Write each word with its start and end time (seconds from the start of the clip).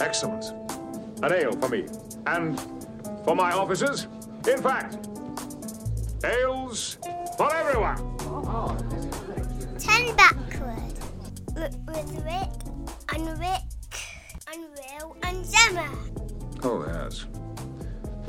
Excellent. 0.00 0.44
An 1.22 1.32
ale 1.32 1.52
for 1.52 1.68
me. 1.68 1.86
And 2.26 2.58
for 3.24 3.34
my 3.36 3.52
officers. 3.52 4.06
In 4.48 4.62
fact, 4.62 5.08
ales 6.24 6.98
for 7.36 7.54
everyone. 7.54 7.96
Ten 9.78 10.14
backward. 10.16 10.94
W- 11.54 11.78
with 11.88 12.24
Rick 12.24 12.50
and 13.14 13.38
Rick 13.38 13.62
and 14.52 14.64
Will 14.74 15.16
and 15.22 15.44
Gemma. 15.50 15.88
Oh, 16.62 16.84
yes. 16.86 17.26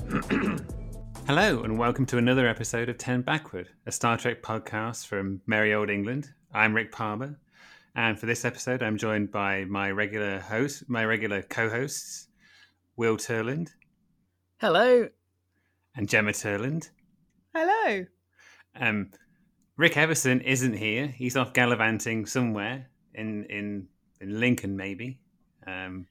Hello, 1.27 1.63
and 1.63 1.77
welcome 1.79 2.05
to 2.07 2.17
another 2.17 2.47
episode 2.47 2.87
of 2.89 2.97
10 2.97 3.21
Backward, 3.21 3.69
a 3.87 3.91
Star 3.91 4.17
Trek 4.17 4.43
podcast 4.43 5.07
from 5.07 5.41
merry 5.47 5.73
old 5.73 5.89
England. 5.89 6.29
I'm 6.53 6.73
Rick 6.75 6.91
Palmer, 6.91 7.39
and 7.95 8.19
for 8.19 8.25
this 8.25 8.43
episode, 8.45 8.83
I'm 8.83 8.97
joined 8.97 9.31
by 9.31 9.65
my 9.65 9.91
regular 9.91 10.39
host, 10.39 10.83
my 10.89 11.05
regular 11.05 11.41
co 11.41 11.69
hosts, 11.69 12.27
Will 12.97 13.17
Turland 13.17 13.69
Hello. 14.57 15.07
and 15.95 16.09
Gemma 16.09 16.31
Turland. 16.31 16.89
Hello. 17.53 18.05
Um, 18.79 19.11
Rick 19.77 19.97
Everson 19.97 20.41
isn't 20.41 20.73
here. 20.73 21.07
He's 21.07 21.37
off 21.37 21.53
gallivanting 21.53 22.25
somewhere 22.25 22.87
in, 23.13 23.45
in, 23.45 23.87
in 24.19 24.39
Lincoln, 24.39 24.75
maybe. 24.75 25.19
Um, 25.65 26.07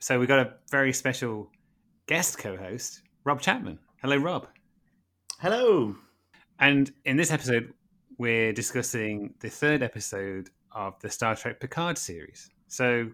so 0.00 0.18
we've 0.18 0.28
got 0.28 0.40
a 0.40 0.54
very 0.70 0.92
special 0.92 1.50
guest 2.06 2.38
co 2.38 2.56
host, 2.56 3.02
Rob 3.24 3.40
Chapman. 3.40 3.78
Hello, 4.02 4.16
Rob. 4.16 4.48
Hello. 5.40 5.96
And 6.58 6.92
in 7.04 7.16
this 7.16 7.32
episode, 7.32 7.72
we're 8.18 8.52
discussing 8.52 9.34
the 9.40 9.48
third 9.48 9.82
episode 9.82 10.50
of 10.74 10.98
the 11.00 11.10
Star 11.10 11.36
Trek 11.36 11.60
Picard 11.60 11.98
series. 11.98 12.50
So, 12.68 13.10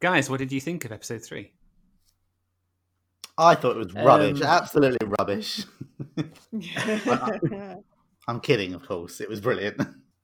guys, 0.00 0.30
what 0.30 0.38
did 0.38 0.52
you 0.52 0.60
think 0.60 0.84
of 0.84 0.92
episode 0.92 1.22
three? 1.22 1.52
I 3.36 3.54
thought 3.54 3.76
it 3.76 3.78
was 3.78 3.94
rubbish. 3.94 4.40
Um, 4.40 4.46
Absolutely 4.46 5.08
rubbish. 5.18 5.64
I'm 8.28 8.40
kidding, 8.40 8.74
of 8.74 8.86
course. 8.86 9.20
It 9.20 9.28
was 9.28 9.40
brilliant. 9.40 9.80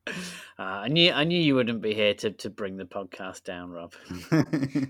Uh, 0.06 0.12
I 0.58 0.88
knew 0.88 1.12
I 1.12 1.24
knew 1.24 1.38
you 1.40 1.54
wouldn't 1.54 1.82
be 1.82 1.94
here 1.94 2.14
to, 2.14 2.30
to 2.30 2.50
bring 2.50 2.76
the 2.76 2.84
podcast 2.84 3.44
down, 3.44 3.70
Rob. 3.70 3.92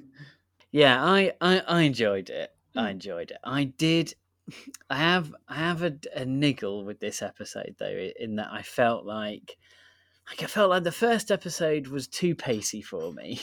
Yeah, 0.72 1.02
I, 1.04 1.32
I, 1.40 1.60
I 1.60 1.80
enjoyed 1.82 2.30
it. 2.30 2.50
I 2.76 2.90
enjoyed 2.90 3.32
it. 3.32 3.38
I 3.42 3.64
did. 3.64 4.14
I 4.88 4.96
have 4.96 5.34
I 5.48 5.56
have 5.56 5.82
a, 5.82 5.96
a 6.14 6.24
niggle 6.24 6.84
with 6.84 7.00
this 7.00 7.22
episode 7.22 7.74
though, 7.78 8.10
in 8.18 8.36
that 8.36 8.50
I 8.52 8.62
felt 8.62 9.04
like 9.04 9.56
like 10.30 10.42
I 10.42 10.46
felt 10.46 10.70
like 10.70 10.84
the 10.84 10.92
first 10.92 11.30
episode 11.30 11.88
was 11.88 12.06
too 12.08 12.34
pacey 12.34 12.80
for 12.82 13.12
me, 13.12 13.40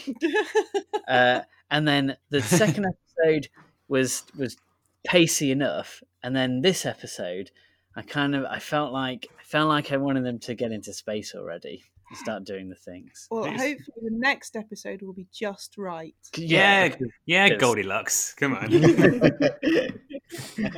uh, 1.08 1.42
and 1.70 1.88
then 1.88 2.18
the 2.30 2.42
second 2.42 2.86
episode 2.86 3.48
was 3.88 4.24
was 4.38 4.58
pacey 5.06 5.52
enough, 5.52 6.02
and 6.24 6.36
then 6.36 6.62
this 6.62 6.86
episode, 6.86 7.52
I 7.96 8.02
kind 8.02 8.36
of 8.36 8.46
I 8.46 8.60
felt 8.60 8.92
like 8.94 9.28
I 9.40 9.44
felt 9.44 9.70
like 9.70 9.92
I 9.92 9.98
wanted 9.98 10.26
them 10.26 10.40
to 10.40 10.56
get 10.56 10.72
into 10.72 10.94
space 10.94 11.36
already 11.36 11.84
and 12.10 12.18
start 12.18 12.46
doing 12.46 12.70
the 12.70 12.76
things. 12.76 13.28
well, 13.30 13.46
Yes. 13.48 13.60
hopefully 13.60 14.10
the 14.10 14.18
next 14.18 14.56
episode 14.56 15.02
will 15.02 15.12
be 15.14 15.28
just 15.34 15.78
right. 15.78 16.16
Yeah, 16.38 16.88
because- 16.88 17.08
yeah, 17.26 17.48
Yes. 17.48 17.60
Goldilocks. 17.60 18.34
Come 18.34 18.54
on. 18.56 18.72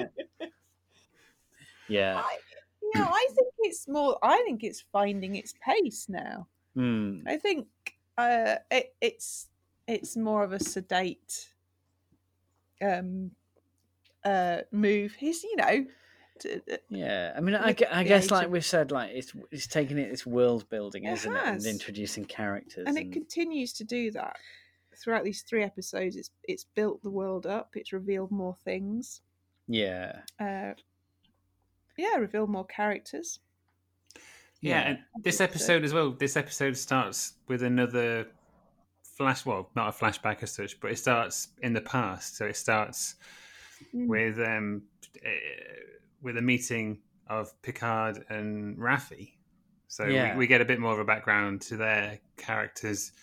yeah. 1.88 2.24
I, 2.26 2.38
yeah, 2.96 3.08
I 3.10 3.28
think 3.36 3.48
it's 3.60 3.88
more. 3.88 4.18
I 4.24 4.42
think 4.46 4.64
it's 4.64 4.84
finding 4.92 5.36
its 5.36 5.54
pace 5.64 6.08
now. 6.10 6.48
Hmm. 6.76 7.20
I 7.28 7.38
think 7.38 7.68
uh, 8.18 8.56
it, 8.72 8.94
it's 9.02 9.48
it's 9.88 10.16
more 10.16 10.44
of 10.44 10.54
a 10.54 10.60
sedate 10.60 11.50
um, 12.82 13.32
uh, 14.24 14.60
move. 14.72 15.14
He's 15.18 15.44
you 15.44 15.56
know. 15.56 15.86
To, 16.42 16.56
uh, 16.72 16.78
Yeah, 16.90 17.34
I 17.36 17.42
mean, 17.42 17.56
I, 17.56 17.76
I 17.92 18.04
guess 18.04 18.32
like 18.32 18.50
we've 18.50 18.66
said, 18.66 18.92
like 18.92 19.12
it's 19.14 19.34
it's 19.52 19.68
taking 19.68 19.98
it 19.98 20.10
this 20.10 20.26
world 20.26 20.70
building, 20.70 21.06
isn't 21.06 21.36
it, 21.36 21.44
and 21.46 21.66
introducing 21.66 22.24
characters. 22.26 22.86
and 22.88 22.98
it 22.98 23.12
continues 23.12 23.74
to 23.74 23.84
do 23.84 24.10
that 24.12 24.38
throughout 24.96 25.24
these 25.26 25.42
three 25.42 25.64
episodes. 25.64 26.16
It's 26.16 26.30
it's 26.44 26.66
built 26.76 27.04
the 27.04 27.10
world 27.10 27.46
up. 27.46 27.72
It's 27.76 27.92
revealed 27.92 28.32
more 28.32 28.56
things. 28.64 29.22
yeah, 29.68 30.22
Uh, 30.40 30.74
yeah, 32.00 32.16
revealed 32.16 32.50
more 32.50 32.66
characters. 32.66 33.40
Yeah, 34.62 34.80
and 34.82 35.00
this 35.24 35.40
episode 35.42 35.84
as 35.84 35.94
well. 35.94 36.12
This 36.12 36.36
episode 36.36 36.76
starts 36.76 37.34
with 37.48 37.64
another 37.64 38.28
flash. 39.18 39.46
Well, 39.46 39.70
not 39.76 39.88
a 39.90 39.92
flashback 39.98 40.44
as 40.44 40.52
such, 40.52 40.80
but 40.82 40.92
it 40.92 40.98
starts 40.98 41.50
in 41.62 41.74
the 41.74 41.82
past. 41.82 42.38
So 42.38 42.46
it 42.46 42.56
starts 42.58 43.16
Mm. 43.96 44.08
with 44.08 44.38
um 44.40 44.82
uh, 45.26 45.30
with 46.22 46.36
a 46.38 46.42
meeting 46.42 47.00
of 47.28 47.50
Picard 47.62 48.26
and 48.30 48.78
Raffi. 48.78 49.36
So 49.88 50.04
Yeah. 50.06 50.34
we, 50.34 50.40
we 50.40 50.48
get 50.48 50.60
a 50.60 50.66
bit 50.66 50.80
more 50.82 50.92
of 50.92 51.00
a 51.00 51.06
background 51.06 51.62
to 51.62 51.78
their 51.78 52.20
characters 52.36 53.14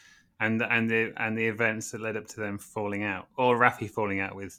and 0.41 0.63
and 0.63 0.89
the 0.89 1.13
and 1.19 1.37
the 1.37 1.47
events 1.47 1.91
that 1.91 2.01
led 2.01 2.17
up 2.17 2.27
to 2.29 2.41
them 2.41 2.57
falling 2.59 3.03
out, 3.03 3.29
or 3.37 3.59
Raffi 3.59 3.91
falling 3.91 4.21
out 4.21 4.35
with 4.35 4.59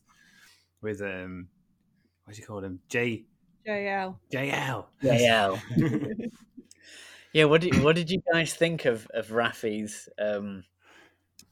with 0.84 1.02
um 1.02 1.48
what 2.26 2.36
do 2.36 2.42
you 2.42 2.48
call 2.48 2.64
him 2.64 2.80
J 2.90 3.26
JL. 3.68 4.16
JL. 4.32 4.86
yeah, 5.02 5.56
yeah. 7.34 7.44
What 7.44 7.62
did 7.62 7.84
what 7.84 7.96
did 7.98 8.10
you 8.10 8.22
guys 8.32 8.54
think 8.54 8.86
of 8.86 9.08
of 9.14 9.28
Raffi's 9.28 10.08
um, 10.18 10.64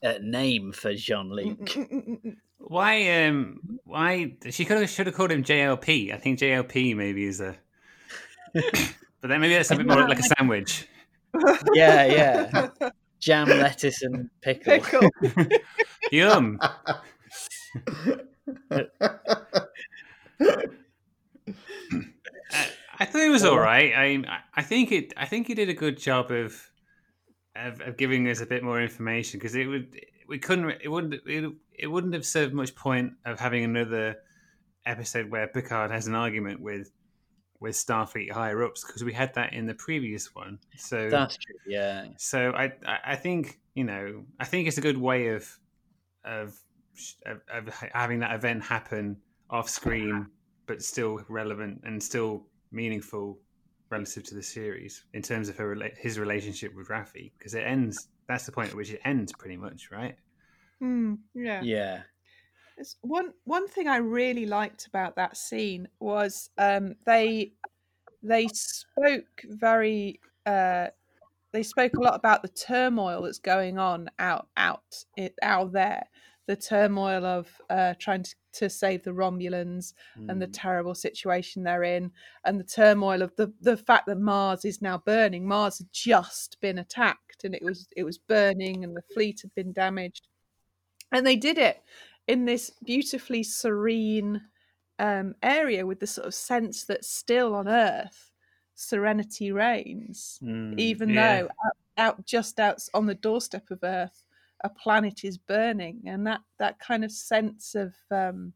uh, 0.02 0.14
name 0.22 0.72
for 0.72 0.94
Jean 0.94 1.30
Luc? 1.30 1.59
Mm, 1.59 2.38
Why? 2.59 3.25
Um. 3.25 3.80
Why? 3.84 4.36
She 4.50 4.64
could 4.64 4.78
have 4.80 4.90
should 4.90 5.08
have 5.08 5.16
called 5.16 5.31
him 5.31 5.44
JLP. 5.44 6.14
I 6.14 6.18
think 6.18 6.40
JLP 6.40 6.96
maybe 6.96 7.25
is 7.25 7.42
a. 7.42 7.58
but 8.54 9.28
then 9.28 9.42
maybe 9.42 9.54
that's 9.56 9.72
a 9.72 9.75
bit 9.75 9.86
more 9.86 10.08
like 10.08 10.20
a 10.20 10.24
sandwich. 10.38 10.88
yeah, 11.74 12.06
yeah. 12.06 12.70
Jam, 13.20 13.50
lettuce, 13.50 14.04
and 14.04 14.30
pickle. 14.42 14.80
Pickle. 14.80 15.09
Yum. 16.12 16.59
I, 23.00 23.06
thought 23.06 23.22
it 23.22 23.29
was 23.29 23.44
all 23.44 23.59
right. 23.59 23.94
I 23.95 24.41
I 24.56 24.61
think 24.61 24.91
it. 24.91 25.13
I 25.17 25.25
think 25.25 25.47
he 25.47 25.53
did 25.53 25.69
a 25.69 25.73
good 25.73 25.97
job 25.97 26.31
of 26.31 26.69
of, 27.56 27.81
of 27.81 27.97
giving 27.97 28.28
us 28.29 28.41
a 28.41 28.45
bit 28.45 28.63
more 28.63 28.81
information 28.81 29.39
because 29.39 29.56
it 29.56 29.66
would 29.66 30.00
we 30.28 30.39
couldn't 30.39 30.69
it 30.81 30.89
wouldn't 30.89 31.13
it, 31.25 31.53
it 31.78 31.88
wouldn't 31.88 32.13
have 32.13 32.25
served 32.25 32.53
much 32.53 32.75
point 32.75 33.13
of 33.25 33.39
having 33.39 33.63
another 33.63 34.17
episode 34.85 35.29
where 35.29 35.47
Picard 35.47 35.91
has 35.91 36.07
an 36.07 36.16
argument 36.16 36.61
with 36.61 36.91
with 37.59 37.75
Starfleet 37.75 38.31
higher 38.31 38.63
ups 38.63 38.83
because 38.85 39.03
we 39.03 39.13
had 39.13 39.33
that 39.35 39.53
in 39.53 39.66
the 39.66 39.73
previous 39.73 40.35
one. 40.35 40.59
So 40.77 41.09
That's 41.09 41.38
true. 41.38 41.56
Yeah, 41.67 42.07
so 42.17 42.51
I, 42.51 42.73
I 42.85 43.00
I 43.06 43.16
think 43.16 43.59
you 43.73 43.83
know 43.83 44.23
I 44.39 44.45
think 44.45 44.67
it's 44.67 44.77
a 44.77 44.81
good 44.81 44.97
way 44.97 45.29
of 45.29 45.59
of 46.23 46.59
of, 47.25 47.41
of 47.51 47.67
having 47.94 48.19
that 48.19 48.33
event 48.35 48.63
happen 48.63 49.17
off 49.50 49.69
screen, 49.69 50.27
but 50.66 50.81
still 50.81 51.22
relevant 51.27 51.81
and 51.85 52.01
still 52.01 52.45
meaningful 52.72 53.40
relative 53.90 54.24
to 54.24 54.36
the 54.36 54.44
series 54.44 55.03
in 55.14 55.22
terms 55.22 55.50
of 55.50 55.58
her 55.58 55.76
his 55.98 56.20
relationship 56.20 56.76
with 56.76 56.88
Raffi 56.88 57.31
because 57.38 57.53
it 57.53 57.62
ends. 57.62 58.08
That's 58.28 58.46
the 58.46 58.52
point 58.52 58.70
at 58.70 58.76
which 58.76 58.92
it 58.92 59.02
ends, 59.06 59.31
pretty 59.34 59.58
much, 59.58 59.90
right? 59.92 60.16
Hmm, 60.80 61.16
yeah. 61.34 61.62
yeah. 61.62 62.02
It's 62.78 62.98
one 63.02 63.31
one 63.46 63.68
thing 63.68 63.88
I 63.88 63.98
really 63.98 64.46
liked 64.46 64.88
about 64.88 65.16
that 65.16 65.38
scene 65.38 65.88
was 66.00 66.50
um, 66.58 66.96
they 67.06 67.54
they 68.22 68.48
spoke 68.54 69.44
very 69.46 70.20
uh, 70.46 70.88
they 71.54 71.64
spoke 71.64 71.94
a 71.96 72.02
lot 72.02 72.16
about 72.16 72.42
the 72.42 72.50
turmoil 72.50 73.22
that's 73.22 73.40
going 73.40 73.80
on 73.80 74.09
out 74.20 74.48
out 74.58 74.84
it, 75.16 75.36
out 75.42 75.72
there, 75.72 76.06
the 76.47 76.56
turmoil 76.56 77.25
of 77.25 77.50
uh, 77.69 77.94
trying 78.00 78.24
to, 78.24 78.36
to 78.53 78.69
save 78.69 79.03
the 79.03 79.12
Romulans 79.12 79.94
and 80.30 80.42
the 80.42 80.47
Mm. 80.47 80.53
terrible 80.53 80.95
situation 80.95 81.63
they're 81.63 81.83
in, 81.83 82.12
and 82.45 82.59
the 82.59 82.63
turmoil 82.63 83.21
of 83.21 83.36
the 83.36 83.53
the 83.62 83.77
fact 83.77 84.06
that 84.07 84.19
Mars 84.19 84.65
is 84.65 84.81
now 84.81 84.97
burning. 85.00 85.47
Mars 85.47 85.80
had 85.80 85.88
just 85.92 86.59
been 86.62 86.77
attacked, 86.80 87.44
and 87.44 87.56
it 87.56 87.63
was 87.63 87.88
it 87.95 88.03
was 88.03 88.18
burning, 88.18 88.83
and 88.83 88.95
the 88.95 89.01
fleet 89.13 89.42
had 89.42 89.53
been 89.56 89.74
damaged, 89.74 90.27
and 91.12 91.25
they 91.25 91.36
did 91.36 91.57
it 91.57 91.81
in 92.27 92.45
this 92.45 92.71
beautifully 92.83 93.44
serene 93.44 94.41
um, 95.00 95.36
area 95.44 95.86
with 95.86 96.00
the 96.00 96.07
sort 96.07 96.27
of 96.27 96.33
sense 96.33 96.86
that 96.86 97.03
still 97.06 97.53
on 97.56 97.68
Earth 97.68 98.31
serenity 98.75 99.51
reigns, 99.51 100.39
Mm. 100.44 100.80
even 100.80 101.09
yeah. 101.09 101.41
though 101.41 101.48
out, 101.48 101.77
out 101.98 102.25
just 102.25 102.59
out 102.59 102.81
on 102.94 103.06
the 103.06 103.15
doorstep 103.15 103.71
of 103.71 103.80
Earth, 103.83 104.25
a 104.65 104.69
planet 104.69 105.23
is 105.23 105.38
burning, 105.38 106.01
and 106.07 106.25
that 106.25 106.41
that 106.57 106.79
kind 106.79 107.06
of 107.06 107.12
sense 107.12 107.75
of 107.75 107.94
um, 108.09 108.51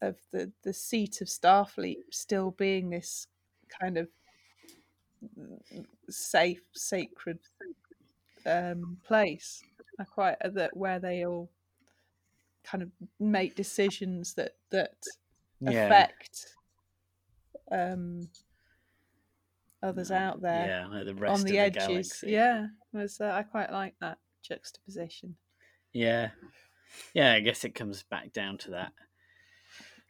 of 0.00 0.16
the 0.32 0.50
the 0.64 0.72
seat 0.72 1.20
of 1.20 1.28
Starfleet 1.28 1.98
still 2.10 2.50
being 2.52 2.88
this 2.88 3.26
kind 3.68 3.98
of 3.98 4.08
safe, 6.08 6.62
sacred 6.72 7.38
um, 8.46 8.96
place. 9.06 9.62
I 10.00 10.04
quite 10.04 10.36
uh, 10.42 10.48
that 10.50 10.74
where 10.74 10.98
they 10.98 11.26
all 11.26 11.50
kind 12.64 12.82
of 12.82 12.90
make 13.20 13.54
decisions 13.54 14.32
that 14.34 14.52
that 14.70 14.94
Yeah. 15.60 15.68
affect 15.68 16.46
um 17.70 18.28
others 19.82 20.10
out 20.10 20.40
there 20.40 20.66
Yeah, 20.66 20.86
like 20.86 21.04
the 21.04 21.30
on 21.30 21.44
the 21.44 21.52
the 21.52 21.58
edges. 21.58 21.78
galaxy. 21.88 22.30
yeah, 22.30 22.66
was 22.94 23.20
uh, 23.20 23.32
I 23.34 23.42
quite 23.42 23.70
like 23.70 23.94
that 24.00 24.18
juxtaposition. 24.42 25.36
Yeah. 25.92 26.30
Yeah, 27.14 27.34
I 27.34 27.40
guess 27.40 27.64
it 27.64 27.74
comes 27.74 28.02
back 28.02 28.32
down 28.32 28.58
to 28.58 28.70
that 28.70 28.92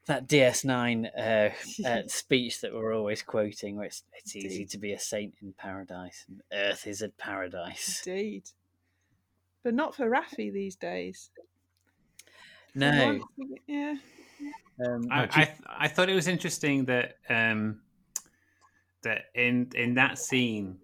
that 0.09 0.27
DS9 0.27 1.07
uh, 1.17 1.87
uh, 1.87 2.03
speech 2.09 2.63
that 2.63 2.75
we're 2.75 2.95
always 2.95 3.23
quoting, 3.23 3.77
where 3.77 3.87
it's, 3.87 4.03
it's 4.15 4.35
easy 4.35 4.65
to 4.65 4.79
be 4.79 4.93
a 4.93 4.99
saint 4.99 5.35
in 5.43 5.53
paradise, 5.53 6.25
and 6.29 6.41
Earth 6.53 6.87
is 6.87 7.03
a 7.03 7.11
paradise. 7.11 8.03
Indeed, 8.05 8.45
but 9.63 9.75
not 9.75 9.95
for 9.95 10.11
Raffi 10.11 10.53
these 10.53 10.77
days. 10.77 11.31
No, 12.75 13.21
yeah, 13.67 13.97
um, 14.85 15.09
I, 15.11 15.23
I 15.25 15.55
I 15.85 15.89
thought 15.89 16.09
it 16.09 16.15
was 16.15 16.29
interesting 16.29 16.87
that 16.87 17.17
um, 17.29 17.81
that 19.03 19.27
in 19.35 19.71
in 19.75 19.95
that 19.95 20.19
scene, 20.19 20.79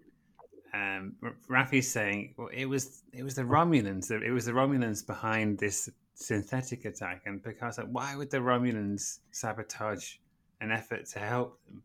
um, 0.75 1.15
R- 1.23 1.35
Raffi's 1.47 1.89
saying 1.89 2.33
well, 2.37 2.49
it 2.53 2.65
was 2.65 3.03
it 3.13 3.23
was 3.23 3.35
the 3.35 3.43
Romulans. 3.43 4.11
It 4.11 4.31
was 4.31 4.45
the 4.45 4.51
Romulans 4.51 5.05
behind 5.05 5.57
this 5.57 5.89
synthetic 6.15 6.85
attack, 6.85 7.23
and 7.25 7.43
Picard's 7.43 7.77
like, 7.77 7.87
why 7.91 8.15
would 8.15 8.29
the 8.31 8.37
Romulans 8.37 9.19
sabotage 9.31 10.15
an 10.61 10.71
effort 10.71 11.05
to 11.13 11.19
help 11.19 11.59
them? 11.65 11.81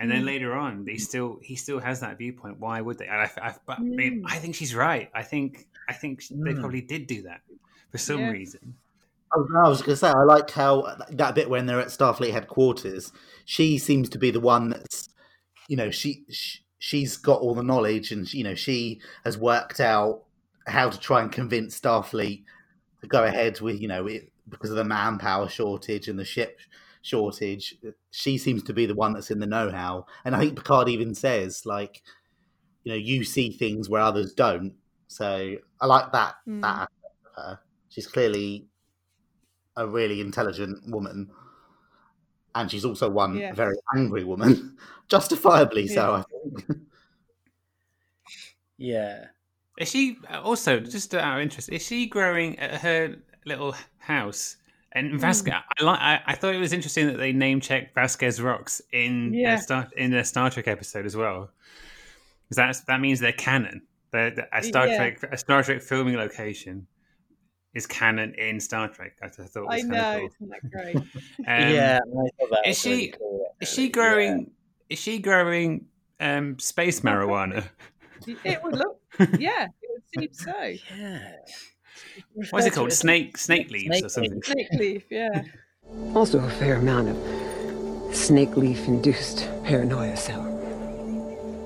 And 0.00 0.10
then 0.10 0.22
Mm. 0.22 0.26
later 0.26 0.52
on, 0.54 0.86
he 0.86 0.98
still 0.98 1.38
he 1.42 1.54
still 1.56 1.78
has 1.78 2.00
that 2.00 2.18
viewpoint. 2.18 2.58
Why 2.58 2.80
would 2.80 2.98
they? 2.98 3.06
And 3.06 3.20
I, 3.22 3.30
I, 3.40 3.54
but 3.66 3.78
I, 3.78 3.82
mean, 3.82 4.22
Mm. 4.22 4.32
I 4.34 4.38
think 4.38 4.54
she's 4.54 4.74
right. 4.74 5.08
I 5.14 5.22
think 5.22 5.68
I 5.88 5.92
think 5.92 6.22
they 6.30 6.52
Mm. 6.54 6.60
probably 6.60 6.80
did 6.80 7.06
do 7.06 7.22
that 7.22 7.42
for 7.92 7.98
some 7.98 8.20
Yeah. 8.20 8.30
reason. 8.30 8.74
I 9.32 9.38
was, 9.38 9.50
I 9.64 9.68
was 9.68 9.82
going 9.82 9.90
to 9.90 9.96
say, 9.96 10.08
I 10.08 10.22
like 10.22 10.50
how 10.50 10.96
that 11.10 11.34
bit 11.34 11.50
when 11.50 11.66
they're 11.66 11.80
at 11.80 11.88
Starfleet 11.88 12.30
headquarters, 12.32 13.12
she 13.44 13.78
seems 13.78 14.08
to 14.10 14.18
be 14.18 14.30
the 14.30 14.40
one 14.40 14.68
that's, 14.70 15.08
you 15.68 15.76
know, 15.76 15.90
she, 15.90 16.24
she 16.30 16.60
she's 16.84 17.16
got 17.16 17.40
all 17.40 17.54
the 17.54 17.62
knowledge, 17.62 18.12
and 18.12 18.30
you 18.34 18.44
know, 18.44 18.54
she 18.54 19.00
has 19.24 19.38
worked 19.38 19.80
out 19.80 20.24
how 20.66 20.90
to 20.90 21.00
try 21.00 21.22
and 21.22 21.32
convince 21.32 21.80
Starfleet 21.80 22.44
to 23.00 23.06
go 23.06 23.24
ahead 23.24 23.58
with, 23.62 23.80
you 23.80 23.88
know, 23.88 24.06
it, 24.06 24.30
because 24.50 24.68
of 24.68 24.76
the 24.76 24.84
manpower 24.84 25.48
shortage 25.48 26.08
and 26.08 26.18
the 26.18 26.26
ship 26.26 26.60
shortage. 27.00 27.74
She 28.10 28.36
seems 28.36 28.62
to 28.64 28.74
be 28.74 28.84
the 28.84 28.94
one 28.94 29.14
that's 29.14 29.30
in 29.30 29.38
the 29.38 29.46
know-how, 29.46 30.04
and 30.26 30.36
I 30.36 30.40
think 30.40 30.56
Picard 30.56 30.90
even 30.90 31.14
says, 31.14 31.64
like, 31.64 32.02
you 32.82 32.92
know, 32.92 32.98
you 32.98 33.24
see 33.24 33.50
things 33.50 33.88
where 33.88 34.02
others 34.02 34.34
don't. 34.34 34.74
So 35.08 35.56
I 35.80 35.86
like 35.86 36.12
that 36.12 36.34
Mm. 36.46 36.60
that 36.60 36.76
aspect 36.82 37.16
of 37.24 37.42
her. 37.42 37.60
She's 37.88 38.06
clearly 38.06 38.66
a 39.74 39.86
really 39.86 40.20
intelligent 40.20 40.86
woman, 40.86 41.30
and 42.54 42.70
she's 42.70 42.84
also 42.84 43.08
one 43.10 43.36
Yes. 43.36 43.56
very 43.56 43.76
angry 43.96 44.24
woman, 44.24 44.76
justifiably 45.08 45.86
so. 45.86 46.14
I 46.14 46.24
think. 46.66 46.78
yeah. 48.76 49.26
Is 49.78 49.90
she 49.90 50.18
uh, 50.30 50.40
also 50.40 50.78
just 50.80 51.14
out 51.14 51.36
of 51.36 51.42
interest? 51.42 51.68
Is 51.68 51.84
she 51.84 52.06
growing 52.06 52.58
at 52.58 52.80
her 52.80 53.16
little 53.44 53.74
house? 53.98 54.56
And 54.92 55.12
hmm. 55.12 55.18
Vasquez, 55.18 55.54
I 55.80 55.82
like. 55.84 55.98
I, 56.00 56.20
I 56.26 56.34
thought 56.36 56.54
it 56.54 56.58
was 56.60 56.72
interesting 56.72 57.08
that 57.08 57.16
they 57.16 57.32
name 57.32 57.60
checked 57.60 57.94
Vasquez 57.96 58.40
rocks 58.40 58.80
in 58.92 59.32
uh, 59.34 59.38
Yeah. 59.38 59.54
a 59.54 59.60
Star 59.60 59.88
in 59.96 60.14
a 60.14 60.24
Star 60.24 60.50
Trek 60.50 60.68
episode 60.68 61.06
as 61.06 61.16
well. 61.16 61.50
Because 62.44 62.56
that's 62.56 62.80
that 62.82 63.00
means 63.00 63.18
they're 63.18 63.32
canon. 63.32 63.82
They're, 64.12 64.30
they're- 64.30 64.48
a 64.52 64.62
Star 64.62 64.86
Yeah. 64.86 64.96
Trek 64.96 65.22
a 65.32 65.36
Star 65.36 65.62
Trek 65.64 65.82
filming 65.82 66.14
location 66.16 66.86
is 67.74 67.86
canon 67.86 68.34
in 68.34 68.60
Star 68.60 68.88
Trek. 68.88 69.16
I 69.22 69.28
thought 69.28 69.48
I 69.56 69.60
was 69.60 69.80
kind 69.82 69.88
know, 69.88 70.18
cool. 70.18 70.28
isn't 70.28 70.48
that 70.50 70.70
great? 70.70 70.96
Um, 70.96 71.74
yeah, 71.74 71.98
I 72.02 72.28
thought 72.38 72.50
that 72.50 72.66
is 72.66 72.78
was 72.78 72.86
really 72.86 73.00
she- 73.06 73.08
cool, 73.18 73.54
Is 73.60 73.68
she 73.68 73.72
actually, 73.72 73.88
growing? 73.90 74.50
Is 74.90 74.98
she 74.98 75.18
growing 75.18 75.86
um, 76.20 76.58
space 76.58 77.00
marijuana? 77.00 77.64
it 78.44 78.62
would 78.62 78.76
look, 78.76 79.00
yeah, 79.38 79.64
it 79.82 79.90
would 79.90 80.02
seem 80.14 80.32
so. 80.32 80.74
Yeah. 80.96 81.32
What's 82.50 82.66
it 82.66 82.72
called? 82.72 82.92
Snake 82.92 83.36
snake 83.38 83.70
leaves 83.70 84.02
or 84.02 84.08
Snake 84.08 84.30
something? 84.30 84.42
Snake 84.42 84.68
leaf, 84.72 85.04
yeah. 85.10 85.42
Also, 86.14 86.38
a 86.42 86.48
fair 86.50 86.76
amount 86.76 87.08
of 87.10 88.16
snake 88.16 88.56
leaf 88.56 88.88
induced 88.88 89.46
paranoia, 89.64 90.16
so 90.16 90.32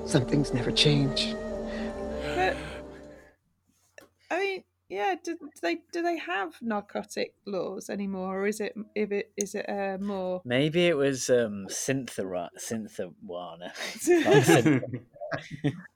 some 0.06 0.26
things 0.26 0.52
never 0.52 0.72
change. 0.72 1.34
Yeah, 4.88 5.14
do, 5.22 5.36
do 5.36 5.48
they 5.62 5.78
do 5.92 6.02
they 6.02 6.16
have 6.18 6.54
narcotic 6.62 7.34
laws 7.46 7.90
anymore, 7.90 8.40
or 8.42 8.46
is 8.46 8.60
it 8.60 8.74
if 8.94 9.12
it 9.12 9.30
is 9.36 9.54
it 9.54 9.68
uh, 9.68 9.98
more? 10.00 10.42
Maybe 10.44 10.86
it 10.86 10.96
was 10.96 11.28
um, 11.30 11.66
Synthara- 11.68 12.50
Synthawana. 12.58 13.72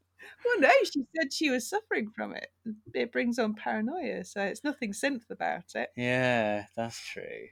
Well, 0.45 0.61
no, 0.61 0.71
she 0.85 1.05
said 1.17 1.33
she 1.33 1.51
was 1.51 1.69
suffering 1.69 2.11
from 2.15 2.35
it. 2.35 2.49
It 2.95 3.13
brings 3.13 3.39
on 3.39 3.55
paranoia, 3.55 4.25
so 4.25 4.43
it's 4.43 4.65
nothing 4.65 4.93
synth 4.93 5.31
about 5.31 5.75
it. 5.75 5.91
Yeah, 5.97 6.67
that's 6.77 7.01
true. 7.01 7.49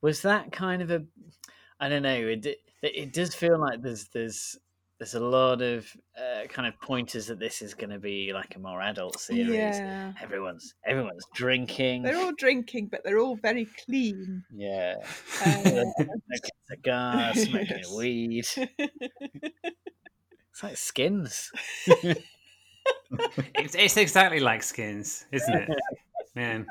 Was 0.00 0.22
that 0.22 0.50
kind 0.50 0.82
of 0.82 0.90
a? 0.90 1.04
I 1.78 1.88
don't 1.88 2.02
know. 2.02 2.14
It 2.14 2.42
d- 2.42 2.56
it 2.82 3.12
does 3.12 3.34
feel 3.34 3.60
like 3.60 3.82
there's 3.82 4.08
there's 4.08 4.58
there's 5.02 5.14
a 5.14 5.20
lot 5.20 5.60
of 5.60 5.84
uh, 6.16 6.46
kind 6.46 6.68
of 6.68 6.80
pointers 6.80 7.26
that 7.26 7.40
this 7.40 7.60
is 7.60 7.74
going 7.74 7.90
to 7.90 7.98
be 7.98 8.30
like 8.32 8.54
a 8.54 8.60
more 8.60 8.80
adult 8.80 9.18
series. 9.18 9.80
Yeah, 9.84 10.12
Everyone's 10.22 10.74
everyone's 10.86 11.24
drinking. 11.34 12.04
they're 12.04 12.16
all 12.16 12.30
drinking, 12.38 12.86
but 12.86 13.00
they're 13.04 13.18
all 13.18 13.34
very 13.34 13.66
clean. 13.84 14.44
yeah, 14.54 14.94
Uh, 15.44 15.82
smoking 15.96 16.50
cigars, 16.70 17.42
smoking 17.42 17.78
Yes. 17.78 17.92
weed. 17.96 18.46
It's 20.52 20.62
like 20.62 20.76
skins. 20.76 21.50
It's, 23.58 23.74
it's 23.74 23.96
exactly 23.98 24.40
like 24.40 24.62
skins, 24.62 25.26
isn't 25.32 25.54
it? 25.54 25.68
Man. 26.34 26.64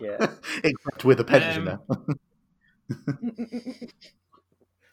Yeah, 0.00 0.26
Except 0.64 1.04
with 1.04 1.20
a 1.20 1.24
pensioner. 1.24 1.78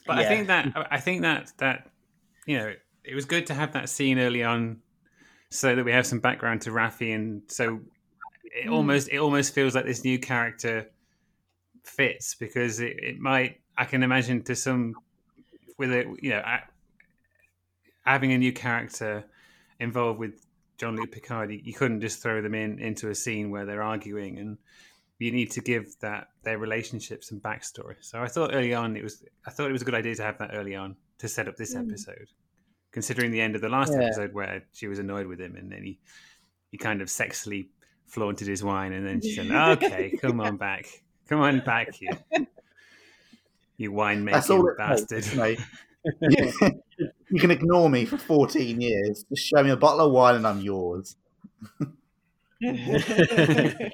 But 0.07 0.17
I 0.17 0.21
Yeah. 0.21 0.27
think 0.29 0.47
that 0.47 0.87
I 0.91 0.99
think 0.99 1.21
that 1.21 1.51
that 1.57 1.87
you 2.51 2.57
know 2.59 2.73
it 3.03 3.15
was 3.15 3.25
good 3.25 3.45
to 3.47 3.53
have 3.53 3.71
that 3.73 3.87
scene 3.89 4.19
early 4.19 4.43
on, 4.43 4.81
so 5.49 5.75
that 5.75 5.85
we 5.85 5.91
have 5.91 6.05
some 6.05 6.19
background 6.19 6.61
to 6.63 6.69
Raffi, 6.71 7.15
and 7.15 7.41
so 7.47 7.79
it 8.43 8.67
Mm. 8.67 8.73
almost 8.73 9.09
it 9.09 9.17
almost 9.17 9.53
feels 9.53 9.73
like 9.75 9.85
this 9.85 10.03
new 10.03 10.19
character 10.19 10.75
fits 11.83 12.35
because 12.35 12.79
it, 12.79 12.95
it 13.01 13.19
might 13.19 13.61
I 13.77 13.85
can 13.85 14.03
imagine 14.03 14.43
to 14.43 14.55
some 14.55 14.95
with 15.77 15.91
it 15.91 16.05
you 16.21 16.31
know 16.31 16.43
a- 16.45 16.67
having 18.05 18.31
a 18.33 18.37
new 18.37 18.51
character 18.53 19.23
involved 19.79 20.19
with 20.19 20.45
Jean-Luc 20.77 21.11
Picard, 21.11 21.51
you, 21.51 21.59
you 21.63 21.73
couldn't 21.73 22.01
just 22.01 22.21
throw 22.21 22.41
them 22.41 22.55
in 22.55 22.79
into 22.79 23.09
a 23.09 23.15
scene 23.15 23.51
where 23.51 23.65
they're 23.65 23.83
arguing 23.83 24.37
and 24.39 24.57
you 25.19 25.31
need 25.31 25.51
to 25.51 25.61
give 25.61 25.85
that 26.01 26.29
their 26.43 26.57
relationship 26.57 27.23
some 27.23 27.39
backstory. 27.39 27.95
So 28.01 28.21
I 28.21 28.27
thought 28.27 28.51
early 28.53 28.73
on 28.73 28.97
it 28.97 29.03
was 29.03 29.23
I 29.45 29.51
thought 29.51 29.69
it 29.69 29.73
was 29.73 29.81
a 29.83 29.85
good 29.85 29.95
idea 29.95 30.15
to 30.15 30.23
have 30.23 30.37
that 30.39 30.51
early 30.53 30.75
on 30.75 30.95
to 31.19 31.27
set 31.27 31.47
up 31.47 31.55
this 31.57 31.73
Mm. 31.75 31.81
episode. 31.89 32.27
Considering 32.91 33.31
the 33.31 33.41
end 33.41 33.55
of 33.55 33.61
the 33.61 33.69
last 33.69 33.93
Yeah. 33.93 34.05
episode 34.05 34.33
where 34.33 34.63
she 34.73 34.87
was 34.87 34.99
annoyed 34.99 35.27
with 35.27 35.39
him 35.39 35.55
and 35.55 35.71
then 35.71 35.83
he 35.83 35.99
he 36.69 36.77
kind 36.77 37.01
of 37.01 37.07
sexily 37.07 37.67
flaunted 38.07 38.47
his 38.47 38.63
wine 38.63 38.91
and 38.93 39.05
then 39.07 39.21
she 39.21 39.35
said, 39.35 39.51
Okay, 39.83 40.17
come 40.21 40.39
on 40.41 40.57
back. 40.57 40.85
Come 41.29 41.39
on 41.41 41.59
back 41.61 42.01
you. 42.01 42.09
You 43.77 43.91
wine 43.91 44.25
That's 44.25 44.49
making 44.49 44.75
bastard. 44.77 45.23
takes, 45.23 45.35
mate. 45.35 45.59
you 47.29 47.39
can 47.39 47.51
ignore 47.51 47.89
me 47.89 48.05
for 48.05 48.17
14 48.17 48.81
years. 48.81 49.23
Just 49.29 49.47
show 49.47 49.63
me 49.63 49.69
a 49.69 49.77
bottle 49.77 50.07
of 50.07 50.11
wine 50.11 50.35
and 50.35 50.47
I'm 50.47 50.59
yours. 50.61 51.15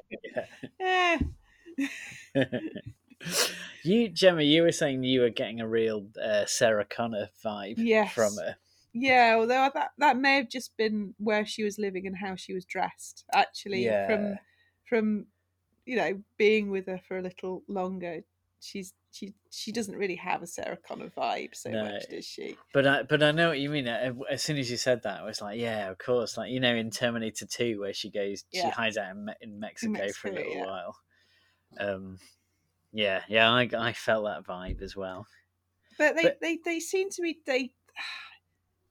You 3.84 4.08
Gemma, 4.08 4.42
you 4.42 4.62
were 4.62 4.72
saying 4.72 5.02
you 5.04 5.20
were 5.22 5.30
getting 5.30 5.60
a 5.60 5.68
real 5.68 6.06
uh, 6.22 6.44
Sarah 6.46 6.84
Connor 6.84 7.30
vibe 7.44 7.74
Yes. 7.78 8.12
from 8.12 8.36
her. 8.36 8.56
Yeah, 8.92 9.34
although 9.38 9.70
that 9.74 9.90
that 9.98 10.16
may 10.16 10.36
have 10.36 10.48
just 10.48 10.76
been 10.76 11.14
where 11.18 11.44
she 11.46 11.62
was 11.64 11.78
living 11.78 12.06
and 12.06 12.16
how 12.16 12.36
she 12.36 12.54
was 12.54 12.64
dressed. 12.64 13.24
Actually, 13.32 13.84
Yeah. 13.84 14.06
from 14.06 14.38
from 14.88 15.26
you 15.86 15.96
know 15.96 16.22
being 16.36 16.70
with 16.70 16.86
her 16.86 17.00
for 17.06 17.18
a 17.18 17.22
little 17.22 17.62
longer, 17.68 18.22
she's 18.60 18.94
she 19.12 19.34
she 19.50 19.72
doesn't 19.72 19.96
really 19.96 20.16
have 20.16 20.42
a 20.42 20.46
Sarah 20.46 20.76
Connor 20.76 21.10
vibe 21.10 21.54
so 21.54 21.70
No. 21.70 21.84
much, 21.84 22.08
does 22.10 22.24
she? 22.26 22.56
But 22.74 22.86
I, 22.86 23.02
but 23.02 23.22
I 23.22 23.30
know 23.32 23.48
what 23.48 23.58
you 23.58 23.70
mean. 23.70 23.88
Uh, 23.88 24.12
As 24.30 24.42
soon 24.42 24.58
as 24.58 24.70
you 24.70 24.76
said 24.76 25.02
that, 25.04 25.20
I 25.20 25.24
was 25.24 25.40
like, 25.40 25.58
yeah, 25.58 25.90
of 25.90 25.98
course. 25.98 26.36
Like 26.36 26.50
you 26.50 26.60
know, 26.60 26.74
in 26.74 26.90
Terminator 26.90 27.46
Two, 27.46 27.80
where 27.80 27.94
she 27.94 28.10
goes, 28.10 28.44
she 28.52 28.68
hides 28.68 28.96
out 28.96 29.12
in, 29.12 29.24
Me- 29.26 29.32
in 29.40 29.58
Mexico, 29.60 30.08
for 30.12 30.28
a 30.28 30.32
little 30.32 30.52
yeah. 30.52 30.66
while. 30.66 30.96
Um, 31.78 32.18
yeah, 32.92 33.20
yeah, 33.28 33.50
I, 33.50 33.68
I 33.76 33.92
felt 33.92 34.24
that 34.24 34.44
vibe 34.44 34.80
as 34.82 34.96
well. 34.96 35.26
But 35.98 36.16
they 36.16 36.22
But- 36.22 36.40
they, 36.40 36.58
they 36.64 36.80
seem 36.80 37.10
to 37.10 37.22
be 37.22 37.38
they 37.46 37.72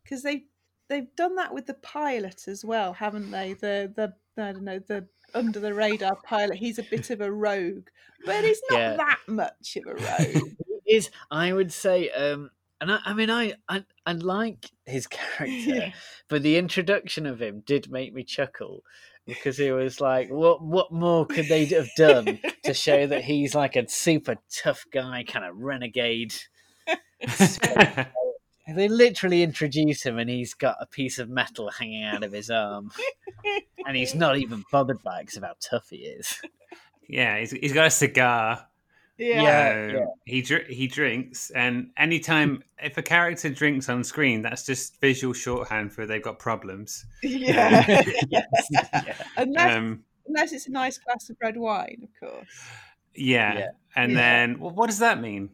because 0.07 0.23
they 0.23 0.43
they've 0.89 1.13
done 1.15 1.35
that 1.35 1.53
with 1.53 1.65
the 1.65 1.73
pilot 1.73 2.47
as 2.47 2.63
well, 2.63 2.93
haven't 2.93 3.31
they? 3.31 3.53
The 3.53 3.91
the 3.95 4.13
I 4.41 4.53
don't 4.53 4.63
know 4.63 4.79
the 4.79 5.07
under 5.33 5.59
the 5.59 5.73
radar 5.73 6.15
pilot. 6.23 6.57
He's 6.57 6.79
a 6.79 6.83
bit 6.83 7.09
of 7.09 7.21
a 7.21 7.31
rogue, 7.31 7.87
but 8.25 8.43
he's 8.43 8.61
not 8.69 8.79
Yeah. 8.79 8.95
that 8.97 9.19
much 9.27 9.77
of 9.77 9.83
a 9.87 9.95
rogue. 9.95 10.51
is 10.87 11.09
I 11.29 11.51
would 11.51 11.73
say, 11.73 12.09
um, 12.11 12.49
and 12.79 12.91
I, 12.91 12.99
I 13.05 13.13
mean, 13.13 13.29
I, 13.29 13.55
I 13.67 13.83
I 14.05 14.13
like 14.13 14.71
his 14.85 15.07
character, 15.07 15.53
Yeah. 15.53 15.91
but 16.29 16.43
the 16.43 16.57
introduction 16.57 17.25
of 17.25 17.41
him 17.41 17.61
did 17.65 17.91
make 17.91 18.13
me 18.13 18.23
chuckle 18.23 18.83
because 19.25 19.59
it 19.59 19.71
was 19.71 19.99
like, 19.99 20.29
what 20.29 20.63
what 20.63 20.91
more 20.93 21.25
could 21.25 21.47
they 21.49 21.65
have 21.65 21.89
done 21.97 22.39
to 22.63 22.73
show 22.73 23.05
that 23.07 23.25
he's 23.25 23.53
like 23.53 23.75
a 23.75 23.89
super 23.89 24.37
tough 24.49 24.85
guy, 24.93 25.25
kind 25.27 25.45
of 25.45 25.57
renegade? 25.57 26.33
They 28.75 28.87
literally 28.87 29.43
introduce 29.43 30.03
him, 30.03 30.17
and 30.19 30.29
he's 30.29 30.53
got 30.53 30.75
a 30.81 30.85
piece 30.85 31.19
of 31.19 31.29
metal 31.29 31.69
hanging 31.69 32.03
out 32.03 32.23
of 32.23 32.31
his 32.31 32.49
arm, 32.49 32.91
and 33.87 33.95
he's 33.95 34.13
not 34.15 34.37
even 34.37 34.63
bothered 34.71 35.01
by 35.03 35.19
it 35.19 35.21
because 35.23 35.37
of 35.37 35.43
how 35.43 35.53
tough 35.61 35.89
he 35.89 35.97
is. 35.97 36.41
yeah, 37.07 37.39
he's, 37.39 37.51
he's 37.51 37.73
got 37.73 37.87
a 37.87 37.91
cigar. 37.91 38.67
Yeah. 39.17 39.87
Yeah. 39.87 39.99
Um, 40.01 40.07
He 40.25 40.41
dr- 40.43 40.67
he 40.67 40.87
drinks, 40.87 41.49
and 41.51 41.89
anytime 41.97 42.61
if 42.83 42.97
a 42.97 43.01
character 43.01 43.49
drinks 43.49 43.89
on 43.89 44.03
screen, 44.03 44.41
that's 44.43 44.63
just 44.65 44.99
visual 45.01 45.33
shorthand 45.33 45.91
for 45.93 46.05
they've 46.05 46.21
got 46.21 46.37
problems. 46.37 47.05
Yeah. 47.23 47.85
Yeah. 48.29 48.43
unless, 49.37 49.75
Um, 49.75 50.03
unless 50.27 50.51
it's 50.51 50.67
a 50.67 50.71
nice 50.71 50.97
glass 50.99 51.29
of 51.31 51.37
red 51.41 51.57
wine, 51.57 52.01
of 52.03 52.09
course. 52.29 52.47
yeah. 53.15 53.57
Yeah. 53.57 53.67
and 53.95 54.15
then 54.15 54.59
well, 54.59 54.71
what 54.71 54.87
does 54.87 54.99
that 54.99 55.19
mean? 55.21 55.49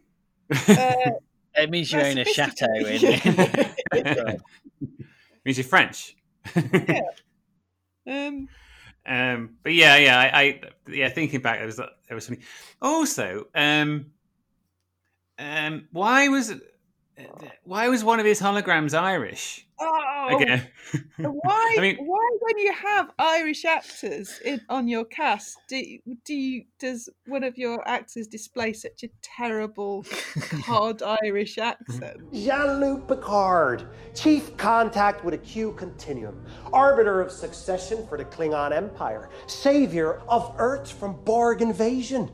Uh, 0.68 1.12
It 1.56 1.70
means 1.70 1.92
you 1.92 2.00
own 2.02 2.18
a 2.18 2.26
chateau 2.26 2.66
in. 2.74 3.00
sophisticated. 3.00 4.42
means 5.46 5.58
you're 5.58 5.64
French. 5.64 6.16
um, 8.08 8.48
Um, 9.06 9.58
but 9.64 9.74
yeah, 9.74 9.98
yeah, 9.98 10.18
I, 10.18 10.40
I 10.40 10.62
yeah, 10.88 11.10
thinking 11.10 11.42
back, 11.42 11.58
there 11.58 11.66
was 11.66 11.76
there 11.76 12.16
was 12.16 12.26
something. 12.26 12.44
Also, 12.82 13.48
um, 13.54 14.08
um, 15.38 15.88
why 15.92 16.30
was 16.30 16.54
Uh, 17.18 17.48
why 17.64 17.88
was 17.90 18.04
one 18.04 18.20
of 18.20 18.26
his 18.26 18.42
holograms 18.42 18.98
Irish 18.98 19.68
oh, 19.80 20.36
again? 20.36 20.68
Uh, 20.94 20.98
why? 21.44 21.76
I 21.78 21.82
mean- 21.82 21.98
why, 21.98 22.38
when 22.40 22.58
you 22.58 22.74
have 22.74 23.12
Irish 23.20 23.66
actors 23.66 24.40
in, 24.44 24.62
on 24.68 24.88
your 24.88 25.06
cast, 25.06 25.60
do 25.70 26.00
do 26.26 26.34
you, 26.34 26.64
does 26.80 27.10
one 27.28 27.44
of 27.44 27.58
your 27.58 27.88
actors 27.88 28.28
display 28.28 28.74
such 28.74 29.04
a 29.04 29.10
terrible 29.22 30.06
hard 30.66 31.04
Irish 31.24 31.60
accent? 31.60 32.34
Jean-Luc 32.34 33.08
Picard, 33.08 33.88
chief 34.16 34.56
contact 34.58 35.24
with 35.24 35.36
a 35.36 35.40
Q 35.40 35.74
continuum, 35.74 36.44
arbiter 36.72 37.22
of 37.22 37.32
succession 37.32 38.08
for 38.08 38.18
the 38.18 38.26
Klingon 38.26 38.76
Empire, 38.76 39.30
savior 39.46 40.22
of 40.28 40.56
Earth 40.58 40.92
from 40.92 41.24
Borg 41.24 41.62
invasion. 41.62 42.32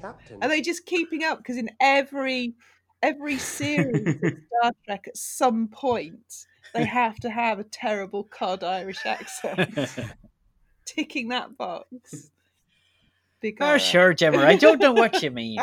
Captain. 0.00 0.38
Are 0.42 0.48
they 0.48 0.62
just 0.62 0.86
keeping 0.86 1.22
up? 1.22 1.38
Because 1.38 1.58
in 1.58 1.68
every 1.78 2.54
every 3.02 3.38
series 3.38 4.06
of 4.06 4.32
Star 4.58 4.72
Trek, 4.84 5.04
at 5.08 5.16
some 5.16 5.68
point, 5.68 6.46
they 6.74 6.84
have 6.84 7.16
to 7.20 7.30
have 7.30 7.58
a 7.58 7.64
terrible 7.64 8.24
cod 8.24 8.62
Irish 8.62 9.04
accent. 9.04 9.90
Ticking 10.84 11.28
that 11.28 11.56
box. 11.56 12.30
Big 13.40 13.56
Oh, 13.60 13.78
sure, 13.78 14.12
Gemma. 14.12 14.38
I 14.38 14.56
don't 14.56 14.80
know 14.80 14.92
what 14.92 15.22
you 15.22 15.30
mean. 15.30 15.58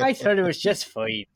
I 0.00 0.12
thought 0.12 0.38
it 0.38 0.42
was 0.42 0.60
just 0.60 0.86
fine. 0.86 1.26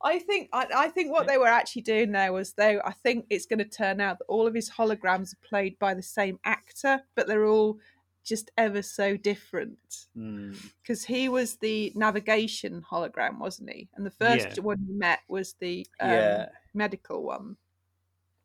I 0.00 0.20
think 0.20 0.48
I, 0.52 0.66
I 0.74 0.88
think 0.88 1.10
what 1.10 1.26
they 1.26 1.38
were 1.38 1.48
actually 1.48 1.82
doing 1.82 2.12
there 2.12 2.32
was 2.32 2.52
they 2.52 2.78
I 2.78 2.92
think 2.92 3.26
it's 3.30 3.46
going 3.46 3.58
to 3.58 3.64
turn 3.64 4.00
out 4.00 4.20
that 4.20 4.26
all 4.26 4.46
of 4.46 4.54
his 4.54 4.70
holograms 4.70 5.32
are 5.32 5.48
played 5.48 5.76
by 5.80 5.94
the 5.94 6.02
same 6.02 6.38
actor, 6.44 7.00
but 7.16 7.26
they're 7.26 7.46
all 7.46 7.78
just 8.28 8.50
ever 8.56 8.82
so 8.82 9.16
different. 9.16 10.06
Hmm. 10.14 10.52
Because 10.82 11.04
he 11.04 11.28
was 11.28 11.56
the 11.56 11.92
navigation 11.94 12.82
hologram, 12.90 13.38
wasn't 13.38 13.70
he? 13.70 13.88
And 13.96 14.04
the 14.04 14.10
first 14.10 14.56
Yeah. 14.56 14.62
one 14.62 14.84
you 14.86 14.98
met 14.98 15.20
was 15.28 15.54
the 15.54 15.86
um, 16.00 16.10
Yeah. 16.10 16.48
medical 16.74 17.22
one. 17.22 17.56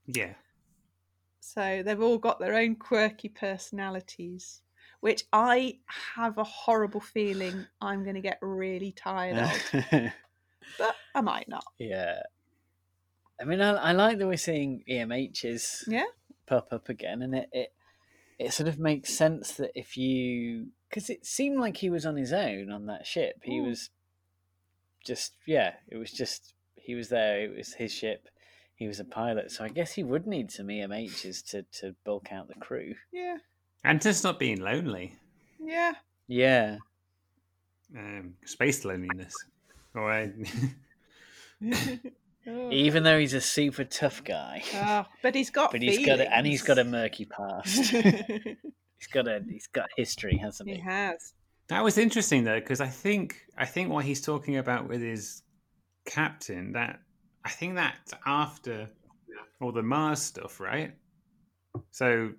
yeah, 0.06 0.34
So 1.40 1.84
they've 1.84 2.02
all 2.02 2.18
got 2.18 2.40
their 2.40 2.56
own 2.56 2.76
quirky 2.76 3.30
personalities, 3.30 4.62
which 5.02 5.24
I 5.34 5.80
have 6.16 6.38
a 6.38 6.44
horrible 6.44 7.02
feeling 7.02 7.66
I'm 7.82 8.04
going 8.04 8.16
to 8.16 8.22
get 8.22 8.40
really 8.42 8.92
tired 8.94 9.38
of, 9.38 10.12
but 10.78 10.96
I 11.16 11.22
might 11.22 11.48
not. 11.50 11.66
yeah. 11.78 12.22
I 13.42 13.46
mean, 13.46 13.62
I, 13.62 13.72
I 13.72 13.92
like 13.92 14.18
that 14.20 14.28
we're 14.28 14.38
seeing 14.38 14.84
EMHs 14.90 15.84
Yeah. 15.88 16.06
pop 16.46 16.72
up 16.72 16.88
again, 16.90 17.22
and 17.24 17.36
it, 17.36 17.50
it 17.52 17.74
it 18.44 18.54
sort 18.54 18.68
of 18.70 18.78
makes 18.80 19.14
sense 19.14 19.52
that 19.54 19.72
if 19.76 19.98
you 19.98 20.68
because 20.90 21.10
it 21.10 21.26
seemed 21.26 21.60
like 21.60 21.78
he 21.78 21.90
was 21.90 22.06
on 22.06 22.16
his 22.16 22.32
own 22.34 22.70
on 22.72 22.86
that 22.88 23.06
ship. 23.08 23.36
He 23.44 23.60
Mm. 23.60 23.68
was 23.68 23.90
just 25.06 25.36
yeah, 25.46 25.74
it 25.90 25.98
was 25.98 26.12
just 26.12 26.54
he 26.76 26.96
was 26.96 27.10
there. 27.10 27.42
It 27.44 27.56
was 27.58 27.74
his 27.74 27.92
ship. 27.94 28.28
He 28.76 28.88
was 28.88 29.00
a 29.00 29.06
pilot, 29.06 29.52
so 29.52 29.64
I 29.64 29.70
guess 29.70 29.94
he 29.94 30.04
would 30.04 30.28
need 30.28 30.52
some 30.52 30.68
EMHs 30.68 31.46
to 31.52 31.64
to 31.80 31.96
bulk 32.04 32.32
out 32.32 32.48
the 32.48 32.56
crew. 32.56 32.96
Yeah. 33.12 33.38
and 33.84 34.02
just 34.02 34.24
not 34.24 34.40
being 34.40 34.60
lonely, 34.62 35.14
Yeah. 35.60 35.94
Yeah, 36.28 36.78
um, 37.98 38.36
space 38.46 38.86
loneliness. 38.86 39.36
All 39.96 40.04
right, 40.04 40.34
Oh, 42.46 42.72
even 42.72 43.04
though 43.04 43.20
he's 43.20 43.34
a 43.34 43.42
super 43.42 43.84
tough 43.84 44.24
guy, 44.24 44.64
oh, 44.76 45.06
but 45.22 45.34
he's 45.36 45.50
got 45.50 45.72
but 45.72 45.82
he's 45.82 46.06
got 46.06 46.20
a, 46.20 46.34
and 46.34 46.46
he's 46.46 46.62
got 46.62 46.78
a 46.78 46.84
murky 46.84 47.26
past. 47.26 47.92
he's 47.92 49.08
got 49.12 49.28
a 49.28 49.42
he's 49.50 49.68
got 49.68 49.90
history, 49.96 50.38
hasn't 50.38 50.70
he 50.70 50.76
he? 50.76 50.82
has. 50.82 51.34
that 51.70 51.84
was 51.84 51.98
interesting 51.98 52.44
though 52.44 52.60
because 52.60 52.82
I 52.82 52.88
think 52.88 53.38
I 53.58 53.66
think 53.66 53.90
what 53.92 54.04
he's 54.06 54.22
talking 54.22 54.58
about 54.58 54.90
with 54.90 55.02
his 55.02 55.44
captain 56.06 56.74
that 56.74 57.00
I 57.46 57.50
think 57.50 57.76
that's 57.76 58.14
after 58.26 58.90
all 59.62 59.72
the 59.72 59.84
Mars 59.84 60.22
stuff, 60.22 60.60
right? 60.60 60.94
So 61.92 62.32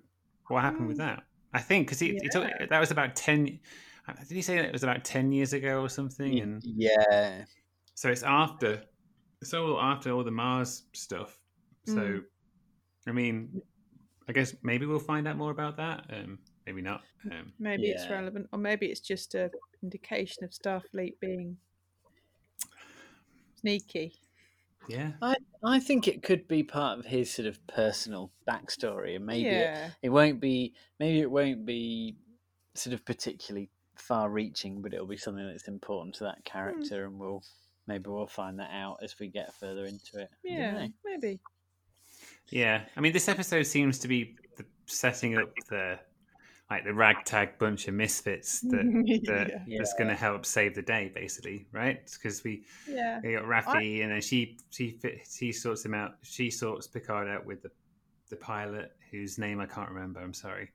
what 0.47 0.61
happened 0.61 0.87
with 0.87 0.97
that? 0.97 1.23
I 1.53 1.59
think 1.59 1.87
because 1.87 1.99
he, 1.99 2.17
he 2.21 2.29
took, 2.29 2.47
that 2.69 2.79
was 2.79 2.91
about 2.91 3.15
ten. 3.15 3.59
uh, 4.07 4.13
Did 4.27 4.35
he 4.35 4.41
say 4.41 4.57
that 4.57 4.65
it 4.65 4.73
was 4.73 4.83
about 4.83 5.03
ten 5.03 5.31
years 5.31 5.53
ago 5.53 5.81
or 5.81 5.89
something? 5.89 6.39
And 6.39 6.61
Yeah, 6.63 7.45
so 7.95 8.09
it's 8.09 8.23
after, 8.23 8.83
it's 9.45 9.53
all 9.53 9.79
after 9.79 10.11
all 10.11 10.23
the 10.23 10.31
Mars 10.31 10.83
stuff. 10.93 11.37
So, 11.85 11.93
Mm. 11.93 12.23
I 13.05 13.11
mean, 13.11 13.61
I 14.27 14.31
guess 14.31 14.55
maybe 14.63 14.87
we'll 14.87 14.97
find 14.99 15.27
out 15.27 15.37
more 15.37 15.51
about 15.51 15.77
that. 15.77 16.05
Um, 16.09 16.39
maybe 16.65 16.81
not. 16.81 17.03
Um, 17.31 17.53
Maybe 17.59 17.89
it's 17.89 18.09
relevant, 18.09 18.49
or 18.51 18.57
maybe 18.57 18.87
it's 18.87 18.99
just 19.01 19.35
a 19.35 19.51
indication 19.83 20.43
of 20.43 20.49
Starfleet 20.49 21.19
being 21.19 21.57
sneaky. 23.59 24.15
yeah, 24.87 25.11
I 25.21 25.35
I 25.63 25.79
think 25.79 26.07
it 26.07 26.23
could 26.23 26.47
be 26.47 26.63
part 26.63 26.97
of 26.97 27.05
his 27.05 27.31
sort 27.31 27.47
of 27.47 27.65
personal 27.67 28.31
backstory, 28.49 29.15
and 29.15 29.25
maybe 29.27 29.47
it, 29.47 29.61
yeah. 29.61 29.89
it 30.01 30.09
won't 30.09 30.39
be 30.39 30.73
maybe 30.99 31.19
it 31.21 31.29
won't 31.29 31.65
be 31.67 32.15
sort 32.73 32.95
of 32.95 33.05
particularly 33.05 33.69
far 33.95 34.29
reaching, 34.31 34.81
but 34.81 34.91
it'll 34.93 35.05
be 35.05 35.17
something 35.17 35.45
that's 35.47 35.67
important 35.67 36.15
to 36.15 36.23
that 36.23 36.43
character, 36.45 37.05
and 37.05 37.19
we'll 37.19 37.43
maybe 37.87 38.09
we'll 38.09 38.27
find 38.27 38.59
that 38.59 38.71
out 38.71 38.97
as 39.03 39.17
we 39.19 39.27
get 39.27 39.53
further 39.53 39.85
into 39.85 40.19
it. 40.19 40.29
Yeah, 40.43 40.87
maybe. 41.03 41.39
yeah. 42.49 42.81
I 42.95 42.99
mean, 43.01 43.13
this 43.13 43.27
episode 43.27 43.63
seems 43.63 43.99
to 43.99 44.07
be 44.07 44.35
the, 44.57 44.65
setting 44.85 45.37
up 45.37 45.49
the 45.69 45.99
like 46.71 46.83
the 46.83 46.93
ragtag 46.93 47.59
bunch 47.59 47.87
of 47.87 47.93
misfits 47.93 48.61
that, 48.61 49.21
that 49.27 49.61
Yeah. 49.67 49.77
that's 49.77 49.93
going 49.93 50.07
to 50.07 50.15
help 50.15 50.47
save 50.47 50.73
the 50.73 50.81
day, 50.81 51.11
basically, 51.13 51.67
right? 51.71 51.99
Because 52.11 52.43
we 52.43 52.63
Yeah. 52.89 53.19
We 53.23 53.33
got 53.33 53.43
Raffi, 53.43 54.01
and 54.01 54.11
then 54.11 54.21
she 54.21 54.57
she 54.71 54.99
she 55.29 55.51
sorts 55.51 55.85
him 55.85 55.93
out. 55.93 56.15
She 56.23 56.49
sorts 56.49 56.87
Picard 56.87 57.27
out 57.27 57.45
with 57.45 57.61
the 57.61 57.69
the 58.29 58.35
pilot, 58.37 58.91
whose 59.11 59.37
name 59.37 59.59
I 59.59 59.67
can't 59.67 59.89
remember. 59.89 60.19
I'm 60.19 60.33
sorry. 60.33 60.71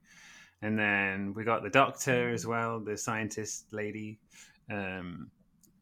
And 0.61 0.77
then 0.79 1.33
we 1.33 1.43
got 1.43 1.63
the 1.63 1.69
doctor 1.69 2.29
as 2.29 2.45
well, 2.47 2.79
the 2.79 2.95
scientist 2.95 3.73
lady. 3.73 4.19
Um, 4.71 5.29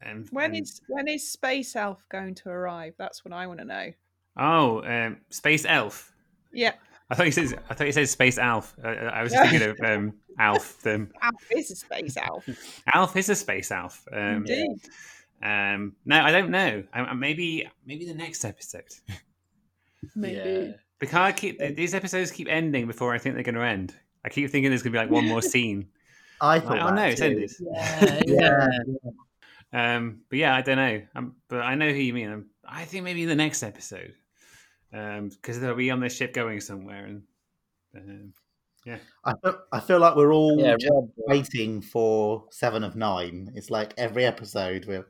and 0.02 0.28
When 0.30 0.54
and- 0.54 0.62
is 0.62 0.80
when 0.88 1.08
is 1.08 1.28
Space 1.30 1.76
Elf 1.76 2.04
going 2.10 2.34
to 2.36 2.48
arrive? 2.48 2.94
That's 2.98 3.24
what 3.24 3.32
I 3.34 3.46
want 3.46 3.58
to 3.60 3.64
know. 3.64 3.92
oh 4.36 4.82
um, 4.84 5.18
Space 5.30 5.64
Elf? 5.68 6.12
Yeah, 6.52 6.72
I 7.10 7.14
thought 7.14 7.26
he 7.26 7.32
said 7.32 7.60
I 7.70 7.74
thought 7.74 7.86
you 7.86 7.92
said 7.92 8.08
Space 8.08 8.38
Alf. 8.38 8.74
Uh, 8.82 8.88
I 8.88 9.22
was 9.22 9.32
just 9.32 9.50
thinking 9.50 9.68
of 9.70 9.80
um, 9.80 10.14
Alf. 10.38 10.80
The, 10.82 11.08
Alf 11.22 11.34
is 11.56 11.70
a 11.70 11.76
Space 11.76 12.16
Elf. 12.16 12.48
Alf 12.94 13.16
is 13.16 13.28
a 13.28 13.34
space 13.36 13.70
Alf. 13.70 14.06
Um, 14.12 14.46
Indeed. 14.46 14.80
um, 15.42 15.94
no, 16.04 16.20
I 16.20 16.30
don't 16.32 16.50
know. 16.50 16.82
I, 16.92 17.00
I- 17.00 17.12
maybe 17.14 17.68
maybe 17.86 18.06
the 18.06 18.14
next 18.14 18.44
episode. 18.44 18.84
Maybe. 20.16 20.74
Picard 20.98 21.36
keep 21.36 21.58
these 21.76 21.94
episodes 21.94 22.30
keep 22.30 22.48
ending 22.48 22.86
before 22.86 23.12
I 23.14 23.18
think 23.18 23.34
they're 23.34 23.44
going 23.44 23.54
to 23.54 23.62
end. 23.62 23.94
I 24.24 24.28
keep 24.28 24.50
thinking 24.50 24.70
there's 24.70 24.82
going 24.82 24.92
to 24.92 24.98
be 24.98 25.02
like 25.02 25.10
one 25.10 25.26
more 25.26 25.42
scene. 25.42 25.88
I 26.40 26.54
Like, 26.54 26.64
thought. 26.64 26.80
oh 26.80 26.86
that 26.86 26.94
no, 26.94 27.04
it's 27.04 27.20
too. 27.20 27.26
ended. 27.26 27.50
Yeah, 27.60 28.20
yeah. 28.26 28.68
Um, 29.72 30.22
but 30.28 30.38
yeah, 30.38 30.54
I 30.54 30.62
don't 30.62 30.76
know. 30.76 31.02
Um, 31.14 31.36
but 31.48 31.60
I 31.62 31.74
know 31.74 31.90
who 31.90 31.98
you 31.98 32.12
mean. 32.12 32.32
Um, 32.32 32.46
I 32.66 32.84
think 32.84 33.04
maybe 33.04 33.24
the 33.24 33.34
next 33.36 33.62
episode, 33.62 34.14
because 34.90 35.60
they'll 35.60 35.74
be 35.74 35.90
on 35.90 36.00
the 36.00 36.08
ship 36.08 36.32
going 36.34 36.60
somewhere, 36.60 37.04
and 37.06 37.22
um, 37.96 38.32
Yeah. 38.84 38.98
I 39.24 39.34
feel, 39.42 39.58
I 39.72 39.80
feel 39.80 39.98
like 40.00 40.16
we're 40.16 40.32
all 40.32 40.58
Yeah, 40.60 40.76
just 40.78 40.90
Rob. 40.92 41.10
waiting 41.16 41.80
for 41.82 42.46
Seven 42.50 42.82
of 42.84 42.96
Nine. 42.96 43.52
It's 43.54 43.70
like 43.70 43.94
every 43.98 44.24
episode 44.24 44.86
we're 44.86 45.06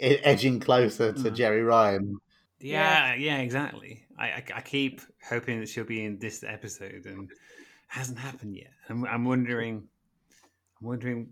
edging 0.00 0.60
closer 0.60 1.12
to 1.12 1.30
Mm. 1.30 1.36
Jeri 1.36 1.66
Ryan. 1.66 2.16
Yeah, 2.60 3.14
yeah, 3.14 3.38
exactly. 3.38 4.04
I, 4.18 4.26
I 4.28 4.44
I 4.56 4.60
keep 4.62 5.00
hoping 5.28 5.60
that 5.60 5.68
she'll 5.68 5.84
be 5.84 6.04
in 6.04 6.18
this 6.18 6.42
episode, 6.42 7.06
and 7.06 7.30
it 7.30 7.36
hasn't 7.86 8.18
happened 8.18 8.56
yet. 8.56 8.72
I'm 8.88 9.04
I'm 9.06 9.24
wondering, 9.24 9.88
I'm 10.80 10.86
wondering 10.86 11.30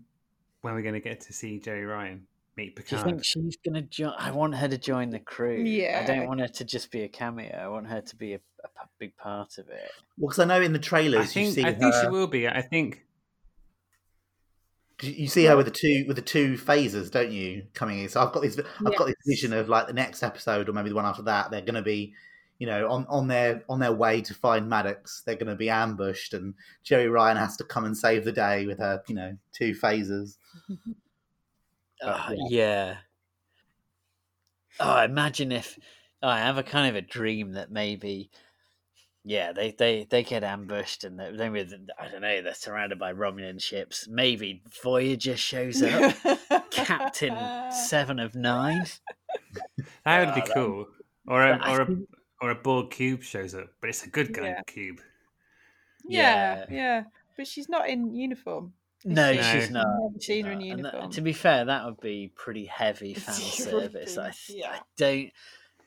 when 0.61 0.73
we're 0.73 0.81
going 0.83 0.93
to 0.93 1.01
get 1.01 1.21
to 1.21 1.33
see 1.33 1.59
Jeri 1.59 1.85
Ryan 1.87 2.25
meet 2.57 2.75
Do 2.75 2.95
you 2.95 3.03
think 3.03 3.23
she's 3.23 3.57
gonna 3.63 3.83
join? 3.83 4.13
I 4.17 4.31
want 4.31 4.55
her 4.55 4.67
to 4.67 4.77
join 4.77 5.11
the 5.11 5.19
crew. 5.19 5.63
Yeah, 5.63 6.01
I 6.03 6.07
don't 6.07 6.27
want 6.27 6.41
her 6.41 6.47
to 6.47 6.65
just 6.65 6.91
be 6.91 7.03
a 7.03 7.07
cameo. 7.07 7.55
I 7.55 7.67
want 7.67 7.87
her 7.87 8.01
to 8.01 8.15
be 8.15 8.33
a 8.33 8.39
big 8.99 9.15
part 9.15 9.57
of 9.57 9.69
it. 9.69 9.91
Well, 10.17 10.29
because 10.29 10.39
I 10.39 10.45
know 10.45 10.61
in 10.61 10.73
the 10.73 10.79
trailers 10.79 11.21
I 11.21 11.25
think 11.25 11.47
you 11.47 11.53
see 11.53 11.63
I 11.63 11.73
think 11.73 11.93
she 11.93 12.07
will 12.07 12.27
be. 12.27 12.47
I 12.47 12.61
think 12.61 13.03
you 15.01 15.27
see 15.27 15.45
her 15.45 15.55
with 15.55 15.67
the 15.67 15.71
two 15.71 16.05
with 16.07 16.15
the 16.15 16.21
two 16.21 16.55
phasers, 16.55 17.11
don't 17.11 17.31
you? 17.31 17.63
Coming 17.73 17.99
in. 17.99 18.09
So 18.09 18.21
I've 18.21 18.31
got 18.31 18.41
this 18.41 18.59
I've 18.59 18.97
got 18.97 19.05
this 19.05 19.15
vision 19.25 19.53
of 19.53 19.69
like 19.69 19.87
the 19.87 19.93
next 19.93 20.23
episode 20.23 20.67
or 20.67 20.73
maybe 20.73 20.89
the 20.89 20.95
one 20.95 21.05
after 21.05 21.23
that. 21.23 21.51
They're 21.51 21.61
going 21.61 21.75
to 21.75 21.83
be, 21.83 22.13
you 22.57 22.65
know, 22.65 22.89
on 22.89 23.05
on 23.07 23.27
their 23.27 23.63
on 23.69 23.79
their 23.79 23.93
way 23.93 24.21
to 24.21 24.33
find 24.33 24.67
Maddox. 24.67 25.21
They're 25.25 25.35
going 25.35 25.47
to 25.47 25.55
be 25.55 25.69
ambushed, 25.69 26.33
and 26.33 26.55
Jeri 26.83 27.11
Ryan 27.11 27.37
has 27.37 27.57
to 27.57 27.63
come 27.63 27.85
and 27.85 27.95
save 27.95 28.25
the 28.25 28.31
day 28.31 28.65
with 28.65 28.79
her, 28.79 29.03
you 29.07 29.15
know, 29.15 29.37
two 29.53 29.73
phasers. 29.73 30.37
Uh, 32.01 32.33
yeah. 32.49 32.97
Oh, 34.79 35.01
imagine 35.03 35.51
if 35.51 35.77
oh, 36.21 36.27
I 36.27 36.39
have 36.39 36.57
a 36.57 36.63
kind 36.63 36.89
of 36.89 36.95
a 36.95 37.01
dream 37.01 37.53
that 37.53 37.71
maybe, 37.71 38.29
yeah, 39.23 39.51
they 39.51 39.71
they 39.71 40.05
they 40.09 40.23
get 40.23 40.43
ambushed 40.43 41.03
and 41.03 41.19
they, 41.19 41.31
they 41.31 41.47
I 41.47 42.07
don't 42.11 42.21
know 42.21 42.41
they're 42.41 42.53
surrounded 42.53 42.99
by 42.99 43.13
Romulan 43.13 43.61
ships. 43.61 44.07
Maybe 44.07 44.61
Voyager 44.83 45.35
shows 45.37 45.81
up, 45.81 46.15
Captain 46.69 47.35
Seven 47.71 48.19
of 48.19 48.35
Nine. 48.35 48.85
that 50.05 50.25
would 50.25 50.35
be 50.35 50.41
Ah, 50.41 50.45
that- 50.45 50.53
cool. 50.53 50.87
Or 51.27 51.41
a 51.43 51.57
I 51.57 51.73
or 51.75 51.81
a 51.81 51.97
or 52.41 52.49
a 52.51 52.55
Borg 52.55 52.91
cube 52.91 53.23
shows 53.23 53.53
up, 53.55 53.67
but 53.81 53.89
it's 53.89 54.03
a 54.05 54.09
good 54.09 54.31
guy 54.33 54.49
Yeah. 54.49 54.61
cube. 54.67 55.01
yeah, 56.07 56.65
Yeah. 56.69 56.75
yeah, 56.75 57.03
But 57.35 57.47
she's 57.47 57.67
not 57.67 57.89
in 57.89 58.13
uniform. 58.15 58.73
Is 59.05 59.15
No, 59.15 59.33
she's 59.33 59.69
not. 59.69 59.85
I've 59.85 60.11
never 60.11 60.19
seen 60.19 60.45
her 60.45 60.51
in 60.53 60.59
not. 60.59 60.69
And 60.69 60.85
that- 60.85 61.11
to 61.11 61.21
be 61.21 61.33
fair, 61.33 61.65
that 61.65 61.85
would 61.85 61.99
be 62.01 62.31
pretty 62.35 62.65
heavy 62.65 63.13
fan 63.15 63.33
service. 63.35 64.17
I, 64.17 64.31
yeah. 64.49 64.71
I 64.71 64.79
don't. 64.97 65.31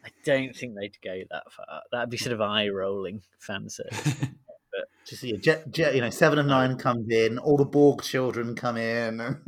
I 0.02 0.08
don't 0.24 0.56
think 0.56 0.74
they'd 0.76 0.96
go 1.04 1.20
that 1.30 1.52
far. 1.52 1.66
That'd 1.92 2.08
be 2.10 2.16
sort 2.16 2.32
of 2.32 2.40
eye 2.40 2.68
rolling 2.68 3.20
fan 3.38 3.68
service. 3.68 4.14
Just 5.06 5.22
yeah, 5.24 5.36
Je- 5.36 5.62
Je- 5.70 5.94
you 5.96 6.00
know, 6.00 6.08
Seven 6.10 6.38
of 6.38 6.46
Nine 6.46 6.76
comes 6.78 7.06
in. 7.10 7.38
All 7.38 7.56
the 7.56 7.64
Borg 7.64 8.02
children 8.02 8.54
come 8.54 8.76
in. 8.76 9.38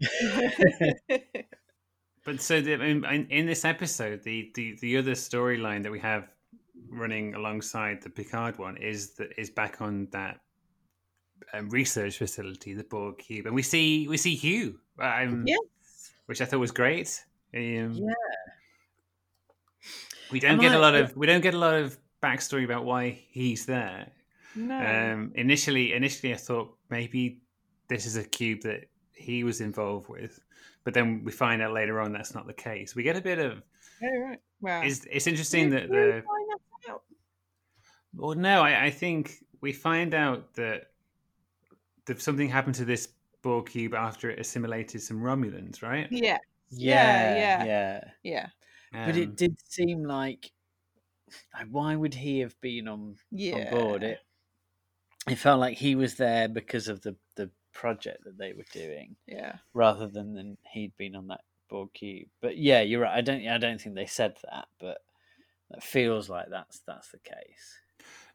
But 2.24 2.40
so 2.40 2.62
the, 2.62 2.72
in, 2.72 3.04
in 3.04 3.26
in 3.28 3.46
this 3.46 3.66
episode, 3.66 4.22
the, 4.24 4.50
the, 4.54 4.78
the 4.80 4.96
other 4.96 5.12
storyline 5.12 5.82
that 5.82 5.92
we 5.92 5.98
have 6.00 6.26
running 6.88 7.34
alongside 7.34 8.00
the 8.02 8.08
Picard 8.08 8.58
one 8.58 8.78
is 8.78 9.10
that 9.16 9.38
is 9.38 9.50
back 9.50 9.82
on 9.82 10.08
that 10.12 10.40
um, 11.52 11.68
research 11.70 12.18
facility, 12.18 12.74
the 12.74 12.84
Borg 12.84 13.18
cube, 13.18 13.46
and 13.46 13.54
we 13.54 13.62
see 13.62 14.06
we 14.08 14.16
see 14.16 14.34
Hugh, 14.34 14.78
um, 15.00 15.44
Yes. 15.46 15.58
which 16.26 16.40
I 16.40 16.44
thought 16.44 16.60
was 16.60 16.72
great. 16.72 17.24
Um, 17.54 17.92
Yeah. 17.94 18.12
we 20.30 20.40
don't 20.40 20.52
Am 20.52 20.60
get 20.60 20.72
a 20.72 20.76
I- 20.76 20.80
lot 20.80 20.94
of 20.94 21.16
we 21.16 21.26
don't 21.26 21.40
get 21.42 21.54
a 21.54 21.58
lot 21.58 21.74
of 21.74 21.98
backstory 22.22 22.64
about 22.64 22.84
why 22.84 23.10
he's 23.30 23.66
there. 23.66 24.10
no. 24.56 24.76
Um, 24.78 25.32
initially, 25.34 25.92
initially, 25.92 26.32
I 26.32 26.36
thought 26.36 26.76
maybe 26.90 27.40
this 27.88 28.06
is 28.06 28.16
a 28.16 28.24
cube 28.24 28.62
that 28.62 28.88
he 29.12 29.44
was 29.44 29.60
involved 29.60 30.08
with, 30.08 30.40
but 30.84 30.94
then 30.94 31.22
we 31.24 31.32
find 31.32 31.60
out 31.62 31.72
later 31.72 32.00
on 32.00 32.12
that's 32.12 32.34
not 32.34 32.46
the 32.46 32.54
case. 32.54 32.94
We 32.94 33.02
get 33.02 33.16
a 33.16 33.20
bit 33.20 33.38
of 33.38 33.62
Oh, 34.02 34.18
right. 34.20 34.38
Wow. 34.60 34.82
it's 34.82 35.06
it's 35.10 35.26
interesting 35.26 35.70
that 35.70 35.88
the 35.88 36.22
find 36.26 36.48
that 36.50 36.90
out? 36.90 37.02
well 38.14 38.34
no 38.34 38.60
I, 38.62 38.86
I 38.86 38.90
think 38.90 39.44
we 39.60 39.72
find 39.72 40.14
out 40.14 40.54
that 40.54 40.90
something 42.18 42.48
happened 42.48 42.74
to 42.76 42.84
this 42.84 43.08
Borg 43.42 43.66
cube 43.70 43.94
after 43.94 44.30
it 44.30 44.38
assimilated 44.38 45.02
some 45.02 45.20
Romulans, 45.20 45.82
right? 45.82 46.08
Yeah, 46.10 46.38
Yeah, 46.70 47.36
yeah. 47.36 47.64
yeah. 47.64 48.04
yeah, 48.22 48.48
But 48.92 49.14
Um, 49.14 49.20
it 49.22 49.36
did 49.36 49.56
seem 49.68 50.04
like, 50.04 50.50
like, 51.52 51.68
why 51.70 51.94
would 51.96 52.14
he 52.14 52.40
have 52.40 52.58
been 52.60 52.88
on 52.88 53.16
yeah. 53.30 53.56
on 53.56 53.70
board? 53.70 54.02
It 54.02 54.20
it 55.28 55.36
felt 55.36 55.60
like 55.60 55.78
he 55.78 55.94
was 55.94 56.16
there 56.16 56.48
because 56.48 56.88
of 56.88 57.00
the 57.02 57.16
the 57.36 57.50
project 57.72 58.24
that 58.24 58.38
they 58.38 58.52
were 58.52 58.66
doing, 58.72 59.16
Yeah. 59.26 59.56
rather 59.72 60.06
than 60.06 60.34
than 60.34 60.58
he'd 60.72 60.96
been 60.96 61.16
on 61.16 61.26
that 61.28 61.40
Borg 61.68 61.92
cube. 61.94 62.28
But 62.40 62.56
yeah, 62.58 62.82
you're 62.82 63.00
right. 63.00 63.16
I 63.16 63.20
don't 63.20 63.46
I 63.46 63.58
don't 63.58 63.80
think 63.80 63.94
they 63.94 64.06
said 64.06 64.36
that, 64.44 64.68
but 64.78 64.98
it 65.70 65.82
feels 65.82 66.28
like 66.28 66.48
that's 66.50 66.80
that's 66.86 67.10
the 67.10 67.18
case. 67.18 67.78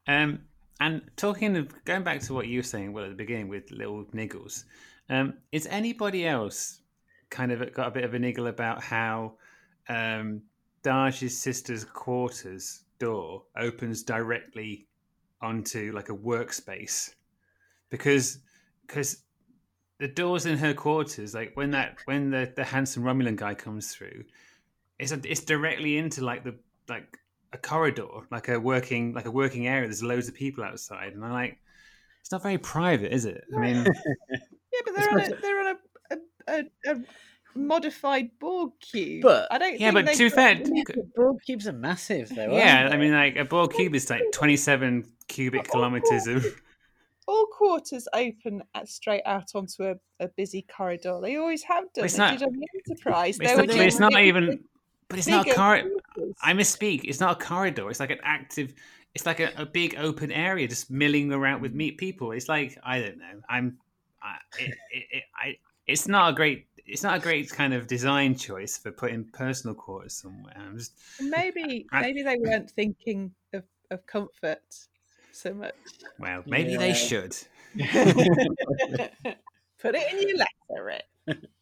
Um, 0.08 0.45
and 0.79 1.01
talking 1.17 1.57
of 1.57 1.83
going 1.85 2.03
back 2.03 2.21
to 2.21 2.33
what 2.33 2.47
you 2.47 2.59
were 2.59 2.63
saying, 2.63 2.93
well, 2.93 3.03
at 3.03 3.09
the 3.09 3.15
beginning 3.15 3.49
with 3.49 3.71
little 3.71 4.05
niggles, 4.13 4.63
um, 5.09 5.33
is 5.51 5.67
anybody 5.67 6.25
else 6.27 6.79
kind 7.29 7.51
of 7.51 7.73
got 7.73 7.87
a 7.87 7.91
bit 7.91 8.03
of 8.03 8.13
a 8.13 8.19
niggle 8.19 8.47
about 8.47 8.81
how 8.81 9.33
um, 9.87 10.41
sister's 10.83 11.83
quarters 11.83 12.83
door 12.99 13.43
opens 13.57 14.03
directly 14.03 14.87
onto 15.41 15.91
like 15.93 16.09
a 16.09 16.15
workspace? 16.15 17.13
Because 17.89 18.39
because 18.85 19.23
the 19.99 20.07
doors 20.07 20.45
in 20.45 20.57
her 20.57 20.73
quarters, 20.73 21.33
like 21.33 21.51
when 21.55 21.71
that 21.71 21.97
when 22.05 22.31
the, 22.31 22.51
the 22.55 22.63
handsome 22.63 23.03
Romulan 23.03 23.35
guy 23.35 23.53
comes 23.53 23.93
through, 23.93 24.23
it's 24.97 25.11
a, 25.11 25.19
it's 25.25 25.41
directly 25.41 25.97
into 25.97 26.23
like 26.23 26.43
the 26.43 26.55
like 26.87 27.17
a 27.53 27.57
corridor, 27.57 28.07
like 28.31 28.47
a 28.47 28.59
working 28.59 29.13
like 29.13 29.25
a 29.25 29.31
working 29.31 29.67
area. 29.67 29.88
There's 29.88 30.03
loads 30.03 30.27
of 30.27 30.35
people 30.35 30.63
outside, 30.63 31.13
and 31.13 31.23
I'm 31.23 31.31
like, 31.33 31.57
it's 32.21 32.31
not 32.31 32.43
very 32.43 32.57
private, 32.57 33.13
is 33.13 33.25
it? 33.25 33.43
I 33.55 33.59
mean, 33.59 33.75
Yeah, 34.71 34.79
but 34.85 34.95
they're 34.95 35.09
on 35.12 35.19
a 35.21 35.35
they're 35.41 35.59
on 35.69 35.75
a 35.75 35.77
a, 36.12 36.63
a, 36.88 36.91
a 36.95 37.01
modified 37.55 38.29
Borg 38.39 38.71
cube. 38.79 39.23
But- 39.23 39.47
I 39.51 39.57
don't. 39.57 39.79
yeah, 39.79 39.91
think 39.91 39.93
but 39.95 40.05
they 40.05 40.13
to 40.15 40.23
be 40.25 40.29
fair, 40.29 40.62
Borg 41.15 41.38
cubes 41.45 41.67
are 41.67 41.73
massive, 41.73 42.29
though. 42.29 42.51
yeah, 42.55 42.81
aren't 42.83 42.93
I 42.93 42.97
mean, 42.97 43.12
like 43.13 43.35
a 43.35 43.45
Borg 43.45 43.73
cube 43.73 43.95
is 43.95 44.09
like 44.09 44.23
27 44.33 45.05
cubic 45.27 45.67
kilometers 45.69 46.27
of. 46.27 46.45
all 47.27 47.45
quarters 47.47 48.07
open 48.13 48.63
at, 48.73 48.88
straight 48.89 49.21
out 49.25 49.45
onto 49.53 49.83
a, 49.83 49.95
a 50.19 50.27
busy 50.29 50.63
corridor. 50.75 51.19
They 51.21 51.35
always 51.35 51.62
have 51.63 51.85
done. 51.93 52.05
It's 52.05 52.13
they 52.15 52.19
not- 52.19 52.39
did 52.39 52.47
on 52.47 52.53
the 52.53 52.67
Enterprise. 52.89 53.38
It's 53.39 53.51
They 53.51 53.57
not, 53.57 53.67
were 53.67 53.83
it's 53.83 53.99
not 53.99 54.19
even. 54.19 54.63
But 55.10 55.17
it's 55.19 55.28
not 55.28 55.48
a 55.48 55.54
corridor. 55.54 55.89
I 56.41 56.54
misspeak. 56.54 57.02
It's 57.04 57.19
not 57.19 57.41
a 57.41 57.45
corridor. 57.45 57.89
It's 57.89 58.00
like 58.00 58.12
an 58.12 58.19
active. 58.24 58.74
It's 59.15 59.26
like 59.26 59.39
a, 59.39 59.52
a 59.58 59.65
big 59.65 59.95
open 59.98 60.32
area, 60.32 60.67
just 60.67 60.91
milling 60.91 61.34
around 61.34 61.62
with 61.62 61.74
meet 61.74 61.98
people. 61.98 62.32
It's 62.32 62.48
like 62.48 62.78
I 62.84 63.02
don't 63.02 63.17
know. 63.17 63.41
I'm. 63.50 63.78
I, 64.22 64.38
it, 64.60 64.76
it, 64.91 65.04
it, 65.12 65.24
I. 65.36 65.58
It's 65.88 66.08
not 66.08 66.32
a 66.32 66.36
great. 66.36 66.67
It's 66.86 67.04
not 67.04 67.17
a 67.17 67.19
great 67.19 67.50
kind 67.50 67.74
of 67.74 67.88
design 67.88 68.36
choice 68.36 68.78
for 68.78 68.91
putting 68.91 69.26
personal 69.26 69.76
quarters 69.76 70.13
somewhere. 70.13 70.54
I'm 70.56 70.78
just. 70.78 70.93
Maybe 71.19 71.88
I- 71.91 72.02
maybe 72.02 72.22
they 72.22 72.38
weren't 72.38 72.69
thinking 72.72 73.32
of, 73.54 73.63
of 73.89 74.06
comfort 74.06 74.62
so 75.32 75.54
much. 75.54 75.74
Well, 76.19 76.43
maybe 76.45 76.76
they 76.78 76.93
should. 76.93 77.36
Put 79.82 79.95
it 79.95 80.13
in 80.13 80.28
your 80.28 80.38
letter, 80.38 80.84
Rick. 80.84 81.04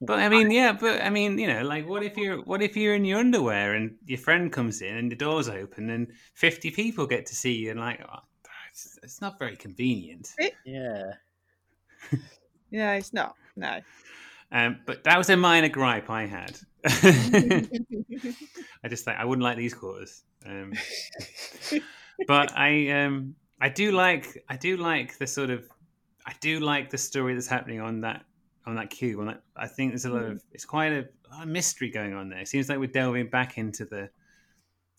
But 0.00 0.20
I 0.20 0.28
mean, 0.28 0.50
yeah. 0.50 0.72
But 0.72 1.02
I 1.02 1.10
mean, 1.10 1.38
you 1.38 1.48
know, 1.48 1.62
like, 1.62 1.88
what 1.88 2.02
if 2.02 2.16
you're 2.16 2.40
what 2.42 2.62
if 2.62 2.76
you're 2.76 2.94
in 2.94 3.04
your 3.04 3.18
underwear 3.18 3.74
and 3.74 3.96
your 4.06 4.18
friend 4.18 4.52
comes 4.52 4.80
in 4.80 4.96
and 4.96 5.10
the 5.10 5.16
door's 5.16 5.48
open 5.48 5.90
and 5.90 6.12
fifty 6.34 6.70
people 6.70 7.06
get 7.06 7.26
to 7.26 7.34
see 7.34 7.52
you 7.52 7.72
and 7.72 7.80
like, 7.80 8.00
oh, 8.08 8.20
it's, 8.70 8.98
it's 9.02 9.20
not 9.20 9.38
very 9.38 9.56
convenient. 9.56 10.32
yeah. 10.64 11.12
No, 12.70 12.92
it's 12.92 13.14
not. 13.14 13.34
No. 13.56 13.80
Um, 14.52 14.80
but 14.84 15.02
that 15.04 15.16
was 15.16 15.30
a 15.30 15.36
minor 15.38 15.70
gripe 15.70 16.10
I 16.10 16.26
had. 16.26 16.54
I 16.84 17.66
just 18.88 19.06
like 19.06 19.16
I 19.16 19.24
wouldn't 19.24 19.42
like 19.42 19.56
these 19.56 19.72
quarters. 19.72 20.22
Um, 20.44 20.74
but 22.26 22.52
I 22.56 22.90
um, 22.90 23.34
I 23.60 23.70
do 23.70 23.92
like 23.92 24.44
I 24.50 24.56
do 24.56 24.76
like 24.76 25.16
the 25.16 25.26
sort 25.26 25.48
of 25.48 25.66
I 26.26 26.34
do 26.40 26.60
like 26.60 26.90
the 26.90 26.98
story 26.98 27.32
that's 27.32 27.46
happening 27.46 27.80
on 27.80 28.02
that 28.02 28.26
on 28.68 28.76
that 28.76 28.90
cube. 28.90 29.18
On 29.20 29.26
that, 29.26 29.42
I 29.56 29.66
think 29.66 29.92
there's 29.92 30.04
a 30.04 30.10
lot 30.10 30.22
hmm. 30.22 30.32
of 30.32 30.44
it's 30.52 30.64
quite 30.64 30.92
a, 30.92 31.08
a 31.40 31.46
mystery 31.46 31.90
going 31.90 32.14
on 32.14 32.28
there. 32.28 32.40
It 32.40 32.48
seems 32.48 32.68
like 32.68 32.78
we're 32.78 32.86
delving 32.86 33.28
back 33.28 33.58
into 33.58 33.84
the 33.84 34.08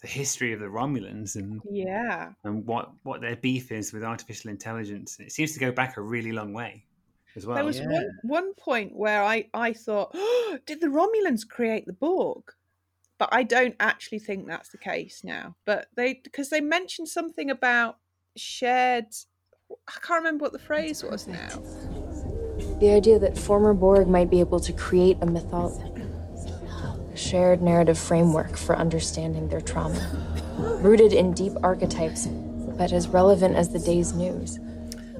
the 0.01 0.07
history 0.07 0.53
of 0.53 0.61
the 0.61 0.65
Romulans 0.65 1.35
and 1.35 1.61
Yeah. 1.69 2.31
and 2.43 2.65
what 2.65 2.91
what 3.03 3.21
their 3.21 3.35
beef 3.35 3.71
is 3.71 3.93
with 3.93 4.03
artificial 4.03 4.49
intelligence. 4.49 5.19
It 5.19 5.31
seems 5.31 5.53
to 5.53 5.59
go 5.59 5.71
back 5.71 5.97
a 5.97 6.01
really 6.01 6.31
long 6.31 6.53
way 6.53 6.85
as 7.35 7.45
well. 7.45 7.55
There 7.55 7.65
was 7.65 7.79
yeah. 7.79 7.91
one, 7.91 8.09
one 8.23 8.53
point 8.55 8.95
where 8.95 9.23
I, 9.23 9.47
I 9.53 9.73
thought, 9.73 10.11
oh, 10.13 10.57
did 10.65 10.81
the 10.81 10.87
Romulans 10.87 11.47
create 11.47 11.85
the 11.85 11.93
Borg? 11.93 12.43
But 13.17 13.29
I 13.33 13.43
don't 13.43 13.75
actually 13.81 14.19
think 14.19 14.47
that's 14.47 14.69
the 14.69 14.77
case 14.77 15.21
now. 15.25 15.55
But 15.65 15.87
they 15.95 16.21
because 16.23 16.49
they 16.49 16.61
mentioned 16.61 17.09
something 17.09 17.51
about 17.51 17.97
shared 18.37 19.07
I 19.87 19.99
can't 20.01 20.19
remember 20.19 20.43
what 20.43 20.53
the 20.53 20.59
phrase 20.59 21.03
was 21.03 21.27
now. 21.27 21.49
The 22.79 22.91
idea 22.91 23.19
that 23.19 23.37
former 23.37 23.73
Borg 23.73 24.07
might 24.07 24.29
be 24.29 24.39
able 24.39 24.61
to 24.61 24.71
create 24.71 25.17
a 25.21 25.25
mythology, 25.25 26.01
a 27.13 27.17
shared 27.17 27.61
narrative 27.61 27.99
framework 27.99 28.55
for 28.55 28.73
understanding 28.73 29.49
their 29.49 29.59
trauma, 29.59 29.99
rooted 30.81 31.11
in 31.11 31.33
deep 31.33 31.51
archetypes, 31.61 32.27
but 32.27 32.93
as 32.93 33.09
relevant 33.09 33.57
as 33.57 33.73
the 33.73 33.79
day's 33.79 34.13
news. 34.13 34.59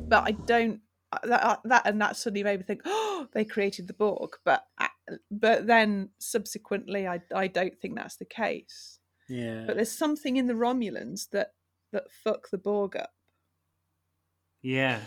But 0.08 0.24
I 0.24 0.32
don't. 0.32 0.80
That, 1.24 1.44
uh, 1.44 1.58
that 1.66 1.82
and 1.86 2.00
that 2.02 2.16
suddenly 2.16 2.44
made 2.44 2.60
me 2.60 2.64
think, 2.64 2.82
oh, 2.86 3.28
they 3.34 3.44
created 3.44 3.88
the 3.88 3.94
Borg. 3.94 4.38
But 4.46 4.66
uh, 4.78 4.88
but 5.30 5.68
then 5.68 6.10
subsequently, 6.18 7.08
I 7.08 7.20
I 7.36 7.48
don't 7.48 7.78
think 7.82 7.96
that's 7.96 8.16
the 8.16 8.26
case. 8.26 9.00
Yeah. 9.28 9.66
But 9.68 9.76
there's 9.76 9.92
something 9.92 10.38
in 10.38 10.48
the 10.48 10.54
Romulans 10.54 11.30
that 11.32 11.54
that 11.92 12.12
fuck 12.24 12.50
the 12.52 12.58
Borg 12.58 12.96
up. 12.96 13.12
Yeah. 14.62 15.02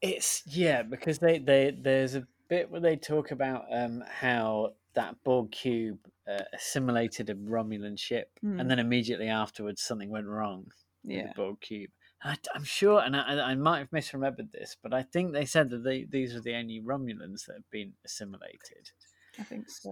It's 0.00 0.42
yeah, 0.46 0.82
because 0.82 1.18
they, 1.18 1.38
they 1.38 1.76
there's 1.78 2.14
a 2.14 2.26
bit 2.48 2.70
where 2.70 2.80
they 2.80 2.96
talk 2.96 3.30
about 3.30 3.64
um 3.72 4.02
how 4.08 4.74
that 4.94 5.14
Borg 5.24 5.52
cube 5.52 5.98
uh, 6.28 6.42
assimilated 6.52 7.30
a 7.30 7.34
Romulan 7.34 7.98
ship, 7.98 8.30
Hmm. 8.40 8.58
and 8.60 8.70
then 8.70 8.78
immediately 8.78 9.28
afterwards 9.28 9.82
something 9.82 10.10
went 10.10 10.26
wrong 10.26 10.64
with 11.04 11.16
Yeah. 11.16 11.28
the 11.28 11.34
Borg 11.34 11.60
cube. 11.60 11.90
I, 12.22 12.36
am 12.54 12.64
sure, 12.64 13.00
and 13.00 13.16
I, 13.16 13.40
I 13.50 13.54
might 13.54 13.78
have 13.78 13.90
misremembered 13.90 14.52
this, 14.52 14.76
but 14.82 14.92
I 14.92 15.02
think 15.02 15.32
they 15.32 15.46
said 15.46 15.70
that 15.70 15.84
they, 15.84 16.04
these 16.04 16.34
are 16.34 16.40
the 16.42 16.54
only 16.54 16.80
Romulans 16.84 17.46
that 17.46 17.54
have 17.54 17.70
been 17.70 17.94
assimilated. 18.04 18.90
I 19.38 19.42
think 19.44 19.70
so. 19.70 19.90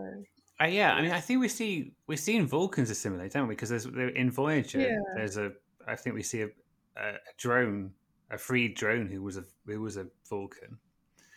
Uh, 0.61 0.67
yeah, 0.67 0.93
I 0.93 1.01
mean, 1.01 1.13
I 1.13 1.21
think 1.21 1.41
we 1.41 1.49
see 1.49 1.93
we're 2.07 2.19
seeing 2.19 2.47
Vulcans 2.47 2.91
assimilate, 2.91 3.33
don't 3.33 3.49
we? 3.49 3.55
Because 3.55 3.71
there's 3.71 3.85
there- 3.85 4.09
in 4.09 4.31
Voyager, 4.31 4.81
Yeah. 4.81 4.99
there's 5.15 5.37
a 5.39 5.53
I 5.87 5.97
think 5.97 6.15
we 6.17 6.23
see 6.23 6.43
a, 6.43 6.49
a, 6.97 7.09
a 7.15 7.19
drone, 7.39 7.95
a 8.31 8.39
free 8.39 8.69
drone 8.69 9.09
who 9.09 9.23
was 9.23 9.37
a 9.37 9.45
who 9.67 9.81
was 9.81 9.97
a 9.97 10.07
Vulcan. 10.29 10.79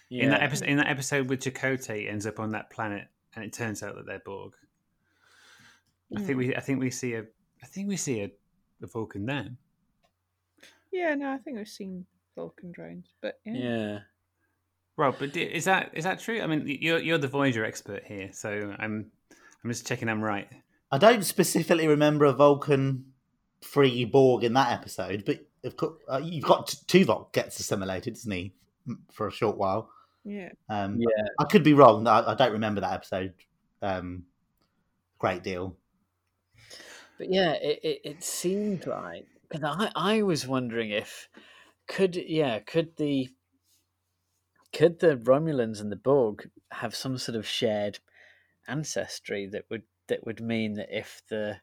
In 0.09 0.29
that 0.29 0.43
episode, 0.43 0.67
in 0.67 0.77
that 0.77 0.87
episode 0.87 1.29
with 1.29 1.39
Chakotay 1.39 2.09
ends 2.09 2.25
up 2.25 2.39
on 2.39 2.51
that 2.51 2.69
planet, 2.69 3.07
and 3.33 3.45
it 3.45 3.53
turns 3.53 3.81
out 3.81 3.95
that 3.95 4.05
they're 4.05 4.19
Borg. 4.19 4.53
I 6.15 6.21
think 6.21 6.37
we 6.37 6.55
I 6.55 6.59
think 6.59 6.81
we 6.81 6.91
see 6.91 7.13
a 7.13 7.23
I 7.63 7.67
think 7.67 7.87
we 7.87 7.95
see 7.95 8.21
a, 8.21 8.31
a 8.83 8.87
Vulcan 8.87 9.25
then. 9.25 9.57
Yeah, 10.91 11.15
no, 11.15 11.31
I 11.31 11.37
think 11.37 11.57
I've 11.57 11.69
seen 11.69 12.05
Vulcan 12.35 12.71
drones, 12.71 13.13
but 13.21 13.39
yeah. 13.45 13.53
Yeah. 13.53 13.99
Rob, 14.97 15.15
but 15.17 15.35
is 15.37 15.65
that 15.65 15.91
is 15.93 16.03
that 16.03 16.19
true? 16.19 16.41
I 16.41 16.47
mean, 16.47 16.65
you're 16.81 16.99
you're 16.99 17.17
the 17.17 17.27
Voyager 17.27 17.63
expert 17.63 18.03
here, 18.05 18.29
so 18.33 18.75
I'm 18.77 19.11
I'm 19.63 19.69
just 19.69 19.87
checking 19.87 20.09
I'm 20.09 20.21
right. 20.21 20.49
I 20.91 20.97
don't 20.97 21.23
specifically 21.23 21.87
remember 21.87 22.25
a 22.25 22.33
Vulcan 22.33 23.05
free 23.61 24.03
Borg 24.03 24.43
in 24.43 24.53
that 24.53 24.73
episode, 24.73 25.23
but 25.25 25.37
of 25.37 25.39
course, 25.39 25.50
uh, 25.63 26.21
you've 26.23 26.45
got 26.45 26.67
Tuvok 26.87 27.33
gets 27.33 27.59
assimilated, 27.59 28.13
doesn't 28.13 28.31
he, 28.31 28.53
for 29.11 29.27
a 29.27 29.31
short 29.31 29.57
while? 29.57 29.89
Yeah. 30.23 30.49
Um, 30.69 30.97
Yeah. 30.99 31.25
I 31.39 31.45
could 31.45 31.63
be 31.63 31.73
wrong. 31.73 32.07
I, 32.07 32.31
I 32.31 32.35
don't 32.35 32.53
remember 32.53 32.81
that 32.81 32.93
episode. 32.93 33.33
Um, 33.81 34.23
great 35.19 35.43
deal. 35.43 35.75
But 37.17 37.31
yeah, 37.31 37.53
it, 37.53 37.79
it, 37.83 38.01
it 38.03 38.23
seemed 38.23 38.87
like 38.87 39.27
because 39.49 39.63
I, 39.63 39.91
I 39.95 40.21
was 40.23 40.47
wondering 40.47 40.91
if 40.91 41.29
could 41.87 42.15
yeah 42.15 42.59
could 42.59 42.95
the 42.97 43.29
could 44.73 44.99
the 44.99 45.17
Romulans 45.17 45.81
and 45.81 45.91
the 45.91 45.97
Borg 45.97 46.49
have 46.71 46.95
some 46.95 47.17
sort 47.17 47.35
of 47.35 47.45
shared 47.47 47.99
ancestry 48.67 49.45
that 49.47 49.65
would 49.69 49.83
that 50.07 50.25
would 50.25 50.41
mean 50.41 50.73
that 50.73 50.87
if 50.89 51.21
the 51.29 51.49
as 51.49 51.57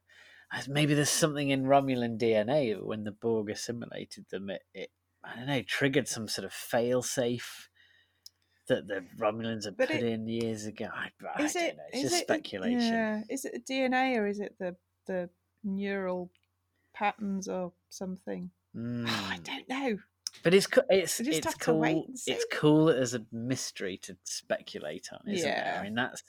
maybe 0.68 0.94
there's 0.94 1.11
something 1.11 1.50
in 1.50 1.64
Romulan 1.64 2.18
DNA 2.18 2.82
when 2.82 3.04
the 3.04 3.12
Borg 3.12 3.50
assimilated 3.50 4.26
them 4.30 4.50
it, 4.50 4.62
it 4.74 4.90
I 5.24 5.37
don't 5.37 5.46
know 5.46 5.62
triggered 5.62 6.08
some 6.08 6.28
sort 6.28 6.44
of 6.46 6.52
fail 6.52 7.02
safe 7.02 7.68
that 8.68 8.87
the 8.87 9.04
Romulans 9.18 9.64
had 9.64 9.76
But 9.76 9.88
put 9.88 9.96
it- 9.98 10.04
in 10.04 10.28
years 10.28 10.66
ago. 10.66 10.88
I, 10.92 11.08
I 11.38 11.42
Is 11.42 11.54
don't 11.54 11.62
it? 11.64 11.76
know. 11.76 11.82
It's 11.92 12.04
is 12.04 12.11
just 12.11 12.22
it 12.22 12.26
speculation. 12.26 12.80
Yeah. 12.80 13.22
Is 13.30 13.44
it 13.44 13.52
the 13.66 13.72
DNA 13.74 14.16
or 14.18 14.26
is 14.26 14.40
it 14.40 14.54
the 14.58 14.76
the 15.06 15.30
neural 15.64 16.30
patterns 16.94 17.48
or 17.48 17.72
something? 17.88 18.50
I 18.74 18.78
Mm. 18.78 19.44
don't 19.44 19.68
know. 19.68 19.98
But 20.44 20.52
it's 20.54 20.68
it's 20.90 21.20
it's 21.20 21.54
cool. 21.54 22.04
It's 22.26 22.46
cool 22.52 22.90
as 22.90 23.14
a 23.14 23.24
mystery 23.32 23.96
to 24.02 24.16
speculate 24.24 25.08
on, 25.12 25.20
isn't 25.32 25.48
it? 25.48 25.52
Yeah. 25.52 25.78
I 25.80 25.82
mean, 25.82 25.94
that's. 25.94 26.22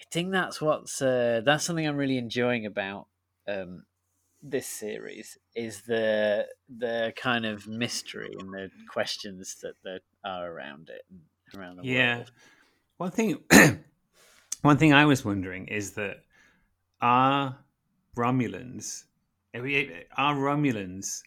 I 0.00 0.04
think 0.10 0.32
that's 0.32 0.60
what's 0.60 1.00
uh, 1.00 1.40
that's 1.44 1.64
something 1.64 1.86
I'm 1.86 1.96
really 1.96 2.18
enjoying 2.18 2.66
about 2.66 3.06
um, 3.48 3.84
this 4.42 4.66
series 4.66 5.38
is 5.54 5.82
the 5.82 6.46
the 6.68 7.12
kind 7.16 7.46
of 7.46 7.66
mystery 7.66 8.34
and 8.38 8.52
the 8.52 8.70
questions 8.88 9.56
that 9.62 9.74
that 9.84 10.00
are 10.24 10.50
around 10.50 10.90
it 10.90 11.02
and 11.10 11.20
around 11.58 11.76
the 11.76 11.82
world. 11.82 11.86
Yeah. 11.86 12.16
world. 12.16 12.32
One 12.98 13.10
thing, 13.10 13.38
one 14.62 14.78
thing 14.78 14.92
I 14.92 15.04
was 15.04 15.24
wondering 15.24 15.68
is 15.68 15.92
that 15.92 16.18
are 17.00 17.58
Romulans, 18.16 19.04
are 19.54 19.62
we- 19.62 20.04
are 20.16 20.34
Romulans 20.34 21.22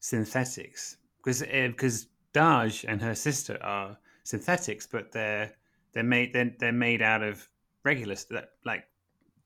synthetics? 0.00 0.96
Because 1.18 1.42
because 1.42 2.06
Dahj 2.34 2.84
and 2.88 3.00
her 3.02 3.14
sister 3.14 3.58
are 3.62 3.98
synthetics, 4.24 4.86
but 4.86 5.12
they're 5.12 5.52
they're 5.92 6.02
made 6.02 6.32
they're, 6.32 6.52
they're 6.58 6.72
made 6.72 7.02
out 7.02 7.22
of 7.22 7.48
regular 7.86 8.16
st- 8.16 8.44
like 8.64 8.84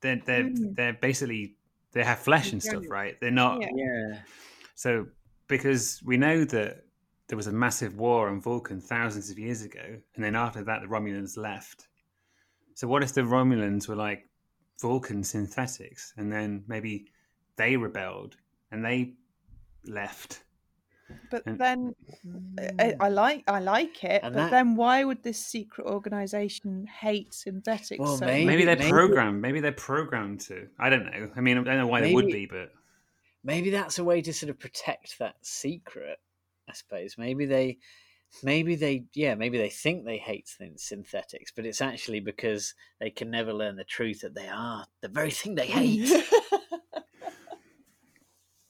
they're 0.01 0.21
they're 0.25 0.43
Mm. 0.49 0.75
they're 0.75 0.93
basically 1.09 1.55
they 1.93 2.03
have 2.03 2.19
flesh 2.19 2.51
and 2.53 2.61
stuff, 2.63 2.83
right? 2.89 3.13
They're 3.21 3.31
not 3.45 3.61
Yeah. 3.61 3.69
Yeah, 3.75 4.21
so, 4.75 5.07
because 5.47 6.01
we 6.05 6.17
know 6.17 6.43
that 6.45 6.85
there 7.27 7.37
was 7.37 7.47
a 7.47 7.51
massive 7.51 7.93
war 7.97 8.29
on 8.29 8.41
Vulcan 8.41 8.81
thousands 8.81 9.29
of 9.29 9.37
years 9.37 9.61
ago, 9.61 9.87
and 10.15 10.23
then 10.23 10.35
after 10.35 10.63
that, 10.63 10.81
the 10.81 10.87
Romulans 10.87 11.37
left. 11.37 11.87
So, 12.73 12.87
what 12.87 13.03
if 13.03 13.13
the 13.13 13.21
Romulans 13.21 13.87
were 13.87 13.95
like 14.07 14.27
Vulcan 14.81 15.23
synthetics, 15.23 16.13
and 16.17 16.31
then 16.31 16.63
maybe 16.67 16.93
they 17.57 17.77
rebelled 17.77 18.37
and 18.71 18.83
they 18.83 19.13
left? 19.85 20.43
But 21.29 21.43
And- 21.45 21.59
then 21.59 21.95
I, 22.79 22.95
I 22.99 23.09
mm. 23.09 23.13
like 23.13 23.43
I 23.47 23.59
like 23.59 24.03
it. 24.03 24.21
But 24.21 24.33
that- 24.33 24.51
then 24.51 24.75
why 24.75 25.03
would 25.03 25.23
this 25.23 25.43
secret 25.43 25.87
organization 25.87 26.87
hate 26.87 27.33
synthetics? 27.33 27.99
Well, 27.99 28.17
so 28.17 28.25
maybe- 28.25 28.45
Maybe 28.45 28.65
they're 28.65 28.75
maybe- 28.75 28.89
programmed. 28.91 29.41
Maybe 29.41 29.59
they're 29.59 29.71
programmed 29.71 30.41
to. 30.41 30.67
I 30.79 30.89
don't 30.89 31.05
know. 31.05 31.31
I 31.35 31.41
mean, 31.41 31.57
I 31.57 31.63
don't 31.63 31.77
know 31.77 31.87
why 31.87 32.01
they 32.01 32.13
would 32.13 32.27
be, 32.27 32.45
but 32.45 32.71
maybe 33.43 33.69
that's 33.69 33.99
a 33.99 34.03
way 34.03 34.21
to 34.21 34.33
sort 34.33 34.49
of 34.49 34.59
protect 34.59 35.19
that 35.19 35.35
secret. 35.41 36.19
I 36.69 36.73
suppose 36.73 37.17
maybe 37.17 37.45
they, 37.45 37.79
maybe 38.43 38.75
they, 38.75 39.05
yeah, 39.13 39.35
maybe 39.35 39.57
they 39.57 39.69
think 39.69 40.05
they 40.05 40.17
hate 40.17 40.47
synthetics, 40.77 41.51
but 41.55 41.65
it's 41.65 41.81
actually 41.81 42.19
because 42.21 42.75
they 42.99 43.09
can 43.09 43.29
never 43.31 43.51
learn 43.53 43.75
the 43.75 43.83
truth 43.83 44.21
that 44.21 44.35
they 44.35 44.47
are 44.47 44.85
the 45.01 45.09
very 45.09 45.31
thing 45.31 45.55
they 45.55 45.67
hate. 45.67 46.09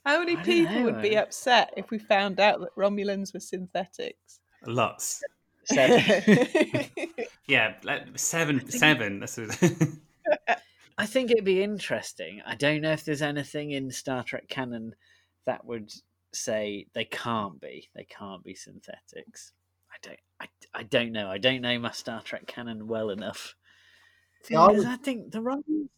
How 0.06 0.20
many 0.20 0.36
people 0.38 0.76
know, 0.76 0.84
would 0.86 1.02
be 1.02 1.16
upset 1.16 1.74
if 1.78 1.92
we 1.92 2.00
found 2.00 2.40
out 2.40 2.60
that 2.62 2.76
Romulans 2.76 3.34
were 3.34 3.40
synthetics? 3.40 4.40
lots. 4.66 5.24
So, 5.66 5.86
Yeah, 7.48 7.74
like 7.84 8.18
seven. 8.18 8.70
Seven. 8.70 9.20
That's 9.20 9.38
a, 9.38 9.48
I 10.98 11.06
think 11.06 11.32
it'd 11.32 11.46
be 11.46 11.62
interesting. 11.64 12.42
I 12.46 12.56
don't 12.56 12.82
know 12.82 12.92
if 12.92 13.06
there's 13.06 13.22
anything 13.22 13.72
in 13.72 13.92
Star 13.92 14.24
Trek 14.24 14.48
canon 14.48 14.96
that 15.46 15.66
would 15.66 15.92
say 16.34 16.88
they 16.94 17.06
can't 17.06 17.60
be. 17.60 17.90
They 17.96 18.06
can't 18.06 18.44
be 18.44 18.56
synthetics. 18.56 19.54
I 19.92 19.96
don't. 20.02 20.20
I, 20.40 20.48
I 20.74 20.84
don't 20.84 21.12
know. 21.12 21.30
I 21.30 21.38
don't 21.38 21.62
know 21.62 21.78
my 21.80 21.92
Star 21.92 22.22
Trek 22.22 22.48
canon 22.48 22.88
well 22.88 23.10
enough. 23.10 23.56
See, 24.44 24.56
I 24.56 24.68
was, 24.68 24.86
I 24.86 24.96
think 24.96 25.32
the 25.32 25.40
Romulans. 25.40 25.90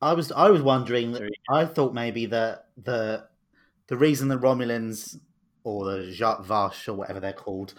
I 0.00 0.12
was, 0.14 0.30
I 0.32 0.50
was 0.50 0.62
wondering. 0.62 1.12
That, 1.12 1.30
I 1.48 1.64
thought 1.64 1.94
maybe 1.94 2.26
that 2.26 2.66
the 2.76 3.24
the 3.92 3.98
reason 3.98 4.28
the 4.28 4.38
Romulans 4.38 5.18
or 5.64 5.84
the 5.84 5.98
Zhat 6.18 6.46
Vash 6.46 6.88
or 6.88 6.94
whatever 6.94 7.20
they're 7.20 7.34
called, 7.34 7.74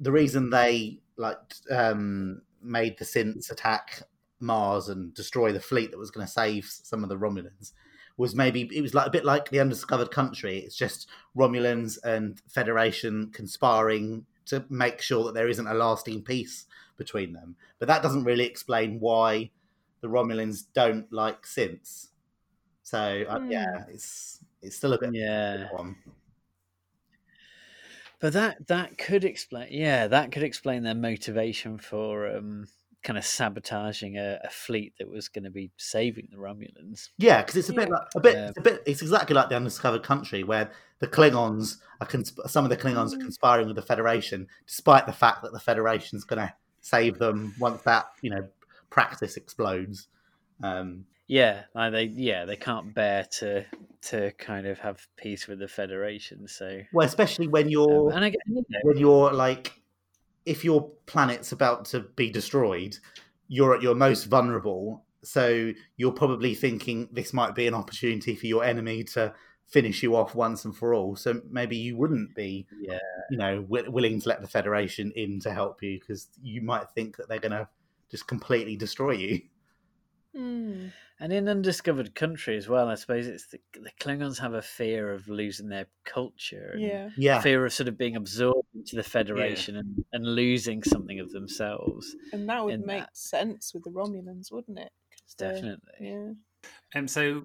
the 0.00 0.10
reason 0.10 0.48
they 0.48 1.00
like 1.18 1.36
um, 1.70 2.40
made 2.62 2.96
the 2.96 3.04
synths 3.04 3.50
attack 3.50 4.04
Mars 4.40 4.88
and 4.88 5.12
destroy 5.12 5.52
the 5.52 5.60
fleet 5.60 5.90
that 5.90 5.98
was 5.98 6.10
going 6.10 6.26
to 6.26 6.32
save 6.32 6.64
some 6.64 7.02
of 7.02 7.10
the 7.10 7.18
Romulans 7.18 7.72
was 8.16 8.34
maybe 8.34 8.70
it 8.74 8.80
was 8.80 8.94
like 8.94 9.06
a 9.06 9.10
bit 9.10 9.26
like 9.26 9.50
the 9.50 9.60
undiscovered 9.60 10.10
country. 10.10 10.60
It's 10.60 10.76
just 10.76 11.10
Romulans 11.36 11.98
and 12.02 12.40
Federation 12.48 13.30
conspiring 13.34 14.24
to 14.46 14.64
make 14.70 15.02
sure 15.02 15.24
that 15.24 15.34
there 15.34 15.48
isn't 15.48 15.66
a 15.66 15.74
lasting 15.74 16.22
peace 16.22 16.64
between 16.96 17.34
them. 17.34 17.56
But 17.78 17.88
that 17.88 18.02
doesn't 18.02 18.24
really 18.24 18.46
explain 18.46 18.98
why 18.98 19.50
the 20.00 20.08
Romulans 20.08 20.62
don't 20.72 21.12
like 21.12 21.42
synths. 21.42 22.06
So 22.82 23.24
uh, 23.28 23.40
Hmm. 23.40 23.50
yeah, 23.50 23.84
it's 23.90 24.43
it's 24.64 24.76
still 24.76 24.92
a 24.94 24.98
bit 24.98 25.14
Yeah. 25.14 25.66
of 25.66 25.72
one. 25.72 25.96
But 28.20 28.32
that 28.32 28.66
that 28.68 28.96
could 28.96 29.24
explain, 29.24 29.68
yeah, 29.70 30.06
that 30.08 30.32
could 30.32 30.42
explain 30.42 30.82
their 30.82 30.94
motivation 30.94 31.76
for 31.78 32.34
um, 32.36 32.66
kind 33.02 33.18
of 33.18 33.24
sabotaging 33.26 34.16
a, 34.16 34.38
a 34.42 34.48
fleet 34.48 34.94
that 34.98 35.08
was 35.10 35.28
going 35.28 35.44
to 35.44 35.50
be 35.50 35.70
saving 35.76 36.28
the 36.30 36.38
Romulans. 36.38 37.10
Yeah, 37.18 37.42
because 37.42 37.56
it's 37.56 37.68
a 37.68 37.74
bit 37.74 37.88
Yeah. 37.88 37.94
like 37.96 38.08
a 38.14 38.20
bit, 38.20 38.36
Um, 38.36 38.54
a 38.56 38.60
bit. 38.62 38.82
It's 38.86 39.02
exactly 39.02 39.34
like 39.34 39.50
the 39.50 39.56
undiscovered 39.56 40.02
country, 40.02 40.42
where 40.42 40.70
the 41.00 41.06
Klingons 41.06 41.78
are 42.00 42.06
consp- 42.06 42.48
some 42.48 42.64
of 42.64 42.70
the 42.70 42.76
Klingons 42.78 43.12
are 43.12 43.18
Mm. 43.18 43.22
conspiring 43.22 43.66
with 43.66 43.76
the 43.76 43.82
Federation, 43.82 44.48
despite 44.66 45.04
the 45.06 45.12
fact 45.12 45.42
that 45.42 45.52
the 45.52 45.60
Federation's 45.60 46.24
going 46.24 46.46
to 46.46 46.54
save 46.80 47.18
them 47.18 47.54
once 47.58 47.82
that 47.82 48.06
you 48.22 48.30
know 48.30 48.48
Praxis 48.88 49.36
explodes. 49.36 50.08
Um, 50.62 51.04
Yeah, 51.26 51.62
like 51.74 51.92
they 51.92 52.04
yeah 52.04 52.44
they 52.44 52.56
can't 52.56 52.94
bear 52.94 53.24
to 53.38 53.64
to 54.02 54.32
kind 54.32 54.66
of 54.66 54.78
have 54.80 55.06
peace 55.16 55.46
with 55.46 55.58
the 55.58 55.68
Federation. 55.68 56.46
So 56.46 56.80
well, 56.92 57.06
especially 57.06 57.48
when 57.48 57.64
um, 57.64 57.70
you're 57.70 58.10
and 58.12 58.24
I 58.24 58.30
get 58.30 58.40
you 58.46 58.64
know, 58.68 58.78
when 58.82 58.98
you're 58.98 59.32
like, 59.32 59.72
if 60.44 60.64
your 60.64 60.90
planet's 61.06 61.52
about 61.52 61.86
to 61.86 62.00
be 62.00 62.30
destroyed, 62.30 62.98
you're 63.48 63.74
at 63.74 63.82
your 63.82 63.94
most 63.94 64.24
vulnerable. 64.24 65.04
So 65.22 65.72
you're 65.96 66.12
probably 66.12 66.54
thinking 66.54 67.08
this 67.10 67.32
might 67.32 67.54
be 67.54 67.66
an 67.66 67.72
opportunity 67.72 68.34
for 68.36 68.46
your 68.46 68.62
enemy 68.62 69.04
to 69.04 69.32
finish 69.66 70.02
you 70.02 70.14
off 70.14 70.34
once 70.34 70.66
and 70.66 70.76
for 70.76 70.92
all. 70.92 71.16
So 71.16 71.40
maybe 71.50 71.76
you 71.78 71.96
wouldn't 71.96 72.34
be, 72.34 72.66
yeah 72.78 72.98
you 73.30 73.38
know, 73.38 73.62
wi- 73.62 73.88
willing 73.88 74.20
to 74.20 74.28
let 74.28 74.42
the 74.42 74.48
Federation 74.48 75.10
in 75.16 75.40
to 75.40 75.52
help 75.52 75.82
you 75.82 75.98
because 75.98 76.28
you 76.42 76.60
might 76.60 76.90
think 76.90 77.16
that 77.16 77.28
they're 77.28 77.38
going 77.38 77.52
to 77.52 77.68
just 78.10 78.26
completely 78.26 78.76
destroy 78.76 79.12
you. 79.12 79.40
Hmm. 80.36 80.88
And 81.24 81.32
in 81.32 81.48
undiscovered 81.48 82.14
country 82.14 82.54
as 82.54 82.68
well, 82.68 82.88
I 82.88 82.96
suppose 82.96 83.26
it's 83.26 83.46
the, 83.46 83.58
the 83.72 83.90
Klingons 83.98 84.38
have 84.40 84.52
a 84.52 84.60
fear 84.60 85.10
of 85.10 85.26
losing 85.26 85.70
their 85.70 85.86
culture, 86.04 86.72
and 86.74 86.82
Yeah. 86.82 87.08
Yeah, 87.16 87.40
fear 87.40 87.64
of 87.64 87.72
sort 87.72 87.88
of 87.88 87.96
being 87.96 88.16
absorbed 88.16 88.68
into 88.74 88.94
the 88.94 89.02
Federation 89.02 89.76
and, 89.76 90.04
and 90.12 90.26
losing 90.26 90.82
something 90.82 91.20
of 91.20 91.32
themselves. 91.32 92.14
And 92.34 92.46
that 92.50 92.62
would 92.62 92.84
make 92.84 93.04
that. 93.04 93.16
sense 93.16 93.72
with 93.72 93.84
the 93.84 93.90
Romulans, 93.90 94.52
wouldn't 94.52 94.78
it 94.78 94.92
Definitely. 95.38 95.94
Yeah. 95.98 96.32
Um, 96.94 97.08
so 97.08 97.44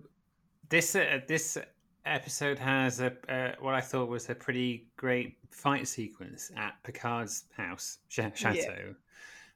this 0.68 0.96
uh, 0.96 1.22
this 1.26 1.58
episode 2.06 2.60
has 2.60 3.00
a 3.00 3.14
uh, 3.30 3.56
what 3.62 3.76
I 3.76 3.82
thought 3.82 4.10
was 4.10 4.30
a 4.30 4.36
pretty 4.36 4.88
great 4.98 5.38
fight 5.52 5.88
sequence 5.88 6.52
at 6.58 6.76
Picard's 6.84 7.46
house 7.56 8.00
ch- 8.10 8.20
chateau. 8.36 8.96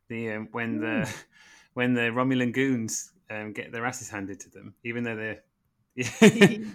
The 0.08 0.32
um, 0.32 0.48
when 0.54 0.80
the 0.80 1.14
when 1.74 1.94
the 1.94 2.04
Romulan 2.04 2.54
goons 2.54 3.13
um, 3.30 3.54
get 3.54 3.72
their 3.72 3.86
asses 3.86 4.10
handed 4.10 4.40
to 4.42 4.50
them, 4.50 4.74
even 4.84 5.04
though 5.04 5.16
they're. 5.16 5.44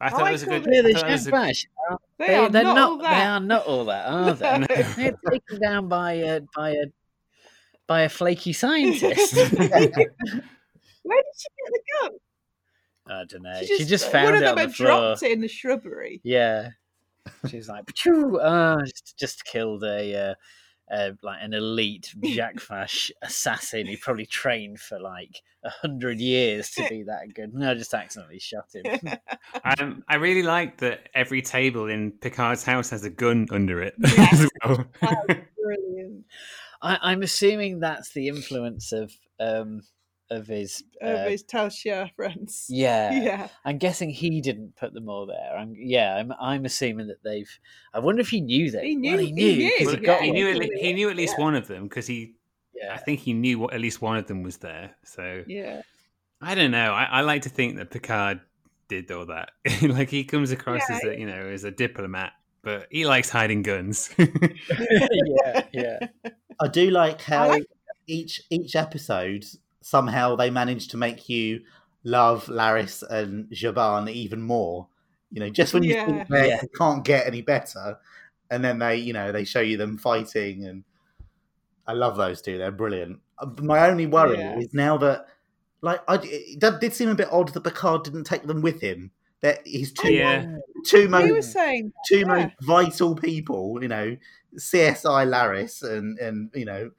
I 0.00 0.10
thought 0.10 0.22
I 0.24 0.28
it 0.28 0.32
was 0.32 0.42
a 0.42 0.46
good. 0.46 0.66
Yeah, 0.70 0.80
I 0.80 0.82
the 0.82 0.92
thought 0.94 1.08
it 1.08 1.12
was 1.12 1.26
a- 1.26 1.30
Shabbash, 1.30 1.66
They, 2.18 2.26
they, 2.26 2.34
are 2.34 2.48
they're 2.50 2.64
not, 2.64 2.74
not. 2.74 2.88
all 2.90 2.96
They 2.98 3.02
that. 3.04 3.26
are 3.30 3.40
not 3.40 3.66
all 3.66 3.84
that, 3.86 4.06
are 4.06 4.32
they? 4.34 4.58
No. 4.58 4.66
They're 4.66 5.30
taken 5.30 5.60
down 5.60 5.88
by 5.88 6.12
a 6.14 6.40
by 6.54 6.70
a 6.70 6.84
by 7.86 8.00
a 8.02 8.08
flaky 8.08 8.52
scientist. 8.52 9.34
Where 9.36 9.48
did 9.52 9.64
she 9.68 11.48
get 11.48 11.72
the 11.72 11.80
gun? 12.02 12.10
I 13.08 13.24
don't 13.24 13.42
know. 13.42 13.62
She 13.62 13.84
just, 13.84 14.10
found 14.10 14.24
one 14.24 14.34
of 14.34 14.42
it 14.42 14.44
them 14.44 14.50
on 14.50 14.56
the 14.56 14.60
had 14.62 14.74
floor. 14.74 14.88
dropped 14.88 15.22
it 15.22 15.30
in 15.30 15.40
the 15.40 15.46
shrubbery. 15.48 16.20
Yeah, 16.24 16.70
she's 17.48 17.68
like, 17.68 17.84
"Pachoo!" 17.86 18.38
Ah, 18.42 18.78
just, 18.84 19.16
just 19.16 19.44
killed 19.44 19.84
a 19.84 20.30
uh, 20.30 20.34
uh, 20.90 21.10
like 21.22 21.38
an 21.42 21.54
elite 21.54 22.14
Zhat 22.20 22.60
Vash 22.60 23.10
assassin. 23.22 23.86
He 23.86 23.96
probably 23.96 24.26
trained 24.26 24.80
for 24.80 25.00
like 25.00 25.42
a 25.64 25.70
hundred 25.70 26.20
years 26.20 26.70
to 26.72 26.88
be 26.88 27.02
that 27.04 27.34
good. 27.34 27.54
No, 27.54 27.70
I 27.70 27.74
just 27.74 27.94
accidentally 27.94 28.38
shot 28.38 28.66
him. 28.72 29.18
Um, 29.78 30.04
I 30.08 30.16
really 30.16 30.42
like 30.42 30.78
that 30.78 31.08
every 31.14 31.42
table 31.42 31.88
in 31.88 32.12
Picard's 32.12 32.62
house 32.62 32.90
has 32.90 33.04
a 33.04 33.10
gun 33.10 33.46
under 33.50 33.80
it. 33.80 33.94
Yes. 33.98 34.42
as 34.42 34.50
well. 34.64 34.84
Brilliant. 35.62 36.24
I, 36.82 36.98
I'm 37.02 37.22
assuming 37.22 37.80
that's 37.80 38.12
the 38.12 38.28
influence 38.28 38.92
of 38.92 39.12
um 39.40 39.82
of 40.30 40.46
his. 40.46 40.82
Of 41.00 41.14
uh, 41.14 41.28
his 41.28 41.42
Tal 41.42 41.66
Shiar 41.68 42.10
friends. 42.14 42.66
yeah, 42.70 43.12
Yeah. 43.22 43.48
I'm 43.64 43.78
guessing 43.78 44.10
he 44.10 44.40
didn't 44.40 44.76
put 44.76 44.92
them 44.94 45.08
all 45.08 45.26
there. 45.26 45.56
I'm 45.56 45.74
yeah. 45.76 46.16
I'm 46.16 46.32
I'm 46.40 46.64
assuming 46.64 47.08
that 47.08 47.22
they've. 47.22 47.50
I 47.94 47.98
wonder 48.00 48.20
if 48.20 48.28
he 48.30 48.40
knew 48.40 48.70
that. 48.72 48.84
He 48.84 48.96
knew- 48.96 49.18
he 49.18 49.26
he 49.26 49.32
knew 49.32 49.56
knew, 49.56 49.70
he 49.78 49.84
yeah, 49.84 49.96
got 49.96 50.22
he 50.22 50.30
knew 50.30 50.48
at 50.50 50.62
he 50.62 50.92
knew 50.92 51.08
at 51.10 51.16
least 51.16 51.34
Yeah. 51.38 51.44
one 51.44 51.54
of 51.54 51.66
them 51.68 51.84
because 51.84 52.06
he. 52.06 52.34
Yeah. 52.74 52.92
I 52.94 52.98
think 52.98 53.20
he 53.20 53.32
knew 53.32 53.58
what, 53.58 53.72
at 53.72 53.80
least 53.80 54.02
one 54.02 54.18
of 54.18 54.26
them 54.26 54.42
was 54.42 54.58
there. 54.58 54.94
So 55.04 55.44
Yeah. 55.46 55.80
I 56.42 56.54
don't 56.54 56.70
know. 56.70 56.92
I, 56.92 57.04
I 57.04 57.20
like 57.22 57.42
to 57.42 57.48
think 57.48 57.76
that 57.78 57.90
Picard 57.90 58.40
did 58.88 59.10
all 59.10 59.24
that. 59.26 59.50
like 59.82 60.10
he 60.10 60.24
comes 60.24 60.50
across 60.50 60.82
Yeah. 60.90 60.96
as 60.96 61.04
a 61.04 61.18
you 61.18 61.26
know 61.26 61.40
as 61.48 61.64
a 61.64 61.70
diplomat, 61.70 62.32
but 62.62 62.86
he 62.90 63.06
likes 63.06 63.30
hiding 63.30 63.62
guns. 63.62 64.14
yeah, 64.18 65.62
yeah. 65.72 65.98
I 66.60 66.68
do 66.68 66.90
like 66.90 67.22
how 67.22 67.48
like- 67.48 67.64
each 68.06 68.40
each 68.50 68.76
episode 68.76 69.44
somehow 69.82 70.36
they 70.36 70.50
manage 70.50 70.88
to 70.88 70.96
make 70.96 71.28
you 71.28 71.62
love 72.04 72.46
Laris 72.46 73.02
and 73.08 73.46
Zhaban 73.50 74.10
even 74.10 74.40
more. 74.42 74.88
You 75.30 75.40
know, 75.40 75.50
just 75.50 75.74
when 75.74 75.82
you 75.82 75.94
Yeah. 75.94 76.06
think 76.06 76.28
they 76.28 76.48
Yeah. 76.48 76.60
can't 76.76 77.04
get 77.04 77.26
any 77.26 77.42
better, 77.42 77.98
and 78.50 78.64
then 78.64 78.78
they, 78.78 78.96
you 78.96 79.12
know, 79.12 79.32
they 79.32 79.44
show 79.44 79.60
you 79.60 79.76
them 79.76 79.98
fighting, 79.98 80.64
and 80.64 80.84
I 81.86 81.92
love 81.92 82.16
those 82.16 82.40
two. 82.42 82.58
They're 82.58 82.70
brilliant. 82.72 83.20
Uh, 83.38 83.46
My 83.62 83.88
only 83.88 84.06
worry 84.06 84.38
Yeah. 84.38 84.58
is 84.58 84.72
now 84.72 84.96
that, 84.98 85.26
like, 85.82 86.00
I, 86.08 86.16
it 86.22 86.58
did- 86.60 86.80
did 86.80 86.94
seem 86.94 87.08
a 87.08 87.14
bit 87.14 87.28
odd 87.30 87.48
that 87.48 87.60
Picard 87.60 88.04
didn't 88.04 88.24
take 88.24 88.44
them 88.46 88.62
with 88.62 88.80
him. 88.80 89.10
That 89.40 89.66
he's 89.66 89.92
two, 89.92 90.12
yeah, 90.14 90.56
two 90.86 91.02
We 91.02 91.08
most 91.08 91.30
were 91.32 91.42
saying 91.42 91.92
two 92.08 92.20
yeah. 92.20 92.24
most 92.24 92.54
vital 92.62 93.14
people, 93.14 93.78
you 93.82 93.88
know, 93.88 94.16
CSI 94.56 95.26
Laris 95.26 95.82
and 95.82 96.18
and 96.18 96.50
you 96.54 96.64
know 96.64 96.90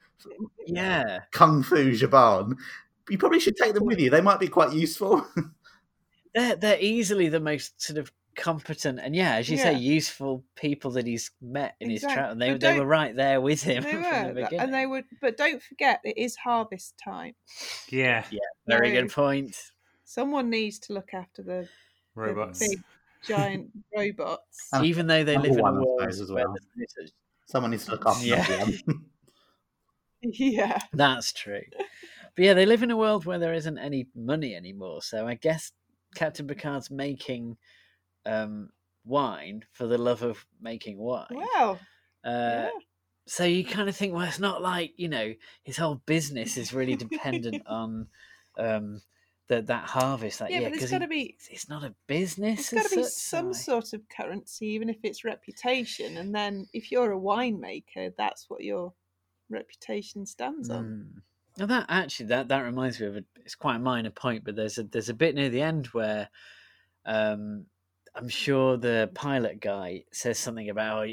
Yeah. 0.66 1.20
Kung 1.32 1.62
Fu 1.62 1.92
Zhaban. 1.92 2.56
You 3.08 3.18
probably 3.18 3.40
should 3.40 3.56
take 3.56 3.74
them 3.74 3.84
with 3.86 3.98
you. 4.00 4.10
They 4.10 4.20
might 4.20 4.40
be 4.40 4.48
quite 4.48 4.72
useful. 4.72 5.26
They're 6.34 6.56
they're 6.56 6.78
easily 6.80 7.28
the 7.30 7.40
most 7.40 7.80
sort 7.80 7.98
of 7.98 8.12
competent 8.36 9.00
and 9.02 9.16
yeah, 9.16 9.36
as 9.36 9.48
you 9.48 9.56
say, 9.56 9.72
useful 9.74 10.44
people 10.54 10.90
that 10.92 11.06
he's 11.06 11.30
met 11.40 11.74
in 11.80 11.88
his 11.90 12.02
Exact- 12.04 12.14
travel. 12.14 12.36
They 12.36 12.52
they 12.58 12.78
were 12.78 12.86
right 12.86 13.16
there 13.16 13.40
with 13.40 13.62
him 13.62 13.82
They 13.84 13.90
from 13.92 14.02
were, 14.02 14.32
the 14.34 14.60
and 14.60 14.72
they 14.72 14.86
would. 14.86 15.04
But 15.22 15.36
don't 15.38 15.62
forget, 15.62 16.00
it 16.04 16.16
is 16.18 16.36
harvest 16.36 16.94
time. 17.02 17.34
yeah. 17.88 18.24
yeah, 18.30 18.38
Very 18.68 18.92
No. 18.92 19.00
good 19.02 19.12
point. 19.12 19.56
Someone 20.04 20.50
needs 20.50 20.78
to 20.80 20.92
look 20.92 21.14
after 21.14 21.42
the, 21.42 21.62
the 21.62 21.68
Robots. 22.14 22.58
big 22.60 22.78
giant 23.26 23.70
robots. 23.96 24.68
Even 24.82 25.06
though 25.06 25.24
they 25.24 25.36
live 25.38 25.52
in 25.56 25.60
one, 25.62 25.76
a 25.76 25.78
I 25.78 25.80
world 25.80 26.00
suppose, 26.00 26.20
as 26.20 26.30
where 26.30 26.46
well. 26.46 26.56
there's 26.76 27.12
Someone 27.46 27.70
needs 27.72 27.86
to 27.86 27.92
look 27.92 28.06
after 28.06 28.24
Yeah. 28.26 28.44
them. 28.46 29.06
yeah, 30.22 30.80
That's 30.92 31.32
true. 31.32 31.62
But 32.34 32.44
yeah, 32.44 32.54
they 32.54 32.66
live 32.66 32.82
in 32.82 32.90
a 32.90 32.96
world 32.96 33.24
where 33.24 33.38
there 33.38 33.54
isn't 33.54 33.78
any 33.78 34.06
money 34.14 34.54
anymore. 34.54 35.02
So 35.02 35.26
I 35.26 35.34
guess 35.34 35.72
Captain 36.14 36.46
Picard's 36.46 36.90
making 36.90 37.56
um, 38.24 38.70
wine 39.04 39.64
for 39.72 39.86
the 39.86 39.98
love 39.98 40.22
of 40.22 40.46
making 40.60 40.98
wine. 40.98 41.26
Wow. 41.30 41.78
Uh, 42.24 42.30
yeah. 42.30 42.70
So 43.26 43.44
you 43.44 43.64
kind 43.64 43.88
of 43.88 43.96
think, 43.96 44.14
well, 44.14 44.26
it's 44.26 44.38
not 44.38 44.62
like 44.62 44.92
you 44.96 45.08
know 45.08 45.34
his 45.62 45.76
whole 45.76 45.96
business 46.06 46.56
is 46.56 46.72
really 46.72 46.96
dependent 46.96 47.62
on 47.66 48.08
um, 48.56 49.02
that 49.48 49.66
that 49.66 49.84
harvest. 49.84 50.38
That 50.38 50.50
Yeah, 50.50 50.60
year, 50.60 50.70
but 50.70 50.78
there's 50.78 50.90
got 50.90 50.98
to 51.00 51.08
be 51.08 51.36
It's 51.50 51.68
not 51.68 51.84
a 51.84 51.94
business. 52.06 52.70
There's 52.70 52.84
got 52.84 52.90
to 52.90 52.96
be 52.96 53.02
some 53.04 53.52
sort 53.52 53.92
of 53.92 54.08
currency, 54.08 54.66
even 54.66 54.88
if 54.88 54.98
it's 55.02 55.24
reputation. 55.24 56.16
And 56.16 56.34
then, 56.34 56.66
if 56.72 56.90
you're 56.90 57.12
a 57.12 57.18
winemaker, 57.18 58.12
that's 58.16 58.48
what 58.48 58.62
your 58.62 58.94
reputation 59.50 60.26
stands 60.26 60.70
on. 60.70 60.84
Mm. 60.84 61.20
Now 61.58 61.66
that 61.66 61.86
actually 61.88 62.26
that 62.26 62.48
that 62.48 62.60
reminds 62.60 63.00
me 63.00 63.06
of 63.06 63.16
a, 63.16 63.24
it's 63.44 63.54
quite 63.56 63.76
a 63.76 63.80
minor 63.80 64.10
point, 64.10 64.44
but 64.44 64.54
there's 64.54 64.78
a 64.78 64.84
there's 64.84 65.08
a 65.08 65.14
bit 65.14 65.34
near 65.34 65.48
the 65.48 65.62
end 65.62 65.86
where 65.86 66.28
um, 67.04 67.66
I'm 68.14 68.28
sure 68.28 68.76
the 68.76 69.10
pilot 69.14 69.60
guy 69.60 70.04
says 70.12 70.38
something 70.38 70.70
about 70.70 71.08
uh, 71.08 71.12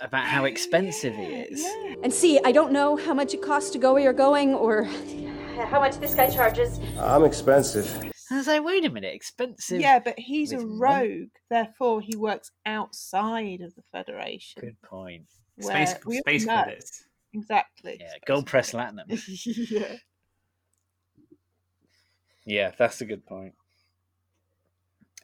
about 0.00 0.24
how 0.24 0.44
expensive 0.52 1.14
he 1.14 1.22
is. 1.24 1.62
yeah. 1.62 1.94
And 2.02 2.12
see, 2.12 2.40
I 2.44 2.52
don't 2.52 2.72
know 2.72 2.96
how 2.96 3.14
much 3.14 3.34
it 3.34 3.42
costs 3.42 3.70
to 3.70 3.78
go 3.78 3.92
where 3.94 4.02
you're 4.02 4.12
going 4.12 4.54
or 4.54 4.84
how 5.70 5.80
much 5.80 5.98
this 5.98 6.14
guy 6.14 6.30
charges. 6.30 6.80
I'm 6.98 7.24
expensive. 7.24 7.88
And 8.02 8.12
I 8.32 8.36
was 8.38 8.46
like, 8.48 8.64
wait 8.64 8.84
a 8.84 8.90
minute, 8.90 9.14
expensive. 9.14 9.80
Yeah, 9.80 10.00
but 10.00 10.18
he's 10.18 10.50
a 10.52 10.56
with 10.56 10.66
money. 10.66 11.08
rogue, 11.20 11.28
therefore 11.48 12.00
he 12.00 12.16
works 12.16 12.50
outside 12.64 13.60
of 13.60 13.72
the 13.76 13.82
Federation. 13.92 14.62
Good 14.62 14.82
point. 14.82 15.26
Space 15.60 15.94
we 16.04 16.16
all 16.16 16.20
space 16.22 16.44
know- 16.44 16.62
credits. 16.64 17.04
Exactly. 17.36 17.98
Yeah, 18.00 18.14
gold 18.26 18.46
press 18.46 18.70
platinum. 18.70 19.06
yeah. 19.46 19.96
Yeah, 22.46 22.72
that's 22.78 23.00
a 23.00 23.04
good 23.04 23.26
point. 23.26 23.54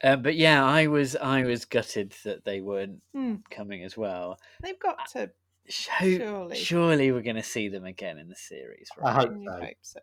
Uh, 0.03 0.17
but 0.17 0.35
yeah, 0.35 0.65
I 0.65 0.89
was 0.89 1.15
I 1.17 1.45
was 1.45 1.65
gutted 1.65 2.15
that 2.25 2.45
they 2.45 2.61
weren't 2.61 3.03
Hmm. 3.15 3.37
coming 3.51 3.83
as 3.85 3.97
well. 3.97 4.39
They've 4.63 4.79
got 4.79 5.07
to. 5.13 5.33
So, 5.69 5.93
Surely. 5.99 6.57
surely 6.57 7.13
we're 7.13 7.23
going 7.23 7.37
to 7.37 7.43
see 7.43 7.69
them 7.69 7.85
again 7.85 8.19
in 8.19 8.29
the 8.29 8.35
series, 8.35 8.91
I 9.03 9.13
right? 9.13 9.13
hope 9.13 9.37
so. 9.47 9.61
hope 9.61 9.77
so. 9.81 10.01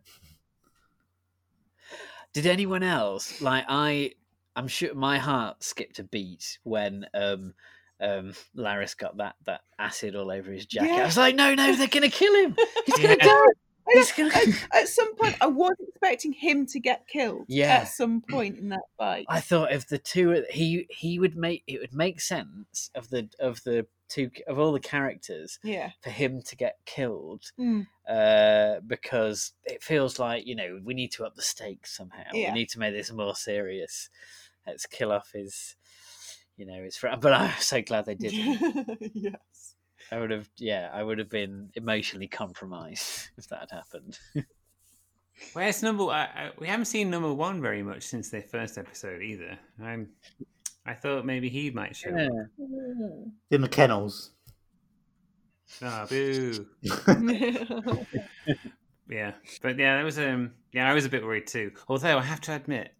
Did 2.34 2.46
anyone 2.48 2.84
else 2.84 3.42
like 3.42 3.66
I? 3.68 4.14
I'm 4.56 4.68
sure 4.68 4.94
my 4.94 5.18
heart 5.20 5.64
skipped 5.64 6.00
a 6.00 6.04
beat 6.04 6.60
when 6.64 7.08
um 7.14 7.54
um 8.02 8.34
Laris 8.56 8.96
got 8.98 9.18
that 9.18 9.36
that 9.46 9.62
acid 9.78 10.16
all 10.16 10.32
over 10.32 10.52
his 10.52 10.66
jacket. 10.66 10.92
I 10.92 11.06
was 11.06 11.18
like, 11.18 11.36
no, 11.36 11.54
no, 11.56 11.76
they're 11.76 11.88
gonna 11.88 12.10
kill 12.10 12.34
him. 12.36 12.56
He's 12.86 12.96
gonna 12.98 13.18
Yeah. 13.20 13.26
die. 13.26 13.46
He's 13.94 14.12
gonna- 14.12 14.30
at, 14.36 14.48
at 14.84 14.88
some 14.88 15.16
point, 15.16 15.36
I 15.42 15.48
was 15.48 15.76
expecting 15.80 16.32
him 16.34 16.68
to 16.68 16.80
get 16.80 17.08
killed. 17.08 17.46
Yeah. 17.48 17.78
At 17.78 17.88
some 17.88 18.22
point 18.30 18.58
in 18.60 18.70
that 18.70 18.84
fight. 19.00 19.26
I 19.30 19.40
thought 19.42 19.72
if 19.72 19.88
the 19.88 19.98
two 19.98 20.44
he 20.52 20.86
he 20.92 21.18
would 21.20 21.36
make 21.36 21.64
it 21.68 21.80
would 21.80 21.94
make 21.94 22.22
sense 22.22 22.92
of 22.96 23.10
the 23.10 23.30
of 23.40 23.64
the 23.64 23.88
two 24.08 24.30
of 24.48 24.58
all 24.60 24.72
the 24.72 24.80
characters 24.80 25.60
Yeah. 25.64 25.92
for 26.02 26.10
him 26.10 26.42
to 26.44 26.56
get 26.56 26.78
killed 26.86 27.44
Mm. 27.60 27.86
uh, 28.08 28.80
because 28.88 29.54
it 29.66 29.84
feels 29.84 30.20
like 30.20 30.46
you 30.48 30.56
know 30.56 30.80
we 30.84 30.94
need 30.94 31.12
to 31.14 31.26
up 31.26 31.36
the 31.36 31.42
stakes 31.42 31.96
somehow. 31.98 32.24
Yeah. 32.34 32.50
We 32.54 32.60
need 32.60 32.70
to 32.70 32.80
make 32.80 32.94
this 32.94 33.12
more 33.12 33.36
serious. 33.36 34.10
Let's 34.68 34.86
kill 34.86 35.12
off 35.12 35.32
his, 35.34 35.76
you 36.60 36.66
know, 36.66 36.76
it's 36.76 36.98
friend. 36.98 37.20
But 37.22 37.34
I'm 37.34 37.54
so 37.60 37.82
glad 37.82 38.06
they 38.06 38.16
didn't. 38.16 39.00
yes. 39.14 39.76
I 40.12 40.20
would 40.20 40.32
have, 40.32 40.50
yeah, 40.58 40.90
I 40.94 41.02
would 41.02 41.18
have 41.20 41.30
been 41.30 41.70
emotionally 41.76 42.28
compromised 42.28 43.30
if 43.38 43.48
that 43.48 43.62
had 43.62 43.72
happened. 43.72 44.20
Where's 45.54 45.82
number? 45.82 46.04
I, 46.06 46.24
I, 46.24 46.52
we 46.60 46.68
haven't 46.68 46.86
seen 46.86 47.10
number 47.10 47.34
one 47.34 47.62
very 47.62 47.82
much 47.82 48.04
since 48.04 48.30
the 48.30 48.42
first 48.42 48.78
episode 48.78 49.22
either. 49.22 49.58
I'm. 49.82 50.10
I 50.86 50.94
thought 50.96 51.26
maybe 51.26 51.50
he 51.50 51.70
might 51.70 51.96
show 51.96 52.10
up. 52.10 52.32
In 53.52 53.62
the 53.62 53.70
kennels. 53.70 54.32
Ah, 55.82 56.06
boo. 56.10 56.66
Yeah, 59.10 59.32
but 59.62 59.78
yeah, 59.78 59.98
that 59.98 60.04
was 60.04 60.20
um. 60.20 60.52
Yeah, 60.74 60.90
I 60.90 60.94
was 60.94 61.06
a 61.06 61.10
bit 61.10 61.24
worried 61.24 61.48
too. 61.48 61.72
Although 61.88 62.18
I 62.18 62.22
have 62.22 62.42
to 62.42 62.56
admit, 62.56 62.94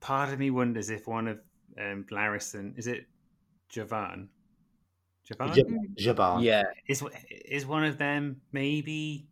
part 0.00 0.32
of 0.32 0.38
me 0.38 0.50
wonders 0.50 0.90
if 0.90 1.06
one 1.06 1.28
of 1.28 1.38
um 1.80 2.04
Laris 2.10 2.54
and 2.54 2.78
is 2.78 2.86
it 2.86 3.06
Javan? 3.68 4.28
Javan 5.26 5.52
J- 5.52 5.64
Jabbar. 5.98 6.42
yeah, 6.42 6.62
is 6.88 7.02
is 7.44 7.66
one 7.66 7.84
of 7.84 7.98
them 7.98 8.40
maybe 8.52 9.26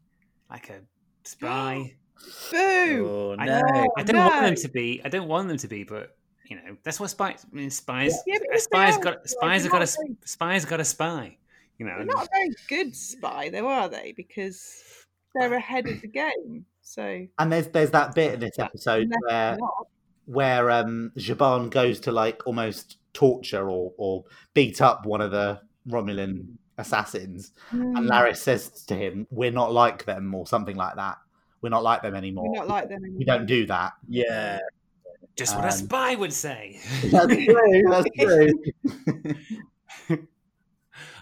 like 0.51 0.71
a 0.71 0.81
spy? 1.25 1.95
Boo! 2.51 3.07
oh 3.09 3.37
I, 3.39 3.47
no, 3.47 3.87
I 3.97 4.03
don't 4.03 4.17
want 4.17 4.41
them 4.43 4.55
to 4.55 4.69
be. 4.69 5.01
I 5.05 5.09
don't 5.09 5.29
want 5.29 5.49
them 5.49 5.59
to 5.59 5.69
be, 5.69 5.85
but 5.85 6.17
you 6.47 6.57
know 6.57 6.77
that's 6.83 6.99
what 7.01 7.11
spies. 7.11 7.45
I 7.51 7.55
mean, 7.55 7.71
spies. 7.71 8.15
Yeah, 8.27 8.39
but 8.39 8.49
a 8.49 8.55
if 8.55 8.55
they 8.55 8.59
spies 8.59 8.99
got 8.99 9.29
spies, 9.29 9.31
spies 9.31 9.63
have 9.63 9.73
got 9.73 9.83
a 9.83 9.87
very- 9.87 10.17
spies 10.25 10.65
got 10.65 10.81
a 10.81 10.85
spy. 10.85 11.37
You 11.79 11.87
know, 11.87 11.95
They're 11.97 12.07
not 12.07 12.27
a 12.27 12.29
very 12.33 12.51
good 12.69 12.95
spy, 12.95 13.49
though, 13.49 13.67
are 13.67 13.89
they? 13.89 14.13
Because 14.17 14.81
they're 15.35 15.53
ahead 15.55 15.89
of 15.89 16.01
the 16.01 16.07
game. 16.07 16.65
So 16.83 17.27
And 17.39 17.53
there's 17.53 17.67
there's 17.69 17.91
that 17.91 18.15
bit 18.15 18.35
in 18.35 18.41
this 18.41 18.59
episode 18.59 19.03
unless 19.05 19.21
where 19.29 19.57
not. 19.59 19.87
Where 20.27 20.71
um 20.71 21.13
Zhaban 21.17 21.71
goes 21.71 22.01
to 22.01 22.13
like 22.13 22.47
almost 22.47 22.99
torture 23.13 23.69
or 23.71 23.93
or 23.97 24.25
beat 24.55 24.81
up 24.81 25.07
one 25.07 25.21
of 25.21 25.31
the 25.31 25.61
Romulan 25.89 26.57
assassins, 26.79 27.53
and 27.71 27.97
Mm, 27.97 28.09
Laris 28.09 28.37
says 28.39 28.69
to 28.87 28.95
him, 28.97 29.27
"We're 29.31 29.51
not 29.53 29.73
like 29.73 30.05
them," 30.07 30.35
or 30.35 30.47
something 30.47 30.77
like 30.77 30.97
that. 30.97 31.19
We're 31.61 31.69
not 31.71 31.83
like 31.83 32.03
them 32.03 32.15
anymore. 32.15 32.51
we're 32.51 32.59
not 32.59 32.69
like 32.69 32.89
them 32.89 33.03
Anymore. 33.05 33.19
we 33.19 33.25
don't 33.25 33.47
do 33.47 33.67
that. 33.67 33.93
yeah, 34.09 34.59
just 35.37 35.55
what 35.57 35.65
a 35.65 35.69
um, 35.69 35.73
spy 35.73 36.15
would 36.15 36.33
say. 36.33 36.79
That's 37.05 37.35
true. 37.45 37.83
That's 37.89 38.09
true. 38.19 38.53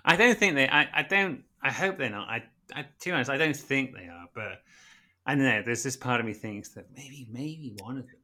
I 0.04 0.16
don't 0.16 0.36
think 0.36 0.54
they. 0.56 0.68
I, 0.68 0.88
I 0.92 1.02
don't. 1.02 1.44
I 1.62 1.70
hope 1.70 1.98
they're 1.98 2.10
not. 2.10 2.28
I, 2.28 2.42
I. 2.74 2.82
To 2.82 2.88
be 3.04 3.12
honest, 3.12 3.30
I 3.30 3.36
don't 3.38 3.56
think 3.56 3.94
they 3.94 4.08
are. 4.08 4.26
But 4.34 4.62
I 5.26 5.34
don't 5.34 5.44
know. 5.44 5.62
There's 5.64 5.82
this 5.82 5.96
part 5.96 6.20
of 6.20 6.26
me 6.26 6.32
thinks 6.32 6.70
that 6.70 6.86
maybe, 6.96 7.28
maybe 7.30 7.74
one 7.80 7.98
of 7.98 8.06
them 8.06 8.16
is. 8.16 8.21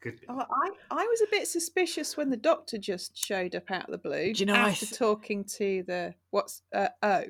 Could 0.00 0.20
be. 0.20 0.26
Oh, 0.28 0.38
I, 0.38 0.70
I 0.90 1.04
was 1.04 1.22
a 1.22 1.26
bit 1.30 1.48
suspicious 1.48 2.16
when 2.16 2.30
the 2.30 2.36
doctor 2.36 2.78
just 2.78 3.16
showed 3.16 3.54
up 3.56 3.70
out 3.70 3.86
of 3.86 3.90
the 3.90 3.98
blue. 3.98 4.32
Do 4.32 4.40
you 4.40 4.46
know, 4.46 4.54
I 4.54 4.70
after 4.70 4.86
th- 4.86 4.98
talking 4.98 5.44
to 5.56 5.82
the 5.86 6.14
what's 6.30 6.62
uh, 6.74 6.88
O. 7.02 7.24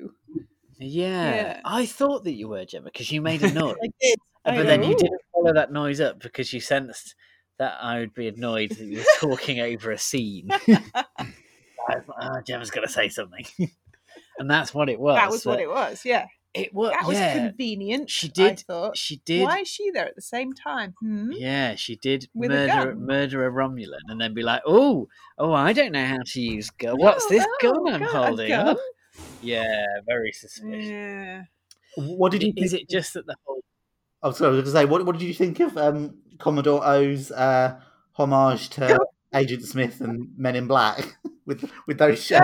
yeah, 0.79 1.35
Yeah. 1.35 1.61
I 1.65 1.85
thought 1.87 2.23
that 2.25 2.33
you 2.33 2.47
were 2.47 2.65
Gemma 2.65 2.85
because 2.85 3.11
you 3.11 3.21
made 3.21 3.41
a 3.41 3.51
noise, 3.53 3.75
I 3.83 3.89
did. 3.99 4.19
I 4.45 4.55
but 4.55 4.65
then 4.67 4.83
you 4.83 4.95
didn't 4.95 5.21
follow 5.33 5.53
that 5.53 5.71
noise 5.71 5.99
up 5.99 6.19
because 6.19 6.53
you 6.53 6.59
sensed 6.59 7.15
that 7.57 7.77
I 7.81 7.99
would 7.99 8.13
be 8.13 8.27
annoyed 8.27 8.71
that 8.71 8.85
you 8.85 8.99
were 8.99 9.05
talking 9.19 9.59
over 9.59 9.91
a 9.91 9.97
scene. 9.97 10.49
I 10.69 11.95
was 11.95 12.03
like, 12.07 12.17
oh, 12.21 12.41
Gemma's 12.45 12.71
going 12.71 12.85
to 12.85 12.93
say 12.93 13.09
something, 13.09 13.45
and 14.37 14.49
that's 14.49 14.73
what 14.73 14.89
it 14.89 14.99
was. 14.99 15.15
That 15.15 15.31
was 15.31 15.45
what 15.45 15.59
it 15.59 15.69
was. 15.69 16.05
Yeah, 16.05 16.27
It 16.53 16.73
was. 16.73 16.91
that 16.91 17.05
was 17.07 17.17
convenient. 17.17 18.09
She 18.09 18.27
I 18.27 18.31
did- 18.33 18.59
thought. 18.61 18.97
she 18.97 19.17
did. 19.23 19.43
Why 19.43 19.59
is 19.59 19.67
she 19.67 19.91
there 19.91 20.07
at 20.07 20.15
the 20.15 20.21
same 20.21 20.53
time? 20.53 20.95
Hmm? 20.99 21.31
Yeah, 21.31 21.75
she 21.75 21.95
did 21.97 22.27
With 22.33 22.49
murder 22.49 22.67
gun. 22.91 23.05
murder 23.05 23.47
a 23.47 23.51
Romulan 23.51 23.99
and 24.07 24.19
then 24.19 24.33
be 24.33 24.41
like, 24.41 24.61
"Oh, 24.65 25.07
oh, 25.37 25.53
I 25.53 25.73
don't 25.73 25.91
know 25.91 26.05
how 26.05 26.17
to 26.25 26.41
use 26.41 26.69
gun. 26.71 26.97
What's 26.97 27.25
Oh, 27.25 27.29
this 27.29 27.45
oh, 27.47 27.57
gun 27.83 27.93
I'm 27.93 27.99
gun- 28.01 28.09
holding?" 28.25 28.49
gun? 28.49 28.77
Yeah, 29.41 29.83
very 30.07 30.31
suspicious. 30.31 30.85
Yeah. 30.89 31.43
what 31.97 32.31
did 32.31 32.41
you? 32.43 32.53
Is 32.55 32.71
think- 32.71 32.83
it 32.83 32.89
just 32.89 33.13
that 33.13 33.25
the 33.27 33.35
whole? 33.45 33.63
Oh, 34.23 34.31
sorry, 34.31 34.47
I 34.47 34.51
was 34.51 34.57
going 34.63 34.65
to 34.65 34.79
say, 34.79 34.85
what, 34.85 35.05
what 35.05 35.17
did 35.17 35.25
you 35.27 35.33
think 35.33 35.59
of 35.59 35.77
um, 35.77 36.15
Commodore 36.39 36.85
Oh's 36.85 37.31
uh, 37.31 37.79
homage 38.13 38.69
to 38.71 38.99
Agent 39.33 39.63
Smith 39.63 40.01
and 40.01 40.29
Men 40.37 40.55
in 40.55 40.67
Black 40.67 41.17
with 41.45 41.69
with 41.85 41.97
those 41.99 42.23
shows? 42.23 42.41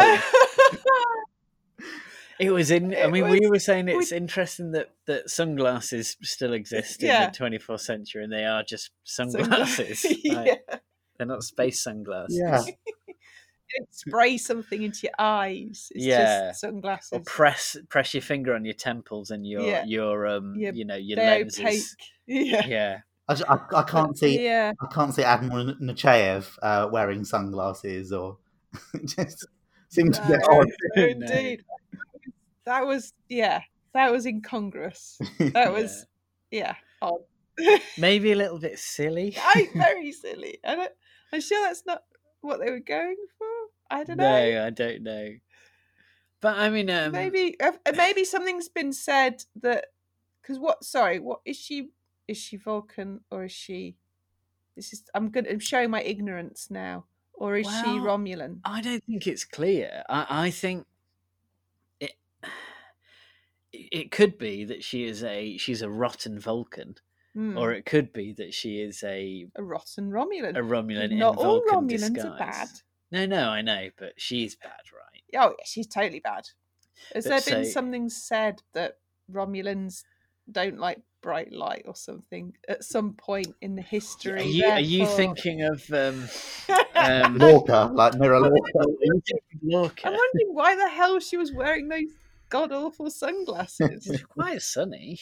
It 2.40 2.52
was 2.52 2.70
in. 2.72 2.94
I 2.94 3.06
It 3.06 3.12
mean, 3.12 3.30
we 3.30 3.48
were 3.48 3.60
saying 3.60 3.86
we- 3.86 3.94
it's 3.96 4.12
interesting 4.12 4.72
that 4.72 4.90
that 5.08 5.30
sunglasses 5.30 6.18
still 6.22 6.54
exist 6.54 7.02
in 7.04 7.08
the 7.10 7.38
24th 7.38 7.82
century, 7.82 8.24
and 8.24 8.32
they 8.34 8.46
are 8.46 8.64
just 8.64 8.92
Sunglasses. 9.04 10.02
sunglasses. 10.02 10.06
Like, 10.26 10.48
yeah. 10.70 10.78
They're 11.18 11.28
not 11.28 11.44
space 11.44 11.82
sunglasses. 11.82 12.38
yeah, 12.38 12.62
Don't 13.78 13.94
spray 13.94 14.38
something 14.38 14.84
into 14.84 15.00
your 15.04 15.14
eyes. 15.18 15.88
It's 15.92 16.06
Yeah. 16.06 16.50
just 16.50 16.62
sunglasses. 16.62 17.10
Or 17.14 17.22
press 17.22 17.78
press 17.90 18.14
your 18.14 18.22
finger 18.22 18.54
on 18.54 18.66
your 18.66 18.74
temples 18.74 19.32
and 19.32 19.46
your 19.48 19.62
Yeah. 19.62 19.84
your 19.86 20.28
um 20.28 20.56
Yeah, 20.58 20.72
you 20.74 20.86
know 20.86 20.96
your 20.96 21.16
They're 21.16 21.40
lenses. 21.40 21.60
opaque. 21.62 21.84
Yeah. 22.28 22.66
Yeah. 22.68 22.98
I, 23.28 23.34
ju- 23.36 23.46
I, 23.50 23.58
I 23.76 23.84
can't 23.84 24.18
see 24.18 24.44
Yeah. 24.44 24.72
I 24.82 24.94
can't 24.94 25.14
see 25.16 25.24
Admiral 25.24 25.74
Nechayev 25.82 26.58
uh, 26.62 26.90
wearing 26.92 27.24
sunglasses 27.26 28.12
or 28.14 28.38
just 29.06 29.48
seems 29.90 30.20
a 30.20 30.22
bit 30.28 30.42
No, 30.48 30.60
odd. 30.60 30.68
no, 30.96 31.02
No. 31.04 31.08
indeed. 31.08 31.64
That 32.66 32.86
was 32.86 33.14
yeah. 33.30 33.62
That 33.94 34.12
was 34.12 34.26
incongruous. 34.26 35.20
That 35.54 35.72
was 35.72 36.06
yeah. 36.52 36.76
Odd. 37.02 37.22
Maybe 37.98 38.32
a 38.32 38.36
little 38.44 38.60
bit 38.60 38.80
silly. 38.80 39.36
I 39.38 39.70
very 39.76 40.12
silly. 40.12 40.60
I 40.66 40.76
don't, 40.76 40.92
I'm 41.32 41.42
sure 41.42 41.62
that's 41.64 41.86
not 41.86 42.04
what 42.42 42.60
they 42.60 42.72
were 42.72 42.80
going 42.80 43.18
for. 43.38 43.48
I 43.90 44.04
don't 44.04 44.18
know. 44.18 44.52
No, 44.52 44.66
I 44.66 44.70
don't 44.70 45.04
know. 45.04 45.30
But 46.42 46.58
I 46.58 46.70
mean, 46.70 46.90
um, 46.90 47.12
maybe 47.12 47.56
uh, 47.60 47.72
uh, 47.86 47.94
maybe 47.96 48.24
something's 48.24 48.70
been 48.70 48.94
said 48.94 49.44
that 49.62 49.88
because 50.42 50.60
what? 50.60 50.84
Sorry, 50.84 51.20
what 51.20 51.40
is 51.46 51.58
she? 51.58 51.90
Is 52.28 52.38
she 52.38 52.58
Vulcan 52.58 53.22
or 53.32 53.46
is 53.46 53.52
she? 53.52 53.96
This 54.76 54.92
is 54.92 55.04
I'm 55.14 55.30
good. 55.30 55.48
I'm 55.48 55.60
showing 55.60 55.90
my 55.90 56.02
ignorance 56.02 56.68
now. 56.70 57.06
Or 57.38 57.58
is 57.58 57.68
she 57.68 57.88
Romulan? 58.00 58.60
I 58.64 58.80
don't 58.80 59.04
think 59.04 59.28
it's 59.28 59.44
clear. 59.44 60.04
I, 60.08 60.46
I 60.46 60.50
think 60.52 60.82
it 60.82 60.88
it 63.92 64.12
could 64.12 64.38
be 64.38 64.66
that 64.66 64.84
she 64.84 65.06
is 65.06 65.24
a 65.24 65.58
she's 65.58 65.82
a 65.82 65.90
rotten 65.90 66.40
Vulcan, 66.40 66.96
Hmm, 67.34 67.58
or 67.58 67.74
it 67.74 67.86
could 67.86 68.14
be 68.14 68.34
that 68.34 68.54
she 68.54 68.82
is 68.82 69.04
a 69.04 69.48
a 69.56 69.64
rotten 69.64 70.10
Romulan. 70.10 70.56
a 70.58 70.62
Romulan 70.62 71.12
in 71.12 71.20
Not 71.20 71.38
all 71.38 71.62
Vulcan 71.62 71.88
Romulans 71.88 72.18
disguise. 72.18 72.26
are 72.26 72.38
bad. 72.38 72.70
No, 73.12 73.26
no, 73.26 73.50
I 73.50 73.62
know, 73.62 73.90
but 73.98 74.14
she's 74.18 74.56
bad, 74.56 74.72
right? 74.94 75.24
Oh, 75.38 75.56
yeah, 75.58 75.66
she's 75.66 75.88
totally 75.88 76.20
bad. 76.20 76.46
Has 77.14 77.26
But 77.26 77.46
there 77.46 77.56
been 77.56 77.66
something 77.66 78.10
said 78.10 78.62
that 78.74 78.98
Romulans 79.32 80.04
don't 80.52 80.78
like 80.80 81.02
bright 81.22 81.52
light 81.52 81.84
or 81.88 81.96
something 81.96 82.54
at 82.68 82.84
some 82.84 83.14
point 83.14 83.56
in 83.62 83.76
the 83.76 83.82
history? 83.82 84.42
Are 84.42 84.44
you, 84.44 84.66
are 84.72 84.80
you 84.80 85.06
thinking 85.06 85.62
of 85.64 85.92
um, 85.92 86.28
um, 86.96 87.38
Lorca, 87.38 87.92
like 87.94 88.16
Mirror 88.16 88.40
Lorca. 88.40 88.80
are 88.80 88.86
you 89.02 89.22
thinking 89.28 89.60
Lorca? 89.64 90.08
I'm 90.08 90.14
wondering 90.14 90.54
why 90.54 90.76
the 90.76 90.90
hell 90.90 91.20
she 91.20 91.38
was 91.38 91.52
wearing 91.52 91.90
those 91.90 92.04
god 92.50 92.72
awful 92.72 93.10
sunglasses. 93.10 94.08
It's 94.08 94.24
quite 94.24 94.62
sunny. 94.62 95.20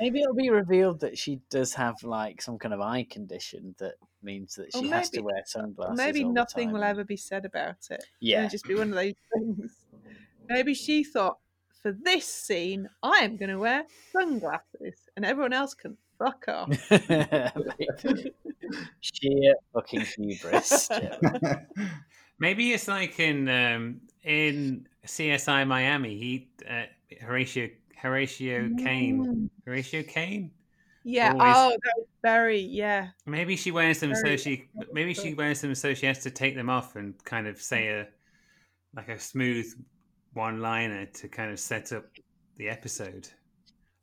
Maybe 0.00 0.20
it'll 0.20 0.34
be 0.34 0.50
revealed 0.50 1.00
that 1.00 1.16
she 1.16 1.40
does 1.48 1.74
have 1.74 2.02
like 2.02 2.42
some 2.42 2.58
kind 2.58 2.74
of 2.74 2.80
eye 2.80 3.06
condition 3.08 3.74
that 3.78 3.94
means 4.22 4.56
that 4.56 4.72
she 4.74 4.88
has 4.88 5.10
to 5.10 5.18
maybe- 5.18 5.26
wear 5.26 5.38
uh, 5.38 5.44
sunglasses. 5.46 5.96
Maybe 5.96 6.24
all 6.24 6.30
the 6.30 6.34
nothing 6.34 6.72
will 6.72 6.82
ever 6.82 7.04
be 7.04 7.16
said 7.16 7.44
about 7.44 7.76
it. 7.90 8.04
Yeah. 8.20 8.38
It'll 8.38 8.50
just 8.50 8.64
be 8.64 8.74
one 8.74 8.88
of 8.88 8.94
those 8.94 9.14
things. 9.34 9.76
Maybe 10.48 10.74
she 10.74 11.04
thought, 11.04 11.38
for 11.82 11.92
this 11.92 12.26
scene, 12.26 12.88
I 13.02 13.18
am 13.22 13.36
going 13.36 13.50
to 13.50 13.58
wear 13.58 13.84
sunglasses, 14.12 15.08
and 15.16 15.24
everyone 15.24 15.52
else 15.52 15.74
can 15.74 15.96
fuck 16.18 16.44
off. 16.48 16.68
Sheer 19.00 19.54
fucking 19.72 20.06
hubris. 20.16 20.88
Maybe 22.42 22.72
it's 22.72 22.88
like 22.88 23.20
in 23.20 23.48
um, 23.48 24.00
in 24.24 24.88
CSI 25.06 25.64
Miami. 25.64 26.18
He 26.18 26.48
uh, 26.68 26.86
Horatio 27.24 27.68
Horatio 27.96 28.68
Caine. 28.78 29.48
Horatio 29.64 30.02
Caine. 30.02 30.50
Yeah. 31.04 31.34
Always- 31.38 31.54
Oh, 31.56 31.70
that 31.70 31.92
was 31.98 32.06
very 32.20 32.58
yeah. 32.58 33.10
Maybe 33.26 33.54
she 33.54 33.70
wears 33.70 34.00
them 34.00 34.12
so 34.16 34.36
she 34.36 34.68
maybe 34.92 35.14
she 35.14 35.34
wears 35.34 35.60
them 35.60 35.72
so 35.76 35.94
she 35.94 36.06
has 36.06 36.18
to 36.24 36.32
take 36.32 36.56
them 36.56 36.68
off 36.68 36.96
and 36.96 37.14
kind 37.24 37.46
of 37.46 37.62
say 37.62 37.88
a 37.90 38.08
like 38.96 39.08
a 39.08 39.20
smooth 39.20 39.66
one 40.32 40.60
liner 40.60 41.06
to 41.06 41.28
kind 41.28 41.52
of 41.52 41.60
set 41.60 41.92
up 41.92 42.06
the 42.56 42.68
episode. 42.68 43.28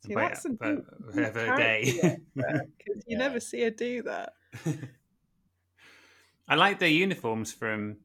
See, 0.06 0.14
Wait, 0.14 0.28
that's 0.28 0.44
deep- 0.44 0.62
a 0.62 1.56
day. 1.58 2.18
work 2.34 2.68
you 2.86 2.96
Yeah. 3.06 3.18
never 3.18 3.38
see 3.38 3.60
her 3.64 3.70
do 3.70 4.02
that. 4.04 4.32
I 6.48 6.54
like 6.54 6.78
the 6.78 6.88
uniforms 6.88 7.52
from. 7.52 7.98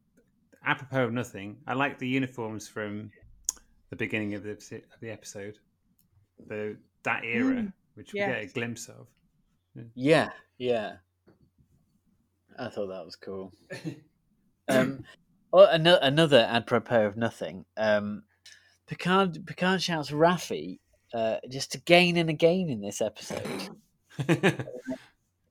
Apropos 0.65 1.05
of 1.05 1.13
nothing, 1.13 1.57
I 1.67 1.73
like 1.73 1.99
the 1.99 2.07
uniforms 2.07 2.67
from 2.67 3.11
the 3.89 3.95
beginning 3.95 4.33
of 4.33 4.43
the 4.43 4.51
of 4.51 4.99
the 5.01 5.11
episode. 5.11 5.57
The 6.47 6.77
that 7.03 7.23
era, 7.23 7.53
Mm, 7.55 7.73
which 7.93 8.13
we 8.13 8.19
get 8.19 8.43
a 8.43 8.47
glimpse 8.47 8.89
of. 8.89 9.07
Yeah, 9.93 10.31
yeah. 10.57 10.97
I 12.57 12.69
thought 12.69 12.87
that 12.87 13.05
was 13.05 13.15
cool. 13.15 13.53
Um, 14.67 15.03
oh, 15.53 15.67
another 15.67 15.99
another 16.01 16.47
apropos 16.49 17.05
of 17.05 17.17
nothing. 17.17 17.65
Um, 17.77 18.23
Picard 18.87 19.45
Picard 19.45 19.79
shouts 19.79 20.09
Raffi 20.09 20.79
uh, 21.13 21.37
just 21.49 21.75
again 21.75 22.17
and 22.17 22.29
again 22.29 22.69
in 22.69 22.81
this 22.81 22.99
episode. 22.99 23.69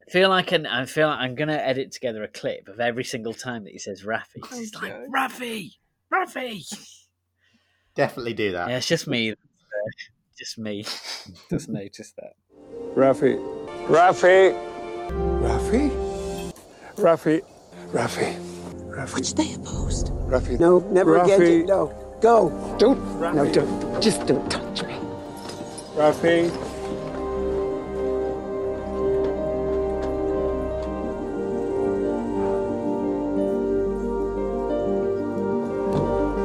I 0.07 0.11
feel 0.11 0.29
like 0.29 0.53
an, 0.53 0.67
I 0.67 0.85
feel 0.85 1.09
like 1.09 1.19
I'm 1.19 1.35
gonna 1.35 1.55
edit 1.55 1.93
together 1.93 2.23
a 2.23 2.29
clip 2.29 2.69
of 2.69 2.79
every 2.81 3.05
single 3.05 3.33
time 3.35 3.65
that 3.65 3.73
he 3.73 3.79
says 3.79 4.03
Raffi. 4.03 4.41
'cause 4.43 4.59
He's 4.59 4.75
like 4.75 4.93
Okay. 4.93 5.07
Raffi, 5.15 5.71
Raffi. 6.13 6.63
Definitely 7.95 8.35
do 8.35 8.53
that. 8.53 8.69
Yeah, 8.69 8.77
it's 8.79 8.87
just 8.89 9.07
me. 9.07 9.35
just 10.39 10.59
me. 10.59 10.83
just 11.51 11.69
noticed 11.69 12.17
that. 12.17 12.35
Raffi. 12.95 13.37
Raffi. 13.87 14.53
Raffi? 15.41 15.91
Raffi. 16.97 17.43
Raffi. 17.93 18.35
Raffi. 18.91 19.15
Which 19.15 19.35
they 19.35 19.55
opposed. 19.55 20.09
Raffi. 20.29 20.59
No, 20.61 20.81
never 20.91 21.17
again. 21.19 21.67
No, 21.67 22.19
go. 22.21 22.51
Don't. 22.79 23.21
No, 23.21 23.51
don't. 23.51 24.03
Just 24.03 24.27
don't 24.27 24.49
touch 24.51 24.83
me. 24.83 24.95
Raffi. 25.95 26.51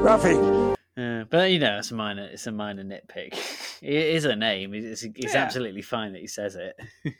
Uh, 0.09 1.23
but 1.29 1.51
you 1.51 1.59
know, 1.59 1.77
it's 1.77 1.91
a 1.91 1.95
minor. 1.95 2.23
It's 2.23 2.47
a 2.47 2.51
minor 2.51 2.83
nitpick. 2.83 3.37
It 3.81 3.93
is 3.93 4.25
a 4.25 4.35
name. 4.35 4.73
It's, 4.73 5.03
it's 5.03 5.33
Yeah. 5.33 5.41
absolutely 5.43 5.81
fine 5.83 6.11
that 6.11 6.19
he 6.19 6.27
says 6.27 6.57
it. 6.57 6.77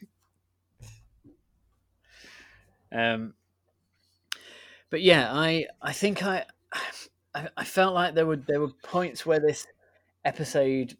um, 2.91 3.33
but 4.89 5.01
yeah, 5.01 5.31
I 5.31 5.67
I 5.81 5.93
think 5.93 6.21
I, 6.21 6.43
I 7.33 7.47
I 7.55 7.63
felt 7.63 7.93
like 7.93 8.13
there 8.15 8.25
were 8.25 8.35
there 8.35 8.59
were 8.59 8.73
points 8.83 9.25
where 9.25 9.39
this 9.39 9.65
episode 10.25 10.97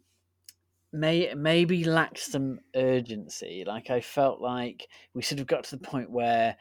may 0.92 1.34
maybe 1.34 1.84
lacked 1.84 2.20
some 2.20 2.60
urgency. 2.74 3.64
Like 3.66 3.90
I 3.90 4.00
felt 4.00 4.40
like 4.40 4.88
we 5.12 5.20
sort 5.20 5.40
of 5.42 5.46
got 5.46 5.64
to 5.64 5.76
the 5.76 5.86
point 5.86 6.10
where 6.10 6.56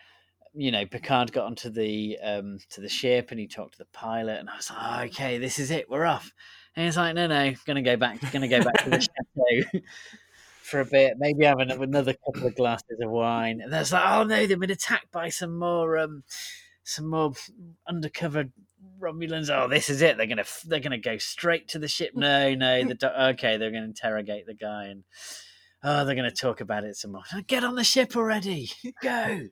you 0.53 0.71
know 0.71 0.85
Picard 0.85 1.31
got 1.31 1.45
onto 1.45 1.69
the 1.69 2.17
um 2.23 2.59
to 2.71 2.81
the 2.81 2.89
ship 2.89 3.31
and 3.31 3.39
he 3.39 3.47
talked 3.47 3.73
to 3.73 3.77
the 3.79 3.87
pilot 3.93 4.39
and 4.39 4.49
I 4.49 4.55
was 4.55 4.69
like, 4.69 4.79
oh, 4.81 5.03
okay, 5.05 5.37
this 5.37 5.59
is 5.59 5.71
it, 5.71 5.89
we're 5.89 6.05
off. 6.05 6.31
And 6.75 6.85
he's 6.85 6.97
like, 6.97 7.15
no, 7.15 7.27
no, 7.27 7.53
gonna 7.65 7.81
go 7.81 7.97
back, 7.97 8.19
gonna 8.31 8.47
go 8.47 8.63
back 8.63 8.83
to 8.83 8.89
the 8.89 9.01
chateau 9.71 9.79
for 10.61 10.79
a 10.81 10.85
bit, 10.85 11.15
maybe 11.17 11.45
have 11.45 11.59
an- 11.59 11.71
another 11.71 12.13
couple 12.25 12.47
of 12.47 12.55
glasses 12.55 12.99
of 13.01 13.09
wine. 13.09 13.61
And 13.61 13.71
there's 13.71 13.91
like, 13.91 14.03
oh 14.05 14.23
no, 14.23 14.45
they've 14.45 14.59
been 14.59 14.71
attacked 14.71 15.11
by 15.11 15.29
some 15.29 15.57
more 15.57 15.97
um 15.97 16.23
some 16.83 17.09
more 17.09 17.33
undercover 17.87 18.45
Romulans. 18.99 19.49
Oh, 19.49 19.67
this 19.67 19.89
is 19.89 20.01
it. 20.01 20.17
They're 20.17 20.25
gonna 20.27 20.45
they're 20.65 20.79
gonna 20.79 20.97
go 20.97 21.17
straight 21.17 21.67
to 21.69 21.79
the 21.79 21.87
ship. 21.87 22.11
No, 22.15 22.53
no, 22.55 22.83
the 22.83 22.95
do- 22.95 23.07
okay, 23.07 23.57
they're 23.57 23.71
gonna 23.71 23.85
interrogate 23.85 24.45
the 24.45 24.55
guy 24.55 24.85
and. 24.85 25.03
Oh, 25.81 26.03
they're 26.03 26.15
going 26.15 26.29
to 26.29 26.35
talk 26.35 26.59
about 26.59 26.83
it 26.83 26.97
some 26.97 27.13
more. 27.13 27.21
Get 27.47 27.63
on 27.63 27.75
the 27.75 27.85
ship 27.85 28.17
already. 28.17 28.69
Go. 29.01 29.47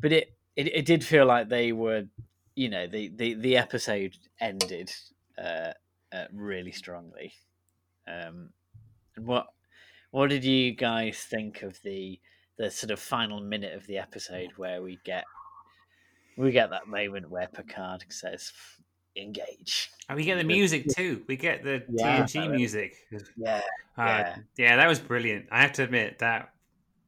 But 0.00 0.12
it, 0.12 0.36
it 0.56 0.68
it 0.68 0.86
did 0.86 1.04
feel 1.04 1.26
like 1.26 1.48
they 1.48 1.72
were 1.72 2.06
you 2.54 2.68
know 2.68 2.86
the 2.86 3.08
the, 3.16 3.34
the 3.34 3.56
episode 3.56 4.16
ended 4.40 4.92
uh, 5.38 5.72
uh 6.12 6.24
really 6.32 6.72
strongly 6.72 7.32
um 8.08 8.50
and 9.16 9.26
what 9.26 9.48
what 10.10 10.30
did 10.30 10.44
you 10.44 10.72
guys 10.74 11.18
think 11.18 11.62
of 11.62 11.80
the 11.82 12.20
the 12.58 12.70
sort 12.70 12.90
of 12.90 12.98
final 12.98 13.40
minute 13.40 13.74
of 13.74 13.86
the 13.86 13.98
episode 13.98 14.50
where 14.56 14.82
we 14.82 14.98
get 15.04 15.24
we 16.36 16.52
get 16.52 16.70
that 16.70 16.86
moment 16.86 17.30
where 17.30 17.48
picard 17.48 18.04
says 18.08 18.52
engage 19.16 19.90
And 20.08 20.16
we 20.16 20.24
get 20.24 20.36
the 20.36 20.44
music 20.44 20.86
too. 20.94 21.24
We 21.26 21.36
get 21.36 21.62
the 21.64 21.82
Yeah. 21.90 22.24
TNG 22.24 22.50
music. 22.50 22.94
yeah 23.36 23.60
Uh, 23.96 24.04
Yeah. 24.06 24.36
yeah, 24.56 24.76
that 24.76 24.86
was 24.88 25.00
brilliant. 25.00 25.46
I 25.50 25.62
have 25.62 25.72
to 25.74 25.84
admit 25.84 26.18
that 26.18 26.50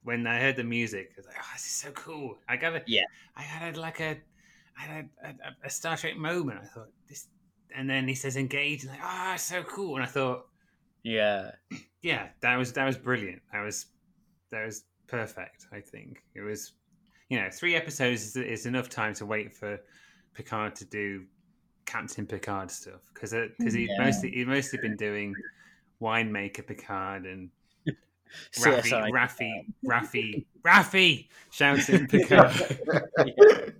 when 0.08 0.26
I 0.26 0.40
heard 0.40 0.56
the 0.56 0.64
music, 0.64 1.10
I 1.10 1.18
was 1.18 1.26
like, 1.26 1.36
"Oh, 1.38 1.50
this 1.52 1.66
is 1.66 1.72
so 1.72 1.90
cool!" 1.90 2.38
I 2.48 2.56
got 2.56 2.74
a, 2.74 2.82
Yeah. 2.86 3.04
I 3.36 3.42
had 3.42 3.76
a, 3.76 3.80
like 3.80 4.00
a, 4.00 4.16
I 4.78 4.80
had 4.80 5.10
a, 5.22 5.28
a, 5.28 5.34
a 5.64 5.70
Star 5.70 5.98
Trek 5.98 6.16
moment. 6.16 6.60
I 6.62 6.66
thought 6.66 6.88
this, 7.06 7.26
and 7.76 7.88
then 7.90 8.08
he 8.08 8.14
says 8.14 8.38
engage, 8.38 8.84
and 8.84 8.92
like, 8.92 9.02
ah, 9.02 9.34
so 9.36 9.62
cool. 9.64 9.96
And 9.96 10.02
I 10.02 10.06
thought, 10.08 10.46
yeah 11.02 11.50
yeah, 12.02 12.28
that 12.40 12.56
was 12.56 12.72
that 12.72 12.86
was 12.86 12.96
brilliant. 12.96 13.42
That 13.52 13.60
was 13.62 13.84
that 14.50 14.64
was 14.64 14.84
perfect. 15.08 15.66
I 15.72 15.80
think 15.80 16.22
it 16.34 16.40
was, 16.40 16.72
you 17.28 17.38
know, 17.38 17.50
three 17.52 17.76
episodes 17.76 18.22
is, 18.24 18.36
is 18.36 18.64
enough 18.64 18.88
time 18.88 19.12
to 19.14 19.26
wait 19.26 19.54
for 19.54 19.78
Picard 20.32 20.74
to 20.76 20.86
do 20.86 21.26
Captain 21.84 22.24
Picard 22.24 22.70
stuff 22.70 23.02
because 23.12 23.32
because 23.32 23.74
he's 23.74 23.90
Yeah. 23.90 24.04
mostly 24.06 24.30
he's 24.30 24.46
mostly 24.46 24.78
been 24.78 24.96
doing 24.96 25.34
winemaker 26.00 26.66
Picard 26.66 27.26
and 27.26 27.50
Raffi 28.56 28.82
CSI. 28.90 29.10
Raffi 29.10 29.64
Raffi 29.86 30.44
Raffi 30.64 31.28
shouting 31.50 32.06
Picard. 32.08 33.74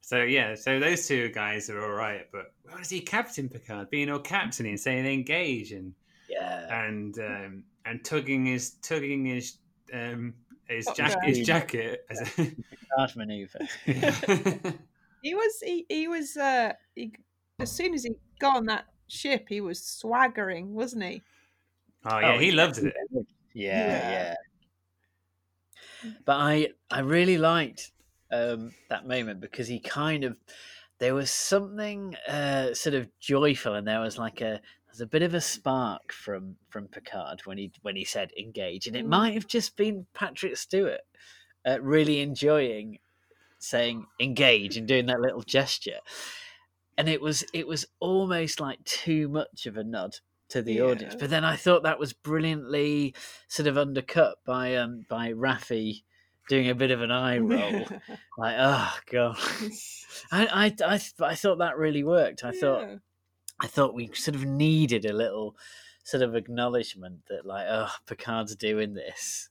So 0.00 0.22
yeah, 0.22 0.54
so 0.54 0.80
those 0.80 1.06
two 1.06 1.28
guys 1.30 1.68
are 1.68 1.84
all 1.84 1.92
right, 1.92 2.26
but 2.32 2.54
what 2.70 2.80
is 2.80 2.88
he, 2.88 3.00
Captain 3.00 3.46
Picard, 3.48 3.90
being 3.90 4.10
all 4.10 4.18
captain 4.20 4.64
and 4.64 4.80
saying 4.80 5.04
engage 5.06 5.72
and 5.72 5.92
yeah 6.30 6.86
and 6.86 7.18
um, 7.18 7.64
and 7.84 8.02
tugging 8.04 8.46
his 8.46 8.70
tugging 8.82 9.26
his 9.26 9.58
um, 9.92 10.32
his, 10.66 10.86
Top 10.86 10.96
jack- 10.96 11.24
his 11.24 11.40
jacket. 11.46 12.06
as 12.10 12.20
a- 12.22 12.24
Picard 12.34 13.16
maneuver 13.16 13.58
He 15.22 15.34
was 15.34 15.60
he, 15.62 15.84
he 15.88 16.06
was 16.08 16.36
uh 16.38 16.72
he, 16.94 17.12
as 17.60 17.70
soon 17.72 17.92
as 17.92 18.04
he 18.04 18.12
got 18.38 18.56
on 18.56 18.66
that 18.66 18.86
ship 19.08 19.46
he 19.48 19.60
was 19.60 19.82
swaggering, 19.82 20.72
wasn't 20.74 21.02
he? 21.04 21.22
Oh 22.10 22.18
yeah, 22.18 22.38
he 22.38 22.50
loved 22.52 22.78
it. 22.78 22.94
Yeah, 23.70 23.98
Yeah. 23.98 24.02
yeah. 24.02 24.34
But 26.24 26.36
I 26.36 26.68
I 26.90 27.00
really 27.00 27.38
liked 27.38 27.92
um, 28.30 28.74
that 28.88 29.06
moment 29.06 29.40
because 29.40 29.68
he 29.68 29.80
kind 29.80 30.24
of 30.24 30.38
there 30.98 31.14
was 31.14 31.30
something 31.30 32.14
uh, 32.26 32.74
sort 32.74 32.94
of 32.94 33.10
joyful 33.18 33.74
and 33.74 33.86
there 33.86 34.00
was 34.00 34.18
like 34.18 34.40
a 34.40 34.60
there's 34.86 35.00
a 35.00 35.06
bit 35.06 35.22
of 35.22 35.34
a 35.34 35.40
spark 35.40 36.12
from 36.12 36.56
from 36.68 36.88
Picard 36.88 37.40
when 37.46 37.58
he 37.58 37.72
when 37.82 37.96
he 37.96 38.04
said 38.04 38.32
engage 38.38 38.86
and 38.86 38.96
it 38.96 39.06
Mm. 39.06 39.08
might 39.08 39.34
have 39.34 39.46
just 39.46 39.76
been 39.76 40.06
Patrick 40.14 40.56
Stewart 40.56 41.00
uh, 41.66 41.80
really 41.82 42.20
enjoying 42.20 42.98
saying 43.58 44.06
engage 44.20 44.76
and 44.76 44.88
doing 44.88 45.06
that 45.06 45.20
little 45.20 45.42
gesture 45.42 46.00
and 46.96 47.08
it 47.08 47.20
was 47.20 47.44
it 47.52 47.66
was 47.66 47.86
almost 48.00 48.60
like 48.60 48.82
too 48.84 49.28
much 49.28 49.66
of 49.66 49.76
a 49.76 49.84
nod 49.84 50.16
to 50.50 50.62
the 50.62 50.80
audience. 50.80 51.14
But 51.14 51.30
then 51.30 51.44
i 51.44 51.56
thought 51.56 51.82
that 51.82 51.98
was 51.98 52.12
brilliantly 52.12 53.14
sort 53.48 53.66
of 53.66 53.76
undercut 53.78 54.38
by 54.44 54.76
um 54.76 55.04
by 55.08 55.32
Raffi 55.32 56.02
doing 56.48 56.70
a 56.70 56.74
bit 56.74 56.90
of 56.90 57.02
an 57.02 57.10
eye 57.10 57.38
roll. 57.38 57.86
Like 58.38 58.56
oh 58.58 58.94
god. 59.10 59.36
I, 60.32 60.46
I 60.46 60.84
i 60.86 61.00
i 61.24 61.34
thought 61.34 61.58
that 61.58 61.76
really 61.76 62.04
worked. 62.04 62.44
I 62.44 62.52
thought 62.52 62.88
I 63.60 63.66
thought 63.66 63.94
we 63.94 64.10
sort 64.14 64.36
of 64.36 64.44
needed 64.44 65.04
a 65.04 65.12
little 65.12 65.56
sort 66.04 66.22
of 66.22 66.34
acknowledgement 66.34 67.20
that 67.28 67.44
like, 67.44 67.66
oh, 67.68 67.90
Picard's 68.06 68.56
doing 68.56 68.94
this. 68.94 69.50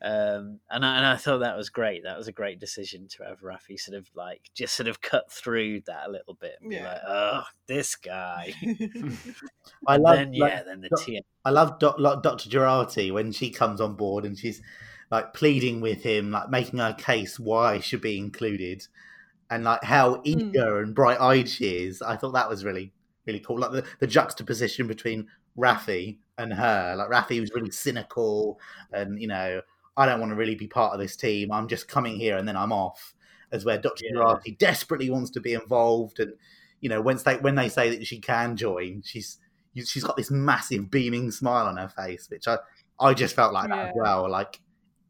Um, 0.00 0.60
and 0.70 0.86
I, 0.86 0.96
and 0.98 1.06
I 1.06 1.16
thought 1.16 1.38
that 1.38 1.56
was 1.56 1.70
great. 1.70 2.04
That 2.04 2.16
was 2.16 2.28
a 2.28 2.32
great 2.32 2.60
decision 2.60 3.08
to 3.16 3.24
have 3.24 3.40
Raffi 3.40 3.78
sort 3.80 3.98
of 3.98 4.08
like 4.14 4.42
just 4.54 4.74
sort 4.76 4.86
of 4.88 5.00
cut 5.00 5.30
through 5.32 5.80
that 5.86 6.06
a 6.06 6.10
little 6.10 6.34
bit. 6.34 6.56
And 6.60 6.70
be 6.70 6.76
Yeah. 6.76 6.84
like, 6.92 7.00
oh, 7.06 7.42
this 7.66 7.96
guy. 7.96 8.54
I 9.86 9.94
And 9.94 10.02
love 10.02 10.16
then, 10.16 10.32
like, 10.34 10.52
yeah, 10.52 10.62
then 10.62 10.80
the 10.80 10.88
Doc- 10.88 11.00
TM. 11.00 11.20
I 11.44 11.50
love 11.50 11.78
Doc, 11.78 11.96
like, 11.98 12.22
Dr. 12.22 12.48
Jurati 12.48 13.12
when 13.12 13.32
she 13.32 13.50
comes 13.50 13.80
on 13.80 13.94
board 13.94 14.24
and 14.24 14.38
she's 14.38 14.62
like 15.10 15.32
pleading 15.34 15.80
with 15.80 16.02
him, 16.02 16.30
like 16.30 16.50
making 16.50 16.78
her 16.78 16.94
case 16.94 17.38
why 17.38 17.76
she 17.80 17.88
should 17.90 18.00
be 18.02 18.18
included, 18.18 18.86
and 19.50 19.64
like 19.64 19.82
how 19.82 20.20
eager 20.24 20.80
and 20.80 20.94
bright 20.94 21.20
eyed 21.20 21.48
she 21.48 21.84
is. 21.86 22.02
I 22.02 22.16
thought 22.16 22.32
that 22.34 22.48
was 22.48 22.64
really 22.64 22.92
really 23.26 23.40
cool. 23.40 23.58
Like 23.58 23.72
the, 23.72 23.84
the 24.00 24.06
juxtaposition 24.06 24.86
between 24.86 25.26
Raffi 25.56 26.18
and 26.36 26.52
her. 26.52 26.94
Like 26.96 27.08
Raffi 27.08 27.40
was 27.40 27.50
really 27.54 27.70
cynical 27.70 28.60
and 28.92 29.20
you 29.20 29.28
know 29.28 29.62
I 29.98 30.06
don't 30.06 30.20
want 30.20 30.30
to 30.30 30.36
really 30.36 30.54
be 30.54 30.68
part 30.68 30.94
of 30.94 31.00
this 31.00 31.16
team. 31.16 31.52
I'm 31.52 31.68
just 31.68 31.88
coming 31.88 32.16
here 32.18 32.38
and 32.38 32.48
then 32.48 32.56
I'm 32.56 32.72
off. 32.72 33.14
As 33.50 33.64
where 33.64 33.78
Dr. 33.78 34.04
Yeah. 34.04 34.20
Jurati 34.20 34.58
desperately 34.58 35.10
wants 35.10 35.30
to 35.30 35.40
be 35.40 35.54
involved 35.54 36.20
and 36.20 36.32
you 36.80 36.88
know, 36.88 37.00
once 37.00 37.24
they 37.24 37.36
when 37.36 37.56
they 37.56 37.68
say 37.68 37.90
that 37.90 38.06
she 38.06 38.20
can 38.20 38.56
join, 38.56 39.02
she's 39.04 39.38
she's 39.74 40.04
got 40.04 40.16
this 40.16 40.30
massive 40.30 40.90
beaming 40.90 41.30
smile 41.30 41.66
on 41.66 41.76
her 41.76 41.88
face, 41.88 42.28
which 42.30 42.46
I 42.46 42.58
I 43.00 43.14
just 43.14 43.34
felt 43.34 43.52
like 43.52 43.68
that 43.68 43.88
as 43.88 43.94
well. 43.96 44.30
Like 44.30 44.60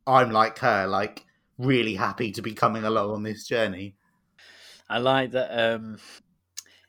I'm 0.06 0.30
like 0.30 0.58
her, 0.60 0.86
like 0.86 1.24
really 1.58 1.94
happy 1.94 2.32
to 2.32 2.42
be 2.42 2.54
coming 2.54 2.84
along 2.84 3.10
on 3.10 3.22
this 3.22 3.46
journey. 3.46 3.96
I 4.88 4.98
like 4.98 5.32
that. 5.32 5.74
Um, 5.74 5.98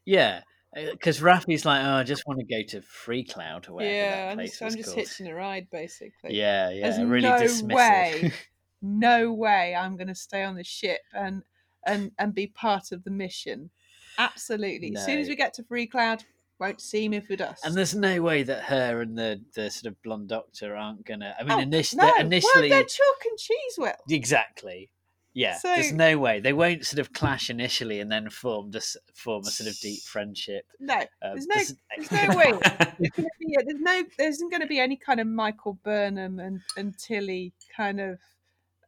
yeah, 0.05 0.41
Uh, 0.76 0.91
because 0.91 1.20
Raffi's 1.20 1.65
like, 1.65 1.84
oh, 1.84 1.95
I 1.95 2.03
just 2.03 2.24
want 2.28 2.39
to 2.39 2.45
go 2.45 2.61
to 2.70 2.82
Freecloud 2.82 3.70
or 3.70 3.74
whatever 3.74 3.93
yeah, 3.93 4.11
that 4.11 4.32
I'm 4.32 4.38
place 4.38 4.59
just, 4.59 4.61
I'm 4.61 4.78
just 4.78 4.95
hitching 4.95 5.28
a 5.28 5.34
ride, 5.34 5.67
basically. 5.72 6.36
Yeah, 6.36 6.70
yeah, 6.70 6.89
There's 6.89 7.07
really 7.07 7.28
no 7.28 7.36
dismissive. 7.36 7.74
way, 7.74 8.34
no 8.82 9.34
way 9.34 9.76
I'm 9.76 9.97
going 9.97 10.09
to 10.09 10.15
stay 10.15 10.43
on 10.43 10.55
the 10.55 10.63
ship 10.63 11.01
and 11.13 11.43
and 11.86 12.11
and 12.20 12.36
be 12.36 12.47
part 12.47 12.91
of 12.91 13.03
the 13.03 13.11
mission. 13.11 13.72
Absolutely. 14.17 14.93
As 14.95 15.05
soon 15.05 15.20
as 15.20 15.28
we 15.28 15.36
get 15.36 15.53
to 15.55 15.63
Freecloud, 15.63 16.24
won't 16.59 16.82
see 16.82 17.07
me 17.07 17.20
for 17.22 17.36
dust. 17.36 17.65
And 17.65 17.74
there's 17.74 17.95
no 17.95 18.22
way 18.22 18.43
that 18.43 18.63
her 18.63 19.01
and 19.01 19.17
the, 19.17 19.41
the 19.55 19.72
sort 19.72 19.91
of 19.91 20.01
blonde 20.03 20.30
doctor 20.30 20.76
aren't 20.76 21.05
gonna. 21.05 21.34
I 21.39 21.43
mean, 21.43 21.51
Oh, 21.51 21.61
init- 21.61 21.95
no, 21.95 22.13
initially, 22.20 22.70
well, 22.70 22.80
they're 22.80 22.84
chalk 22.84 23.26
and 23.26 23.38
cheese 23.39 23.76
Well, 23.78 23.95
exactly. 24.09 24.91
Yeah, 25.39 25.57
there's 25.63 25.93
no 25.93 26.17
way 26.17 26.41
they 26.41 26.51
won't 26.51 26.85
sort 26.85 26.99
of 26.99 27.13
clash 27.13 27.49
initially 27.49 28.01
and 28.01 28.11
then 28.11 28.29
form 28.29 28.71
just 28.73 28.97
form 29.13 29.43
a 29.43 29.49
sort 29.49 29.69
of 29.69 29.79
deep 29.79 30.01
friendship. 30.01 30.65
No, 30.81 30.95
Uh, 31.21 31.33
there's 31.33 31.47
no, 31.47 31.55
there's 31.97 32.11
no 32.11 32.35
way. 32.37 32.51
There's 32.99 33.11
be- 33.39 33.57
there's 33.65 33.79
no, 33.79 34.03
there 34.17 34.27
isn't 34.27 34.49
going 34.49 34.61
to 34.61 34.67
be 34.67 34.79
any 34.79 34.97
kind 34.97 35.21
of 35.21 35.27
Michael 35.27 35.79
Burnham 35.81 36.39
and, 36.39 36.59
and 36.75 36.97
Tilly 36.97 37.53
kind 37.73 38.01
of 38.01 38.19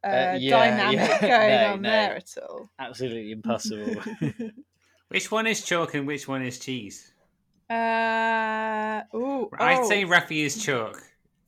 uh, 0.04 0.06
Uh, 0.06 0.38
yeah, 0.38 0.50
dynamic 0.50 0.96
yeah. 0.98 1.20
going 1.38 1.50
No, 1.50 1.72
on 1.72 1.82
no. 1.82 1.90
there 1.90 2.16
at 2.16 2.30
all. 2.42 2.68
Absolutely 2.78 3.32
impossible. 3.38 4.02
Which 5.08 5.30
one 5.30 5.46
is 5.46 5.62
chalk 5.64 5.94
and 5.94 6.06
which 6.06 6.28
one 6.28 6.42
is 6.42 6.58
cheese? 6.58 7.14
Uh, 7.70 9.00
ooh, 9.14 9.48
I'd 9.58 9.78
oh. 9.78 9.88
say 9.88 10.04
Raffi 10.04 10.44
is 10.44 10.62
chalk 10.62 11.02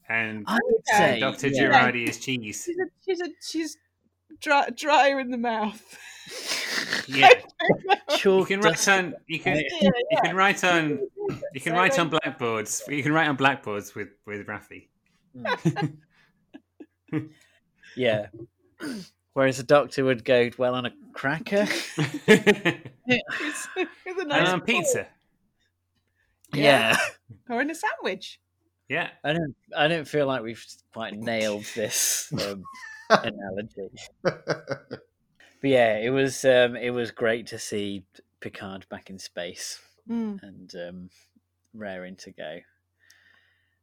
and 0.08 0.44
I 0.46 0.58
would 0.62 0.82
say 0.86 1.20
Dr. 1.20 1.48
yeah. 1.48 1.90
Jurati 1.92 2.08
is 2.08 2.18
cheese. 2.18 2.64
She's 2.64 2.78
a, 2.78 2.86
she's 3.04 3.20
a, 3.20 3.28
she's 3.42 3.76
dry, 4.40 4.68
drier 4.70 5.20
in 5.20 5.30
the 5.30 5.38
mouth. 5.38 5.98
Yeah. 7.06 7.28
You 8.24 8.44
can 8.46 8.60
write 8.60 8.88
on 8.88 9.14
you 9.26 9.38
can 9.38 9.56
Yeah, 9.56 9.90
you 10.10 10.18
can 10.22 10.36
write 10.36 10.64
on 10.64 11.00
you 11.52 11.60
can 11.60 11.72
write 11.74 11.98
on 11.98 12.08
blackboards. 12.08 12.82
You 12.88 13.02
can 13.02 13.12
write 13.12 13.28
on 13.28 13.36
blackboards 13.36 13.94
with 13.94 14.08
with 14.26 14.46
Raffi. 14.46 14.88
Yeah. 17.96 18.26
Whereas 19.34 19.58
a 19.58 19.62
doctor 19.62 20.04
would 20.04 20.24
go 20.24 20.50
well 20.58 20.74
on 20.74 20.86
a 20.86 20.92
cracker. 21.12 21.66
It's, 22.26 23.68
with 23.76 24.18
a 24.18 24.22
and 24.22 24.32
on 24.32 24.58
ball. 24.60 24.66
pizza. 24.66 25.06
yeah. 26.52 26.96
or 27.48 27.60
in 27.60 27.70
a 27.70 27.74
sandwich. 27.74 28.40
Yeah. 28.88 29.10
I 29.22 29.32
don't. 29.32 29.54
I 29.76 29.88
don't 29.88 30.08
feel 30.08 30.26
like 30.26 30.42
we've 30.42 30.64
quite 30.92 31.14
nailed 31.14 31.64
this 31.74 32.32
um, 32.32 32.64
analogy. 33.10 33.90
But 34.22 35.70
yeah, 35.70 35.96
it 35.98 36.10
was. 36.10 36.44
Um, 36.44 36.76
it 36.76 36.90
was 36.90 37.10
great 37.10 37.46
to 37.48 37.58
see 37.58 38.04
Picard 38.40 38.86
back 38.88 39.08
in 39.10 39.18
space 39.18 39.80
Mm. 40.10 40.38
and 40.42 40.74
um, 40.74 41.10
raring 41.72 42.16
to 42.16 42.30
go. 42.30 42.58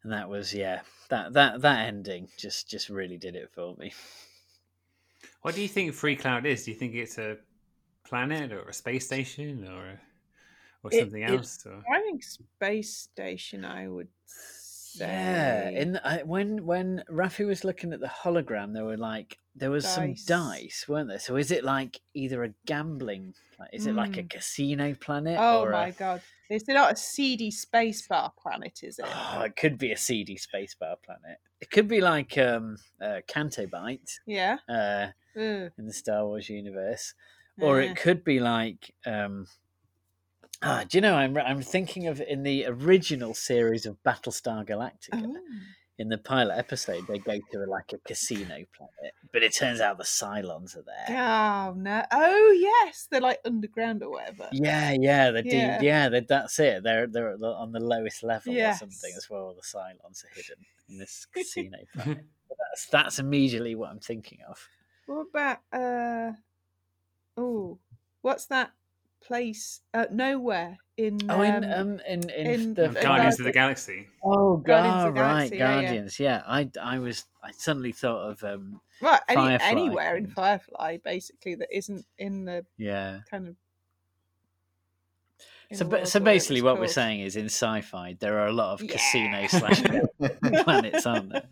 And 0.04 0.14
that 0.14 0.30
was 0.30 0.54
yeah. 0.54 0.82
That 1.10 1.34
that 1.34 1.62
that 1.62 1.88
ending 1.88 2.28
just 2.38 2.70
just 2.70 2.90
really 2.90 3.18
did 3.18 3.36
it 3.36 3.50
for 3.54 3.76
me. 3.78 3.94
What 5.42 5.56
do 5.56 5.62
you 5.62 5.68
think 5.68 5.94
Freecloud 5.94 6.46
is? 6.46 6.66
Do 6.66 6.72
you 6.72 6.78
think 6.78 6.94
it's 6.94 7.18
a 7.18 7.38
planet 8.04 8.52
or 8.52 8.70
a 8.70 8.74
space 8.74 9.06
station 9.06 9.68
or 9.68 10.00
or 10.84 10.92
something 10.92 11.24
it- 11.24 11.32
else? 11.32 11.66
Or... 11.66 11.82
I 11.92 12.02
think 12.02 12.24
space 12.24 12.96
station. 12.96 13.66
I 13.66 13.88
would 13.88 14.10
Yeah, 14.96 15.70
in 15.70 15.98
I, 16.04 16.24
when 16.24 16.66
when 16.66 17.04
Raffi 17.10 17.46
was 17.46 17.64
looking 17.64 17.94
at 17.94 18.00
the 18.00 18.08
hologram, 18.08 18.74
there 18.74 18.86
were 18.86 18.98
like 18.98 19.38
there 19.56 19.72
was 19.72 19.84
Dice. 19.84 19.94
some 19.96 20.14
dice, 20.26 20.86
weren't 20.88 21.10
there? 21.10 21.20
So 21.20 21.36
is 21.36 21.52
it 21.52 21.64
like 21.64 22.00
either 22.14 22.44
a 22.44 22.54
gambling? 22.66 23.34
Like, 23.60 23.70
is 23.74 23.86
it 23.86 23.96
like 23.96 24.18
a 24.18 24.24
Mm. 24.24 24.30
casino 24.30 24.96
planet? 24.96 25.38
Oh 25.40 25.70
my 25.70 25.88
a, 25.88 25.92
god! 25.92 26.22
It's 26.50 26.68
not 26.68 26.94
a 26.94 26.96
seedy 26.96 27.52
space 27.52 28.08
bar 28.08 28.34
planet, 28.42 28.80
is 28.84 28.98
it? 29.00 29.06
Oh, 29.08 29.42
it 29.42 29.56
could 29.56 29.78
be 29.78 29.92
a 29.92 29.98
seedy 29.98 30.38
space 30.38 30.76
bar 30.76 30.96
planet. 31.04 31.38
It 31.60 31.70
could 31.70 31.88
be 31.88 32.02
like 32.02 32.38
um, 32.38 32.78
uh, 33.00 33.22
Canto 33.28 33.68
Bight 33.68 34.20
Yeah. 34.26 34.58
uh, 34.68 35.08
in 35.36 35.72
the 35.86 35.94
Star 35.94 36.26
Wars 36.26 36.50
universe, 36.50 37.14
or 37.60 37.80
it 37.82 37.96
could 37.96 38.24
be 38.24 38.40
like. 38.40 38.94
Um, 39.06 39.48
ah, 40.62 40.84
do 40.88 40.98
you 40.98 41.02
know? 41.02 41.16
I'm 41.16 41.38
I'm 41.38 41.62
thinking 41.62 42.08
of 42.08 42.22
in 42.22 42.44
the 42.44 42.66
original 42.66 43.34
series 43.34 43.86
of 43.86 43.98
Battlestar 44.04 44.66
Galactica. 44.68 45.24
Oh. 45.26 45.38
in 45.98 46.10
the 46.10 46.18
pilot 46.18 46.58
episode, 46.58 47.06
they 47.08 47.20
go 47.20 47.38
to 47.52 47.60
like 47.68 47.94
a 47.94 47.98
casino 48.00 48.56
planet, 48.76 49.14
but 49.32 49.44
it 49.44 49.54
turns 49.56 49.80
out 49.80 49.98
the 50.00 50.04
Cylons 50.04 50.76
are 50.76 50.84
there. 50.84 51.06
Oh 51.10 51.74
no! 51.78 52.04
Oh 52.12 52.52
yes, 52.60 53.08
they're 53.12 53.22
like 53.22 53.40
underground 53.46 54.02
or 54.02 54.10
whatever. 54.12 54.50
Yeah, 54.52 54.92
yeah, 55.00 55.30
the 55.32 55.44
Yeah. 55.46 55.54
yeah, 55.54 55.80
yeah 55.82 56.10
they, 56.10 56.20
that's 56.22 56.58
it. 56.60 56.84
They're 56.84 57.06
they're 57.08 57.34
at 57.34 57.40
the- 57.40 57.48
on 57.48 57.72
the 57.72 57.80
lowest 57.80 58.24
level 58.24 58.54
or 58.58 58.74
something. 58.74 59.14
as 59.16 59.30
well. 59.30 59.54
the 59.56 59.62
Cylons 59.62 60.24
are 60.26 60.34
hidden 60.36 60.66
in 60.90 60.98
this 60.98 61.26
casino 61.34 61.78
planet. 61.94 62.26
But 62.52 62.58
that's 62.70 62.86
that's 62.88 63.20
immediately 63.20 63.76
what 63.76 63.92
I'm 63.92 64.00
thinking 64.00 64.40
of. 64.50 64.68
What 65.06 65.28
about 65.30 65.60
uh? 65.72 66.34
Oh, 67.38 67.78
what's 68.22 68.46
that 68.48 68.72
place? 69.22 69.82
Uh, 69.94 70.06
nowhere 70.12 70.78
in. 70.98 71.20
Oh, 71.30 71.42
in 71.42 71.64
um, 71.64 71.72
um 71.74 72.00
in 72.08 72.30
in, 72.30 72.48
in 72.48 72.74
the 72.74 72.90
the 72.90 73.02
Guardians 73.02 73.40
of 73.40 73.46
the 73.46 73.52
Galaxy. 73.52 74.08
oh 74.24 74.58
Guardians 74.58 74.96
god, 74.96 75.08
of 75.08 75.16
the 75.16 75.22
right, 75.22 75.36
Galaxy, 75.38 75.58
yeah, 75.58 75.76
yeah. 75.76 75.82
Guardians. 75.82 76.20
Yeah, 76.20 76.44
I 76.46 76.70
I 76.82 77.00
was 77.00 77.26
I 77.44 77.52
suddenly 77.52 77.92
thought 77.92 78.32
of 78.32 78.44
um 78.44 78.82
right, 79.02 79.22
any, 79.28 79.36
Firefly. 79.42 79.68
anywhere 79.68 80.18
in 80.18 80.28
Firefly, 80.28 80.98
basically 81.04 81.56
that 81.56 81.70
isn't 81.76 82.06
in 82.18 82.46
the 82.46 82.66
yeah. 82.78 83.20
kind 83.30 83.48
of. 83.48 83.56
So, 85.74 85.86
world, 85.86 86.06
so 86.06 86.20
whatever 86.20 86.26
basically, 86.26 86.58
it's 86.58 86.64
what 86.66 86.80
we're 86.82 86.88
saying 86.88 87.22
is 87.22 87.38
in 87.38 87.46
sci-fi 87.46 88.18
there 88.20 88.40
are 88.40 88.48
a 88.48 88.52
lot 88.52 88.74
of 88.74 88.82
Yeah. 88.84 88.92
casino 88.92 89.48
slash 89.48 89.82
planets, 90.66 91.06
aren't 91.06 91.32
there? 91.32 91.44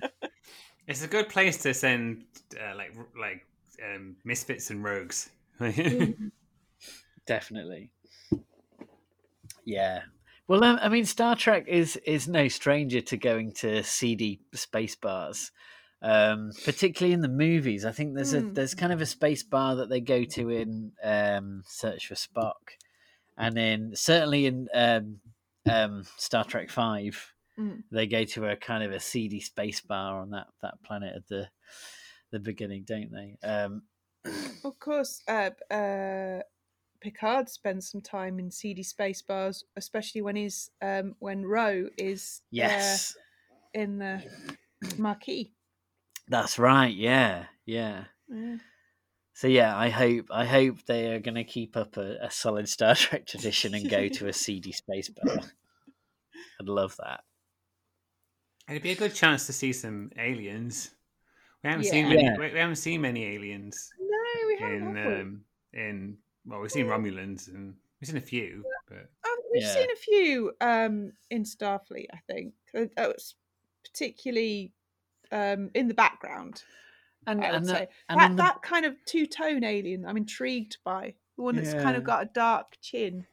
It's 0.87 1.03
a 1.03 1.07
good 1.07 1.29
place 1.29 1.61
to 1.63 1.73
send 1.73 2.25
uh, 2.59 2.75
like 2.75 2.93
like 3.17 3.45
um, 3.81 4.17
misfits 4.25 4.71
and 4.71 4.83
rogues. 4.83 5.29
Definitely. 7.29 7.91
Yeah. 9.63 10.01
Well, 10.47 10.63
um, 10.63 10.79
I 10.81 10.89
mean, 10.89 11.05
Star 11.05 11.35
Trek 11.35 11.65
is 11.67 11.95
is 11.97 12.27
no 12.27 12.47
stranger 12.47 13.01
to 13.01 13.17
going 13.17 13.51
to 13.61 13.83
seedy 13.83 14.39
space 14.55 14.95
bars, 14.95 15.51
um, 16.01 16.51
particularly 16.65 17.13
in 17.13 17.21
the 17.21 17.27
movies. 17.27 17.85
I 17.85 17.91
think 17.91 18.15
there's 18.15 18.33
a 18.33 18.41
Mm. 18.41 18.55
there's 18.55 18.73
kind 18.73 18.91
of 18.91 18.99
a 18.99 19.05
space 19.05 19.43
bar 19.43 19.75
that 19.75 19.89
they 19.89 19.99
go 20.01 20.23
to 20.23 20.49
in 20.49 20.93
um, 21.03 21.61
Search 21.67 22.07
for 22.07 22.15
Spock, 22.15 22.79
and 23.37 23.55
then 23.55 23.91
certainly 23.93 24.47
in 24.47 24.67
um, 24.73 25.19
um, 25.69 26.05
Star 26.17 26.43
Trek 26.43 26.71
Five, 26.71 27.35
Mm. 27.59 27.83
they 27.91 28.07
go 28.07 28.23
to 28.23 28.47
a 28.47 28.55
kind 28.55 28.83
of 28.83 28.91
a 28.91 28.99
seedy 28.99 29.39
space 29.39 29.81
bar 29.81 30.19
on 30.19 30.31
that 30.31 30.47
that 30.63 30.81
planet 30.81 31.15
at 31.15 31.27
the 31.27 31.47
the 32.31 32.39
beginning, 32.39 32.85
don't 32.87 33.11
they? 33.11 33.37
Um, 33.47 33.83
Of 34.63 34.79
course, 34.79 35.21
uh, 35.27 35.51
uh, 35.71 36.41
Picard 37.01 37.49
spends 37.49 37.89
some 37.89 38.01
time 38.01 38.39
in 38.39 38.51
seedy 38.51 38.83
space 38.83 39.21
bars, 39.21 39.63
especially 39.75 40.21
when 40.21 40.35
he's 40.35 40.69
um, 40.81 41.15
when 41.19 41.45
Ro 41.45 41.87
is 41.97 42.41
uh, 42.45 42.47
yes. 42.51 43.15
in 43.73 43.99
the 43.99 44.23
Maquis. 44.97 45.51
That's 46.27 46.59
right. 46.59 46.93
Yeah, 46.93 47.45
yeah. 47.65 48.05
Yeah. 48.29 48.57
So 49.33 49.47
yeah, 49.47 49.77
I 49.77 49.89
hope 49.89 50.25
I 50.31 50.45
hope 50.45 50.85
they 50.85 51.07
are 51.13 51.19
going 51.19 51.35
to 51.35 51.43
keep 51.45 51.77
up 51.77 51.95
a, 51.97 52.17
a 52.25 52.29
solid 52.29 52.67
Star 52.67 52.93
Trek 52.95 53.25
tradition 53.25 53.73
and 53.73 53.89
go 53.89 54.07
to 54.09 54.27
a 54.27 54.33
seedy 54.43 54.71
space 54.73 55.09
bar. 55.09 55.37
I'd 56.59 56.67
love 56.67 56.95
that. 56.97 57.21
It'd 58.69 58.83
be 58.83 58.91
a 58.91 58.95
good 58.95 59.15
chance 59.15 59.47
to 59.47 59.53
see 59.53 59.73
some 59.73 60.11
aliens. 60.17 60.91
We 61.63 61.69
haven't 61.69 61.85
Yeah. 61.85 61.91
seen 61.91 62.09
many. 62.09 62.23
Yeah. 62.23 62.37
We 62.37 62.51
we 62.51 62.59
haven't 62.59 62.75
seen 62.75 63.01
many 63.01 63.25
aliens 63.35 63.89
No, 63.99 64.47
we 64.47 64.57
haven't. 64.59 64.97
in 64.97 65.21
um, 65.21 65.41
in 65.73 66.17
well, 66.45 66.59
we've 66.59 66.71
seen 66.71 66.87
Romulans 66.87 67.47
and 67.47 67.75
we've 67.99 68.07
seen 68.07 68.17
a 68.17 68.21
few, 68.21 68.63
but 68.87 68.97
Um, 68.97 69.37
we've 69.51 69.63
Yeah. 69.63 69.73
seen 69.73 69.91
a 69.91 69.95
few 69.95 70.53
um, 70.61 71.11
in 71.29 71.43
Starfleet, 71.43 72.07
I 72.13 72.19
think. 72.27 72.53
that 72.73 72.95
was 72.97 73.35
particularly 73.83 74.73
um, 75.31 75.69
in 75.73 75.87
the 75.87 75.93
background. 75.93 76.63
And 77.27 77.43
I 77.43 77.51
would 77.51 77.57
and, 77.57 77.67
say 77.67 77.87
the, 77.87 78.13
and 78.13 78.21
that, 78.21 78.29
the, 78.31 78.35
that 78.37 78.61
kind 78.61 78.85
of 78.85 78.95
two 79.05 79.27
tone 79.27 79.63
alien, 79.63 80.05
I'm 80.05 80.17
intrigued 80.17 80.77
by 80.83 81.13
the 81.35 81.43
one 81.43 81.55
that's 81.55 81.73
kind 81.73 81.95
of 81.95 82.03
got 82.03 82.23
a 82.23 82.29
dark 82.33 82.77
chin. 82.81 83.25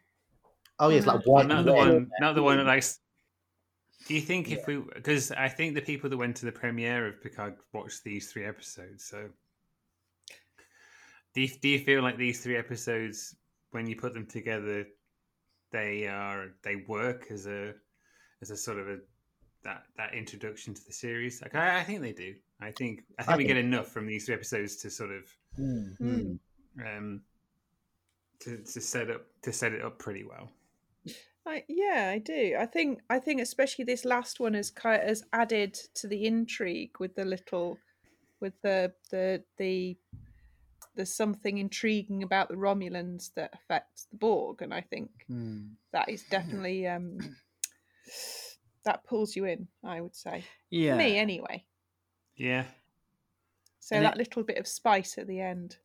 Oh 0.78 0.90
yeah, 0.90 0.98
it's 0.98 1.06
like 1.06 1.20
Uh, 1.20 1.22
white. 1.24 1.46
not 1.46 1.64
the 1.64 1.72
one. 1.72 2.10
Not 2.20 2.34
the 2.34 2.42
one 2.42 2.58
that 2.58 2.66
likes. 2.66 2.98
Do 4.06 4.14
you 4.14 4.20
think 4.20 4.50
if 4.50 4.66
we? 4.66 4.76
Because 4.94 5.32
I 5.32 5.48
think 5.48 5.74
the 5.74 5.80
people 5.80 6.10
that 6.10 6.16
went 6.16 6.36
to 6.36 6.46
the 6.46 6.52
premiere 6.52 7.06
of 7.06 7.22
Picard 7.22 7.56
watched 7.72 8.04
these 8.04 8.30
three 8.30 8.44
episodes. 8.44 9.04
So, 9.04 9.30
do 11.36 11.42
you, 11.42 11.48
do 11.60 11.68
you 11.68 11.78
feel 11.78 12.02
like 12.02 12.16
these 12.16 12.42
three 12.42 12.56
episodes, 12.56 13.36
when 13.72 13.86
you 13.86 13.94
put 13.94 14.14
them 14.14 14.26
together, 14.26 14.86
they 15.70 16.06
are 16.08 16.54
they 16.64 16.76
work 16.88 17.26
as 17.30 17.46
a 17.46 17.74
as 18.42 18.50
a 18.50 18.56
sort 18.56 18.78
of 18.78 18.88
a 18.88 18.98
that 19.62 19.82
that 19.98 20.14
introduction 20.14 20.72
to 20.74 20.84
the 20.86 20.92
series. 20.92 21.42
Like 21.42 21.54
I, 21.54 21.80
I 21.80 21.84
think 21.84 22.00
they 22.00 22.12
do. 22.12 22.34
I 22.60 22.70
think 22.70 23.02
I 23.18 23.22
think 23.22 23.34
I 23.34 23.36
we 23.36 23.44
think- 23.44 23.48
get 23.48 23.56
enough 23.58 23.88
from 23.88 24.06
these 24.06 24.24
three 24.24 24.34
episodes 24.34 24.76
to 24.76 24.90
sort 24.90 25.10
of 25.12 25.24
Mm. 25.58 26.38
um 26.84 27.22
to, 28.40 28.58
to 28.58 28.80
set 28.80 29.10
up 29.10 29.22
to 29.42 29.52
set 29.52 29.72
it 29.72 29.82
up 29.82 29.98
pretty 29.98 30.24
well. 30.24 30.50
I, 31.46 31.64
yeah, 31.68 32.10
I 32.14 32.18
do. 32.18 32.56
I 32.58 32.66
think 32.66 33.00
I 33.08 33.18
think 33.18 33.40
especially 33.40 33.84
this 33.84 34.04
last 34.04 34.40
one 34.40 34.54
has 34.54 34.70
kind 34.70 35.02
has 35.02 35.22
added 35.32 35.74
to 35.94 36.08
the 36.08 36.26
intrigue 36.26 36.98
with 36.98 37.14
the 37.14 37.24
little 37.24 37.78
with 38.40 38.52
the 38.62 38.92
the 39.10 39.42
the 39.58 39.96
there's 40.96 41.14
something 41.14 41.58
intriguing 41.58 42.22
about 42.22 42.48
the 42.48 42.54
Romulans 42.56 43.32
that 43.34 43.52
affects 43.54 44.06
the 44.10 44.16
Borg, 44.16 44.62
and 44.62 44.72
I 44.74 44.80
think 44.80 45.10
Hmm. 45.28 45.68
that 45.92 46.08
is 46.08 46.22
definitely 46.24 46.86
um 46.88 47.18
that 48.84 49.04
pulls 49.04 49.34
you 49.36 49.44
in. 49.46 49.68
I 49.84 50.00
would 50.00 50.14
say, 50.14 50.44
Yeah. 50.70 50.96
Me 50.96 51.18
anyway. 51.18 51.64
Yeah. 52.36 52.66
So 53.80 53.96
And 53.96 54.04
that 54.04 54.14
it- 54.14 54.18
little 54.18 54.42
bit 54.44 54.58
of 54.58 54.66
spice 54.66 55.18
at 55.18 55.26
the 55.26 55.40
end. 55.40 55.78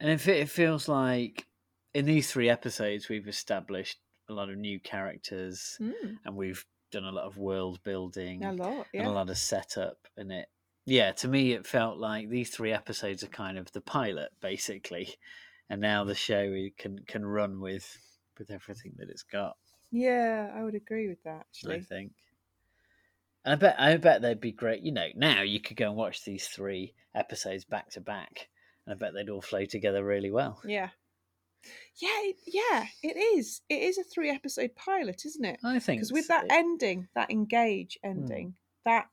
And 0.00 0.10
it, 0.10 0.26
it 0.28 0.48
feels 0.50 0.88
like 0.88 1.46
in 1.94 2.04
these 2.04 2.30
three 2.30 2.48
episodes, 2.50 3.08
we've 3.08 3.28
established 3.28 3.98
a 4.28 4.32
lot 4.32 4.50
of 4.50 4.56
new 4.58 4.80
characters 4.80 5.78
Mm. 5.80 6.18
and 6.24 6.36
we've 6.36 6.64
done 6.90 7.04
a 7.04 7.12
lot 7.12 7.24
of 7.24 7.38
world 7.38 7.82
building 7.82 8.44
A 8.44 8.52
lot, 8.52 8.86
and 8.94 9.06
a 9.06 9.10
lot 9.10 9.30
of 9.30 9.38
setup 9.38 10.06
in 10.16 10.30
it. 10.30 10.48
Yeah, 10.86 11.12
to 11.12 11.28
me, 11.28 11.52
it 11.52 11.66
felt 11.66 11.98
like 11.98 12.28
these 12.28 12.50
three 12.50 12.72
episodes 12.72 13.22
are 13.22 13.28
kind 13.28 13.56
of 13.56 13.72
the 13.72 13.80
pilot, 13.80 14.30
basically, 14.40 15.14
and 15.70 15.80
now 15.80 16.04
the 16.04 16.14
show 16.14 16.68
can 16.78 16.98
can 17.06 17.24
run 17.24 17.60
with 17.60 17.98
with 18.38 18.50
everything 18.50 18.92
that 18.98 19.08
it's 19.08 19.22
got. 19.22 19.56
Yeah, 19.90 20.50
I 20.54 20.62
would 20.62 20.74
agree 20.74 21.08
with 21.08 21.22
that. 21.24 21.46
I 21.68 21.80
think. 21.80 22.12
And 23.44 23.52
I 23.52 23.56
bet 23.56 23.76
I 23.78 23.96
bet 23.96 24.22
they'd 24.22 24.40
be 24.40 24.52
great. 24.52 24.82
You 24.82 24.92
know, 24.92 25.08
now 25.14 25.42
you 25.42 25.60
could 25.60 25.76
go 25.76 25.88
and 25.88 25.96
watch 25.96 26.24
these 26.24 26.48
three 26.48 26.94
episodes 27.14 27.64
back 27.64 27.90
to 27.90 28.00
back, 28.00 28.48
and 28.86 28.94
I 28.94 28.98
bet 28.98 29.14
they'd 29.14 29.30
all 29.30 29.42
flow 29.42 29.64
together 29.64 30.04
really 30.04 30.30
well. 30.30 30.60
yeah, 30.64 30.90
yeah, 31.96 32.08
it- 32.22 32.36
yeah. 32.46 32.86
It 33.02 33.16
is. 33.16 33.62
It 33.68 33.82
is 33.82 33.98
a 33.98 34.04
three 34.04 34.30
episode 34.30 34.74
pilot, 34.76 35.24
isn't 35.24 35.44
it? 35.44 35.60
I 35.64 35.78
think 35.78 36.00
because 36.00 36.12
with 36.12 36.28
that 36.28 36.46
ending, 36.50 37.08
that 37.14 37.30
engage 37.30 37.98
hmm. 38.02 38.10
ending, 38.10 38.54
that 38.84 39.08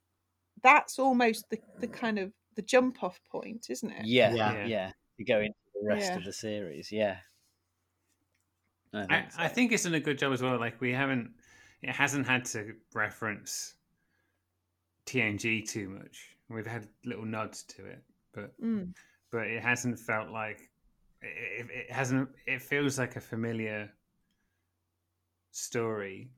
that's 0.64 1.00
almost 1.00 1.50
the 1.50 1.60
the 1.80 1.88
kind 1.88 2.20
of 2.20 2.32
the 2.56 2.62
jump 2.62 3.04
off 3.04 3.20
point, 3.32 3.68
isn't 3.70 3.92
it? 3.92 4.06
Yeah, 4.06 4.34
Yeah. 4.34 4.66
yeah, 4.66 4.92
You 5.18 5.26
go 5.26 5.40
into 5.40 5.56
the 5.74 5.88
rest 5.88 6.12
Yeah. 6.12 6.18
of 6.18 6.24
the 6.26 6.34
series. 6.34 6.92
Yeah. 6.92 7.18
I 8.94 9.00
I, 9.00 9.06
think 9.08 9.34
I 9.38 9.48
think 9.48 9.72
it's 9.72 9.84
done 9.84 9.94
a 9.94 10.00
good 10.02 10.18
job 10.18 10.34
as 10.34 10.42
well. 10.42 10.60
Like 10.60 10.82
we 10.82 10.92
haven't, 10.92 11.32
it 11.82 11.92
hasn't 11.96 12.28
had 12.28 12.44
to 12.46 12.76
reference 12.94 13.76
TNG 15.06 15.66
too 15.68 15.88
much. 15.90 16.36
We've 16.50 16.68
had 16.68 16.88
little 17.06 17.26
nods 17.26 17.64
to 17.64 17.86
it, 17.86 18.04
but 18.34 18.60
Mm. 18.62 18.94
but 19.32 19.48
it 19.48 19.64
hasn't 19.64 19.98
felt 19.98 20.30
like 20.30 20.70
it, 21.22 21.70
it 21.72 21.92
hasn't. 21.92 22.30
It 22.46 22.62
feels 22.62 23.00
like 23.00 23.16
a 23.16 23.22
familiar 23.22 23.90
story, 25.52 26.30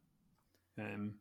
um, 0.78 1.16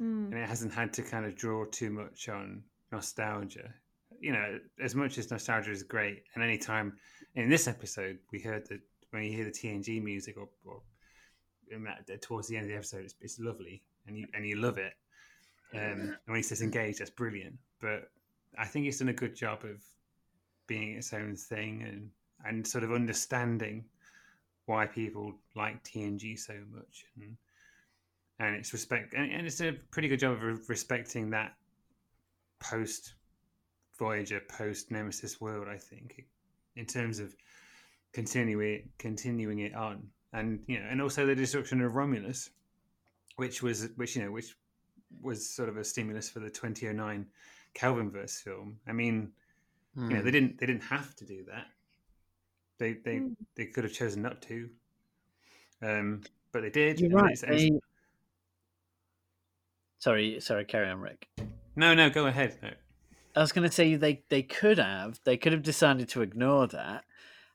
Mm. 0.00 0.26
and 0.26 0.34
it 0.34 0.48
hasn't 0.48 0.74
had 0.74 0.92
to 0.94 1.02
kind 1.02 1.24
of 1.24 1.34
draw 1.34 1.64
too 1.64 1.90
much 1.90 2.28
on 2.28 2.62
nostalgia. 2.92 3.72
You 4.20 4.32
know, 4.32 4.58
as 4.82 4.94
much 4.94 5.16
as 5.16 5.30
nostalgia 5.30 5.70
is 5.70 5.82
great, 5.82 6.24
and 6.34 6.44
any 6.44 6.58
time 6.58 6.98
in 7.34 7.48
this 7.48 7.66
episode 7.66 8.18
we 8.30 8.40
heard 8.40 8.66
that 8.68 8.80
when 9.10 9.22
you 9.22 9.32
hear 9.32 9.44
the 9.44 9.50
TNG 9.50 10.02
music 10.02 10.36
or, 10.36 10.48
or 10.64 10.82
in 11.70 11.84
that, 11.84 12.22
towards 12.22 12.48
the 12.48 12.56
end 12.56 12.64
of 12.64 12.70
the 12.70 12.76
episode, 12.76 13.04
it's, 13.04 13.14
it's 13.20 13.38
lovely 13.38 13.82
and 14.06 14.18
you 14.18 14.26
and 14.34 14.46
you 14.46 14.56
love 14.56 14.78
it. 14.78 14.92
Um, 15.74 15.80
and 15.80 16.16
when 16.26 16.36
he 16.36 16.42
says 16.42 16.62
engage, 16.62 16.98
that's 16.98 17.10
brilliant. 17.10 17.56
But 17.80 18.10
I 18.58 18.66
think 18.66 18.86
it's 18.86 18.98
done 18.98 19.08
a 19.08 19.14
good 19.14 19.34
job 19.34 19.64
of 19.64 19.82
being 20.66 20.92
its 20.96 21.12
own 21.12 21.36
thing 21.36 21.82
and 21.82 22.10
and 22.44 22.66
sort 22.66 22.84
of 22.84 22.92
understanding 22.92 23.84
why 24.66 24.86
people 24.86 25.34
like 25.54 25.82
TNG 25.84 26.38
so 26.38 26.54
much 26.72 27.04
and 27.16 27.36
and 28.38 28.54
it's 28.56 28.72
respect 28.72 29.14
and, 29.14 29.30
and 29.32 29.46
it's 29.46 29.60
a 29.60 29.72
pretty 29.90 30.08
good 30.08 30.20
job 30.20 30.32
of 30.34 30.42
re- 30.42 30.56
respecting 30.68 31.30
that 31.30 31.54
post 32.60 33.14
Voyager, 33.98 34.40
post 34.48 34.90
Nemesis 34.90 35.40
world. 35.40 35.68
I 35.68 35.78
think 35.78 36.26
in 36.76 36.84
terms 36.84 37.18
of 37.18 37.34
continuing 38.12 38.88
continuing 38.98 39.60
it 39.60 39.74
on, 39.74 40.06
and 40.34 40.60
you 40.66 40.78
know, 40.78 40.86
and 40.90 41.00
also 41.00 41.24
the 41.24 41.34
destruction 41.34 41.80
of 41.80 41.94
Romulus, 41.94 42.50
which 43.36 43.62
was 43.62 43.88
which 43.96 44.14
you 44.16 44.22
know 44.22 44.30
which 44.30 44.54
was 45.22 45.48
sort 45.48 45.68
of 45.70 45.76
a 45.78 45.84
stimulus 45.84 46.28
for 46.28 46.40
the 46.40 46.50
2009 46.50 47.26
Kelvinverse 47.74 48.42
film. 48.42 48.78
I 48.86 48.92
mean, 48.92 49.32
you 49.96 50.02
know, 50.08 50.16
Hmm. 50.16 50.24
they 50.24 50.30
didn't 50.30 50.58
they 50.58 50.66
didn't 50.66 50.82
have 50.84 51.14
to 51.16 51.24
do 51.24 51.44
that. 51.44 51.66
They 52.78 52.92
they 52.94 53.16
Mm. 53.20 53.36
they 53.54 53.66
could 53.66 53.84
have 53.84 53.94
chosen 53.94 54.20
not 54.20 54.42
to, 54.42 54.68
um, 55.80 56.20
but 56.52 56.60
they 56.62 56.70
did. 56.70 57.00
You're 57.00 57.10
and 57.12 57.14
right. 57.22 57.32
it's- 57.32 57.42
it's- 57.44 57.62
they- 57.70 57.80
Sorry, 60.06 60.38
sorry, 60.38 60.64
carry 60.64 60.88
on, 60.88 61.00
Rick. 61.00 61.26
No, 61.74 61.92
no, 61.92 62.08
go 62.08 62.26
ahead. 62.28 62.56
No. 62.62 62.70
I 63.34 63.40
was 63.40 63.50
going 63.50 63.68
to 63.68 63.74
say 63.74 63.96
they 63.96 64.22
they 64.28 64.44
could 64.44 64.78
have 64.78 65.18
they 65.24 65.36
could 65.36 65.52
have 65.52 65.64
decided 65.64 66.08
to 66.10 66.22
ignore 66.22 66.68
that 66.68 67.02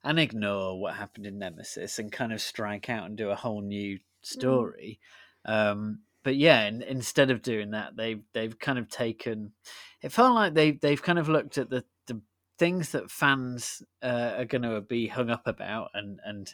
and 0.03 0.19
ignore 0.19 0.77
what 0.77 0.95
happened 0.95 1.25
in 1.25 1.39
Nemesis 1.39 1.97
and 1.97 2.11
kind 2.11 2.33
of 2.33 2.41
strike 2.41 2.89
out 2.89 3.05
and 3.05 3.17
do 3.17 3.29
a 3.29 3.37
whole 3.37 3.61
new 3.61 3.99
story. 4.21 4.99
Um, 5.45 5.99
but 6.23 6.35
yeah, 6.35 6.67
in, 6.67 6.81
instead 6.81 7.31
of 7.31 7.41
doing 7.41 7.71
that, 7.71 7.95
they 7.95 8.17
they've 8.33 8.59
kind 8.59 8.77
of 8.77 8.89
taken. 8.89 9.53
It 10.01 10.11
felt 10.11 10.35
like 10.35 10.53
they 10.53 10.71
they've 10.71 11.01
kind 11.01 11.19
of 11.19 11.29
looked 11.29 11.57
at 11.57 11.69
the 11.69 11.85
the 12.07 12.19
things 12.59 12.91
that 12.91 13.09
fans 13.09 13.81
uh, 14.03 14.33
are 14.39 14.45
going 14.45 14.63
to 14.63 14.81
be 14.81 15.07
hung 15.07 15.29
up 15.29 15.47
about 15.47 15.91
and 15.93 16.19
and 16.25 16.53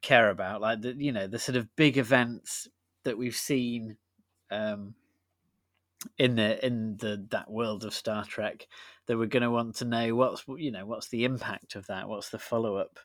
care 0.00 0.30
about, 0.30 0.60
like 0.60 0.82
the 0.82 0.94
you 0.96 1.10
know 1.10 1.26
the 1.26 1.40
sort 1.40 1.56
of 1.56 1.74
big 1.74 1.98
events 1.98 2.68
that 3.02 3.18
we've 3.18 3.34
seen. 3.34 3.96
Um, 4.52 4.94
in 6.18 6.34
the 6.34 6.64
in 6.64 6.96
the 6.96 7.26
that 7.30 7.50
world 7.50 7.84
of 7.84 7.94
Star 7.94 8.24
Trek 8.24 8.66
that 9.06 9.16
we're 9.16 9.26
going 9.26 9.42
to 9.42 9.50
want 9.50 9.76
to 9.76 9.84
know 9.84 10.14
what's 10.14 10.44
you 10.48 10.70
know 10.70 10.86
what's 10.86 11.08
the 11.08 11.24
impact 11.24 11.74
of 11.76 11.86
that 11.86 12.08
what's 12.08 12.30
the 12.30 12.38
follow 12.38 12.76
up 12.76 12.98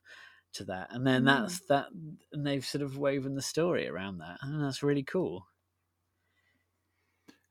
to 0.54 0.64
that. 0.66 0.94
And 0.94 1.06
then 1.06 1.24
Mm. 1.24 1.26
that's 1.26 1.62
that 1.68 1.88
and 2.32 2.46
they've 2.48 2.66
sort 2.66 2.82
of 2.82 2.98
woven 2.98 3.36
the 3.36 3.42
story 3.42 3.88
around 3.88 4.20
that. 4.20 4.40
And 4.42 4.64
that's 4.64 4.84
really 4.84 5.04
cool. 5.04 5.48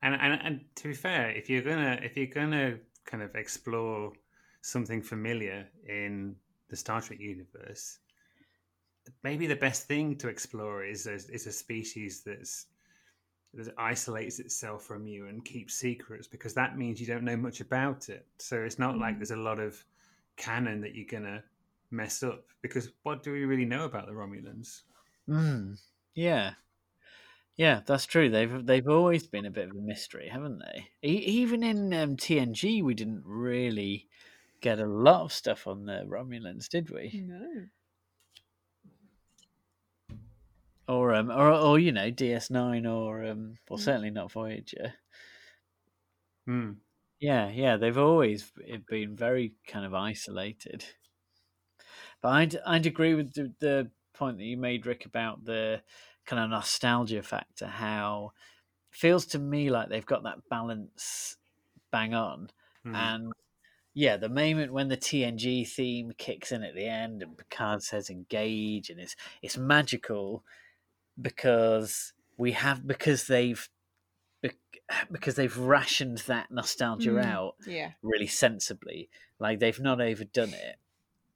And, 0.01 0.15
and 0.15 0.41
and 0.41 0.75
to 0.77 0.87
be 0.89 0.93
fair, 0.95 1.29
if 1.31 1.49
you're 1.49 1.61
gonna 1.61 1.99
if 2.01 2.17
you're 2.17 2.25
gonna 2.27 2.79
kind 3.05 3.21
of 3.23 3.35
explore 3.35 4.13
something 4.61 5.01
familiar 5.03 5.71
in 5.87 6.39
the 6.69 6.75
Star 6.75 7.01
Trek 7.01 7.19
universe, 7.19 7.99
maybe 9.23 9.47
the 9.47 9.55
best 9.55 9.87
thing 9.87 10.17
to 10.17 10.27
explore 10.27 10.83
is 10.83 11.07
a, 11.07 11.13
is 11.13 11.47
a 11.47 11.51
species 11.51 12.23
that's 12.23 12.67
that 13.57 13.73
isolates 13.77 14.39
itself 14.39 14.83
from 14.85 15.07
you 15.07 15.27
and 15.27 15.43
keeps 15.45 15.73
secrets 15.75 16.27
because 16.27 16.53
that 16.55 16.77
means 16.77 16.99
you 17.01 17.07
don't 17.07 17.23
know 17.25 17.37
much 17.37 17.61
about 17.61 18.09
it. 18.09 18.27
So 18.39 18.61
it's 18.63 18.79
not 18.79 18.97
like 18.99 19.17
Mm. 19.17 19.19
there's 19.19 19.31
a 19.31 19.35
lot 19.37 19.59
of 19.59 19.83
canon 20.37 20.81
that 20.81 20.95
you're 20.95 21.07
gonna 21.07 21.43
mess 21.91 22.23
up 22.23 22.47
because 22.61 22.91
what 23.03 23.23
do 23.23 23.31
we 23.31 23.45
really 23.45 23.65
know 23.65 23.85
about 23.85 24.05
the 24.07 24.13
Romulans? 24.13 24.83
mm, 25.27 25.77
yeah 26.15 26.55
yeah 27.55 27.81
that's 27.85 28.05
true 28.05 28.29
they've 28.29 28.65
they've 28.65 28.87
always 28.87 29.27
been 29.27 29.45
a 29.45 29.51
bit 29.51 29.69
of 29.69 29.75
a 29.75 29.79
mystery 29.81 30.27
haven't 30.29 30.59
they 30.59 30.89
e- 31.03 31.17
even 31.25 31.63
in 31.63 31.93
um, 31.93 32.15
TNG 32.17 32.81
we 32.81 32.93
didn't 32.93 33.23
really 33.25 34.07
get 34.61 34.79
a 34.79 34.85
lot 34.85 35.23
of 35.23 35.33
stuff 35.33 35.67
on 35.67 35.85
the 35.85 36.03
Romulans 36.07 36.69
did 36.69 36.89
we 36.89 37.17
No. 37.21 37.67
Or 40.87 41.13
um 41.13 41.29
or, 41.29 41.51
or 41.51 41.79
you 41.79 41.91
know 41.91 42.11
DS9 42.11 42.85
or 42.85 43.25
um 43.25 43.57
well 43.69 43.77
Mm. 43.77 43.83
certainly 43.83 44.09
not 44.11 44.31
Voyager 44.31 44.93
Hmm. 46.45 46.73
Yeah, 47.19 47.49
yeah, 47.49 47.77
they've 47.77 47.97
always 47.97 48.51
been 48.87 49.15
very 49.15 49.55
kind 49.67 49.85
of 49.85 49.93
isolated. 49.93 50.85
But 52.21 52.29
I'd 52.29 52.57
I'd 52.65 52.85
agree 52.85 53.15
with 53.15 53.33
the, 53.33 53.53
the 53.59 53.91
point 54.13 54.37
that 54.37 54.43
you 54.45 54.57
made, 54.57 54.85
Rick, 54.85 55.05
about 55.05 55.43
the 55.45 55.81
kind 56.25 56.43
of 56.43 56.49
nostalgia 56.49 57.23
factor. 57.23 57.67
How 57.67 58.33
feels 58.91 59.25
to 59.27 59.39
me 59.39 59.69
like 59.69 59.89
they've 59.89 60.05
got 60.05 60.23
that 60.23 60.47
balance 60.49 61.37
bang 61.91 62.13
on, 62.13 62.49
Hmm. 62.83 62.93
and 62.95 63.33
yeah, 63.93 64.17
the 64.17 64.29
moment 64.29 64.73
when 64.73 64.89
the 64.89 64.97
TNG 64.97 65.67
theme 65.67 66.13
kicks 66.17 66.51
in 66.51 66.63
at 66.63 66.75
the 66.75 66.87
end 66.87 67.23
and 67.23 67.37
Picard 67.37 67.83
says 67.83 68.09
engage, 68.09 68.89
and 68.89 68.99
it's 68.99 69.15
it's 69.41 69.57
magical 69.57 70.43
because 71.21 72.13
we 72.37 72.51
have 72.53 72.85
because 72.87 73.27
they've 73.27 73.67
because 75.11 75.35
they've 75.35 75.57
rationed 75.57 76.19
that 76.27 76.49
nostalgia 76.49 77.09
Mm, 77.11 77.25
out 77.25 77.55
Yeah. 77.65 77.91
really 78.01 78.27
sensibly. 78.27 79.09
Like 79.39 79.59
they've 79.59 79.79
not 79.79 79.99
overdone 79.99 80.53
it, 80.53 80.77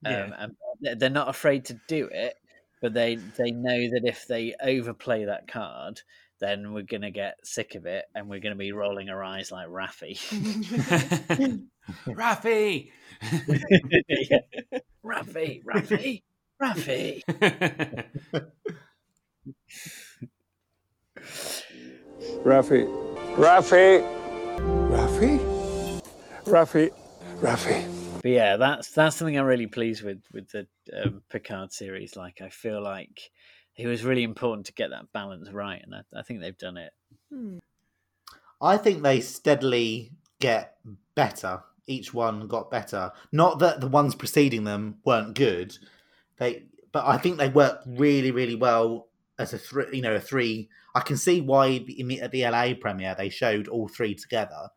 um, 0.06 0.12
Yeah. 0.14 0.48
and 0.82 1.00
they're- 1.00 1.10
not 1.10 1.28
afraid 1.28 1.66
to 1.66 1.80
do 1.88 2.08
it. 2.12 2.38
But 2.82 2.94
they 2.94 3.16
they 3.16 3.52
know 3.52 3.90
that 3.92 4.04
if 4.06 4.26
they 4.28 4.56
overplay 4.62 5.26
that 5.26 5.48
card, 5.48 6.02
then 6.40 6.74
we're 6.74 6.82
gonna 6.84 7.12
get 7.12 7.46
sick 7.46 7.76
of 7.76 7.86
it 7.86 8.06
and 8.16 8.28
we're 8.30 8.40
gonna 8.40 8.56
be 8.56 8.72
rolling 8.72 9.10
our 9.10 9.24
eyes 9.24 9.52
like 9.52 9.68
Raffi. 9.68 10.18
Raffi! 12.08 12.92
Yeah. 14.10 14.40
Raffi, 15.04 15.64
Raffi, 15.64 16.24
Raffi. 16.62 17.22
Raffi. 22.44 22.88
Raffi. 23.36 24.02
Raffi. 24.90 26.02
Raffi. 26.46 26.92
Raffi. 27.40 28.22
But 28.22 28.32
yeah, 28.32 28.58
that's 28.58 28.92
that's 28.92 29.16
something 29.16 29.38
I'm 29.38 29.46
really 29.46 29.68
pleased 29.68 30.04
with 30.04 30.22
with 30.32 30.50
the 30.50 30.68
um, 30.96 31.24
Picard 31.30 31.72
series. 31.72 32.16
Like, 32.16 32.42
I 32.42 32.50
feel 32.50 32.82
like 32.84 33.32
it 33.76 33.88
was 33.88 34.04
really 34.04 34.24
important 34.24 34.68
to 34.68 34.74
get 34.74 34.92
that 34.92 35.12
balance 35.12 35.50
right, 35.50 35.82
and 35.84 35.96
I, 35.96 36.20
I 36.20 36.22
think 36.22 36.40
they've 36.40 36.58
done 36.58 36.78
it. 36.78 36.94
Hmm. 37.32 37.58
I 38.62 38.78
think 38.78 39.02
they 39.02 39.22
steadily 39.22 40.12
get 40.40 40.78
better. 41.16 41.64
Each 41.88 42.14
one 42.14 42.48
got 42.48 42.70
better. 42.70 43.12
Not 43.32 43.58
that 43.60 43.82
the 43.82 43.88
ones 43.88 44.14
preceding 44.14 44.66
them 44.66 44.98
weren't 45.04 45.34
good. 45.34 45.78
They, 46.38 46.66
but 46.92 47.06
I 47.08 47.18
think 47.18 47.38
they 47.38 47.50
work 47.50 47.82
really, 47.88 48.30
really 48.30 48.56
well 48.56 49.08
as 49.42 49.54
a 49.54 49.58
three. 49.58 49.86
You 49.94 50.02
know, 50.02 50.16
a 50.16 50.20
three. 50.20 50.70
I 50.96 51.02
can 51.02 51.18
see 51.18 51.42
why 51.42 51.86
at 52.22 52.32
the 52.32 52.44
LA 52.44 52.74
premiere 52.80 53.16
they 53.18 53.30
showed 53.30 53.68
all 53.68 53.88
three 53.88 54.16
together 54.16 54.70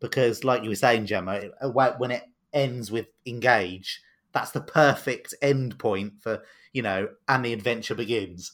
because, 0.00 0.44
like 0.44 0.62
you 0.62 0.68
were 0.68 0.74
saying, 0.74 1.06
Gemma, 1.06 1.50
uh, 1.60 1.70
when 1.70 2.10
it 2.10 2.24
ends 2.52 2.90
with 2.90 3.06
engage, 3.26 4.02
that's 4.32 4.50
the 4.50 4.60
perfect 4.60 5.34
end 5.40 5.78
point 5.78 6.14
for 6.20 6.42
you 6.72 6.82
know, 6.82 7.08
and 7.28 7.44
the 7.44 7.52
adventure 7.52 7.94
begins. 7.94 8.52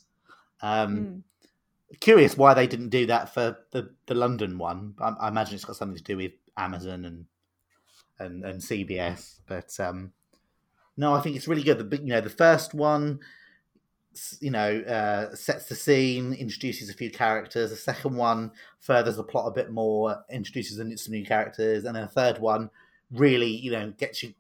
Um, 0.61 1.25
Curious 2.01 2.37
why 2.37 2.53
they 2.53 2.67
didn't 2.67 2.91
do 2.91 3.07
that 3.07 3.33
for 3.33 3.57
the, 3.71 3.91
the 4.07 4.15
London 4.15 4.59
one. 4.59 4.95
I, 5.01 5.15
I 5.21 5.29
imagine 5.29 5.55
it's 5.55 5.65
got 5.65 5.77
something 5.77 5.97
to 5.97 6.03
do 6.03 6.19
with 6.19 6.33
Amazon 6.55 7.07
and 7.07 7.25
and, 8.19 8.45
and 8.45 8.61
CBS. 8.61 9.37
But 9.47 9.75
um, 9.81 10.13
no, 10.97 11.15
I 11.15 11.21
think 11.21 11.37
it's 11.37 11.49
really 11.49 11.63
good. 11.63 11.79
The 11.79 11.97
you 11.97 12.13
know 12.13 12.21
the 12.21 12.29
first 12.29 12.75
one, 12.75 13.21
you 14.41 14.51
know, 14.51 14.81
uh, 14.81 15.35
sets 15.35 15.67
the 15.67 15.75
scene, 15.75 16.33
introduces 16.33 16.91
a 16.91 16.95
few 16.95 17.11
characters. 17.11 17.71
The 17.71 17.77
second 17.77 18.17
one 18.17 18.53
furthers 18.81 19.17
the 19.17 19.25
plot 19.25 19.47
a 19.47 19.53
bit 19.53 19.71
more, 19.71 20.25
introduces 20.31 20.79
some 21.03 21.13
new 21.13 21.25
characters, 21.25 21.85
and 21.85 21.95
then 21.95 22.03
the 22.03 22.09
third 22.09 22.39
one 22.39 22.71
really, 23.11 23.51
you 23.51 23.71
know, 23.71 23.93
gets 23.97 24.23
you 24.23 24.35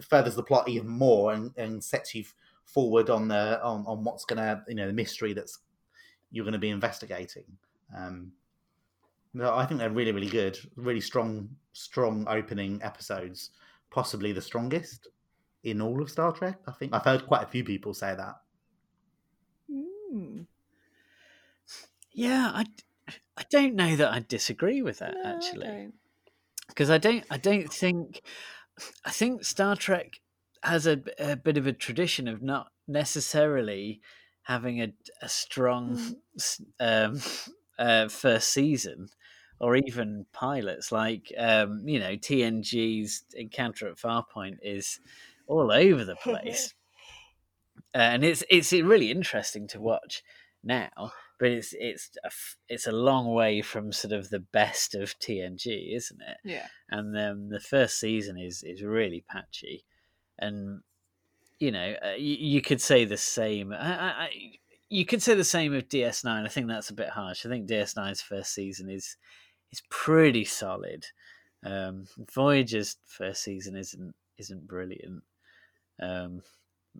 furthers 0.00 0.36
the 0.36 0.42
plot 0.42 0.68
even 0.68 0.88
more 0.88 1.32
and, 1.32 1.50
and 1.56 1.82
sets 1.82 2.14
you 2.14 2.24
forward 2.64 3.10
on 3.10 3.28
the 3.28 3.60
on, 3.62 3.84
on 3.86 4.04
what's 4.04 4.24
gonna 4.24 4.62
you 4.68 4.74
know 4.74 4.86
the 4.86 4.92
mystery 4.92 5.32
that's 5.32 5.58
you're 6.30 6.44
to 6.52 6.58
be 6.58 6.70
investigating. 6.70 7.44
Um, 7.96 8.32
no, 9.34 9.54
I 9.54 9.66
think 9.66 9.80
they're 9.80 9.90
really, 9.90 10.12
really 10.12 10.28
good. 10.28 10.58
Really 10.76 11.00
strong, 11.00 11.48
strong 11.72 12.26
opening 12.28 12.80
episodes. 12.82 13.50
Possibly 13.90 14.32
the 14.32 14.42
strongest 14.42 15.08
in 15.64 15.80
all 15.80 16.02
of 16.02 16.10
Star 16.10 16.32
Trek. 16.32 16.58
I 16.66 16.72
think 16.72 16.94
I've 16.94 17.04
heard 17.04 17.26
quite 17.26 17.42
a 17.42 17.46
few 17.46 17.64
people 17.64 17.94
say 17.94 18.14
that. 18.14 18.36
Hmm. 20.10 20.42
Yeah, 22.12 22.50
I, 22.54 22.66
I 23.36 23.44
don't 23.50 23.74
know 23.74 23.96
that 23.96 24.12
I 24.12 24.24
disagree 24.26 24.82
with 24.82 24.98
that 24.98 25.14
No, 25.14 25.22
I 25.24 25.32
actually, 25.34 25.88
because 26.68 26.90
I 26.90 26.98
don't 26.98 27.24
I 27.30 27.36
don't 27.36 27.72
think 27.72 28.22
I 29.04 29.10
think 29.10 29.44
Star 29.44 29.76
Trek 29.76 30.20
has 30.62 30.86
a, 30.86 31.00
a 31.18 31.36
bit 31.36 31.56
of 31.56 31.66
a 31.66 31.72
tradition 31.72 32.28
of 32.28 32.42
not 32.42 32.72
necessarily 32.86 34.00
having 34.42 34.80
a, 34.82 34.92
a 35.22 35.28
strong 35.28 36.16
um, 36.80 37.20
uh, 37.78 38.08
first 38.08 38.52
season 38.52 39.08
or 39.60 39.76
even 39.76 40.26
pilots. 40.32 40.90
Like 40.90 41.32
um, 41.38 41.82
you 41.86 42.00
know 42.00 42.16
TNG's 42.16 43.24
Encounter 43.34 43.88
at 43.88 43.96
Farpoint 43.96 44.58
is 44.62 45.00
all 45.46 45.70
over 45.70 46.04
the 46.04 46.16
place 46.22 46.74
Uh, 47.94 47.98
and 47.98 48.24
it's 48.24 48.44
it's 48.50 48.72
really 48.72 49.10
interesting 49.10 49.66
to 49.68 49.80
watch 49.80 50.22
now. 50.62 51.12
But 51.38 51.50
it's 51.50 51.74
it's 51.78 52.10
a, 52.24 52.30
it's 52.68 52.86
a 52.86 52.92
long 52.92 53.32
way 53.32 53.62
from 53.62 53.92
sort 53.92 54.12
of 54.12 54.30
the 54.30 54.40
best 54.40 54.94
of 54.94 55.18
TNG, 55.18 55.94
isn't 55.94 56.20
it? 56.20 56.36
Yeah. 56.44 56.66
And 56.90 57.14
then 57.14 57.48
the 57.48 57.60
first 57.60 57.98
season 57.98 58.38
is 58.38 58.62
is 58.62 58.82
really 58.82 59.24
patchy, 59.28 59.84
and 60.38 60.80
you 61.58 61.70
know 61.70 61.94
uh, 62.04 62.14
you, 62.16 62.36
you 62.38 62.60
could 62.60 62.80
say 62.80 63.04
the 63.04 63.16
same. 63.16 63.72
I, 63.72 63.76
I, 63.76 64.08
I, 64.24 64.30
you 64.88 65.06
could 65.06 65.22
say 65.22 65.34
the 65.34 65.44
same 65.44 65.74
of 65.74 65.88
DS9. 65.88 66.44
I 66.44 66.48
think 66.48 66.66
that's 66.66 66.90
a 66.90 66.94
bit 66.94 67.10
harsh. 67.10 67.46
I 67.46 67.48
think 67.48 67.68
DS9's 67.68 68.20
first 68.20 68.52
season 68.52 68.90
is 68.90 69.16
is 69.70 69.82
pretty 69.90 70.44
solid. 70.44 71.06
Um, 71.64 72.06
Voyager's 72.34 72.96
first 73.06 73.42
season 73.42 73.76
isn't 73.76 74.14
isn't 74.38 74.66
brilliant. 74.66 75.22
Um, 76.00 76.42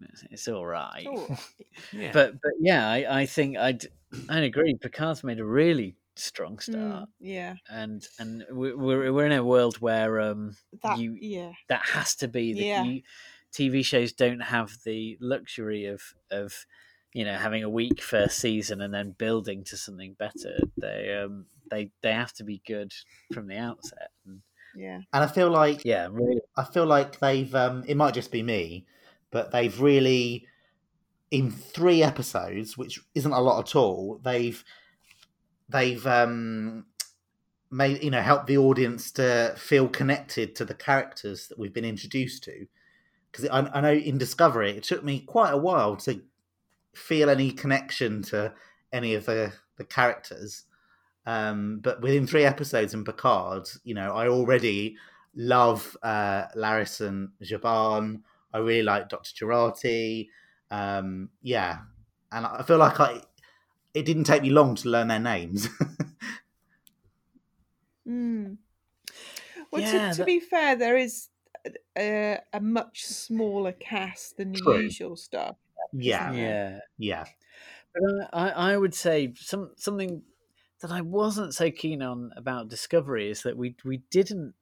it's- 0.05 0.25
it's 0.31 0.49
all 0.49 0.67
right. 0.67 1.07
Yeah. 1.93 2.11
But 2.13 2.33
but 2.43 2.53
yeah, 2.61 2.89
I, 2.91 3.21
I 3.21 3.27
think 3.27 3.57
I'd 3.57 3.87
I'd 4.29 4.43
agree. 4.43 4.75
Picard's 4.75 5.23
made 5.23 5.39
a 5.39 5.45
really 5.45 5.95
strong 6.17 6.59
start, 6.59 7.05
mm, 7.05 7.07
yeah. 7.21 7.55
and 7.71 8.05
and 8.19 8.45
we- 8.53 8.75
we're 8.75 9.13
we're 9.13 9.27
in 9.27 9.33
a 9.33 9.45
world 9.45 9.77
where 9.81 10.21
um 10.21 10.57
That. 10.83 10.99
you 10.99 11.17
yeah. 11.21 11.53
that 11.69 11.83
has 11.93 12.17
to 12.17 12.29
be 12.29 12.53
the 12.53 12.65
Yeah. 12.65 12.83
you, 12.83 13.03
TV 13.53 13.85
shows 13.85 14.13
don't 14.13 14.41
have 14.41 14.77
the 14.85 15.17
luxury 15.21 15.87
of 15.87 16.03
of 16.31 16.67
you 17.15 17.25
know 17.25 17.37
having 17.39 17.63
a 17.63 17.71
weak 17.71 18.03
first 18.03 18.39
season 18.39 18.81
and 18.81 18.93
then 18.93 19.13
building 19.17 19.63
to 19.65 19.77
something 19.77 20.15
better. 20.19 20.59
They 20.77 21.15
um 21.23 21.47
they 21.71 21.91
they 22.03 22.13
have 22.13 22.33
to 22.35 22.45
be 22.45 22.61
good 22.67 22.93
from 23.33 23.47
the 23.47 23.57
outset. 23.57 24.11
And, 24.27 24.41
Yeah. 24.75 25.01
And 25.13 25.25
I 25.25 25.29
feel 25.29 25.51
like 25.51 25.85
yeah, 25.85 26.09
really. 26.11 26.41
I 26.57 26.65
feel 26.65 26.87
like 26.87 27.21
they've 27.21 27.55
um 27.55 27.85
it 27.87 27.97
might 27.97 28.15
just 28.15 28.33
be 28.33 28.43
me, 28.43 28.85
but 29.31 29.51
they've 29.53 29.81
really 29.81 30.47
in 31.31 31.51
three 31.51 32.03
episodes, 32.03 32.79
which 32.79 33.01
isn't 33.15 33.33
a 33.33 33.41
lot 33.41 33.61
at 33.61 33.77
all, 33.77 34.21
they've 34.25 34.63
they've 35.69 36.07
um 36.07 36.87
made 37.71 38.03
you 38.03 38.11
know 38.11 38.23
helped 38.23 38.47
the 38.47 38.57
audience 38.57 39.11
to 39.13 39.55
feel 39.57 39.89
connected 39.89 40.57
to 40.57 40.65
the 40.65 40.75
characters 40.75 41.49
that 41.49 41.59
we've 41.59 41.75
been 41.75 41.85
introduced 41.85 42.43
to. 42.45 42.67
Because 43.31 43.47
I, 43.49 43.61
I 43.75 43.81
know 43.81 43.93
in 43.93 44.17
Discovery, 44.17 44.71
it 44.71 44.85
took 44.85 45.05
me 45.05 45.21
quite 45.21 45.51
a 45.53 45.59
while 45.59 45.97
to 45.97 46.23
feel 46.95 47.29
any 47.29 47.51
connection 47.51 48.23
to 48.23 48.55
any 48.93 49.15
of 49.15 49.27
the 49.27 49.53
the 49.77 49.85
characters. 49.85 50.65
Um, 51.27 51.81
but 51.83 52.01
within 52.01 52.27
three 52.27 52.45
episodes 52.45 52.95
in 52.95 53.05
Picard, 53.05 53.69
you 53.85 53.95
know, 53.95 54.13
I 54.15 54.29
already 54.29 54.97
love 55.37 55.95
uh, 56.03 56.47
and 56.55 57.29
Zhaban. 57.45 58.23
I 58.53 58.59
really 58.59 58.83
like 58.83 59.09
Dr. 59.09 59.33
Jurati. 59.47 60.29
Um, 60.71 61.31
yeah, 61.43 61.79
and 62.33 62.47
I 62.47 62.63
feel 62.63 62.79
like 62.79 63.01
I 63.01 63.23
it 63.95 64.05
didn't 64.05 64.25
take 64.25 64.43
me 64.43 64.51
long 64.51 64.75
to 64.77 64.89
learn 64.89 65.09
their 65.09 65.19
names. 65.21 65.69
Mm. 68.07 68.57
Well, 69.71 69.83
Yeah, 69.83 70.09
to, 70.09 70.13
to 70.13 70.19
that- 70.19 70.27
be 70.27 70.41
fair, 70.41 70.77
there 70.77 70.97
is 70.97 71.29
a, 71.97 72.39
a 72.53 72.61
much 72.61 73.05
smaller 73.05 73.73
cast 73.73 74.37
than 74.37 74.53
the 74.53 74.59
True. 74.61 74.81
usual 74.81 75.17
stuff. 75.17 75.57
yeah, 75.93 76.33
Yeah. 76.33 76.79
yeah, 76.97 77.25
But 77.93 78.31
I, 78.33 78.49
I 78.51 78.73
I 78.73 78.77
would 78.77 78.95
say 78.95 79.35
some 79.37 79.73
something 79.77 80.23
that 80.81 80.91
I 80.91 81.01
wasn't 81.03 81.55
so 81.55 81.71
keen 81.71 82.03
on 82.03 82.31
about 82.37 82.69
Discovery 82.69 83.31
is 83.31 83.43
that 83.43 83.57
we 83.57 83.75
we 83.85 83.99
didn't 84.11 84.55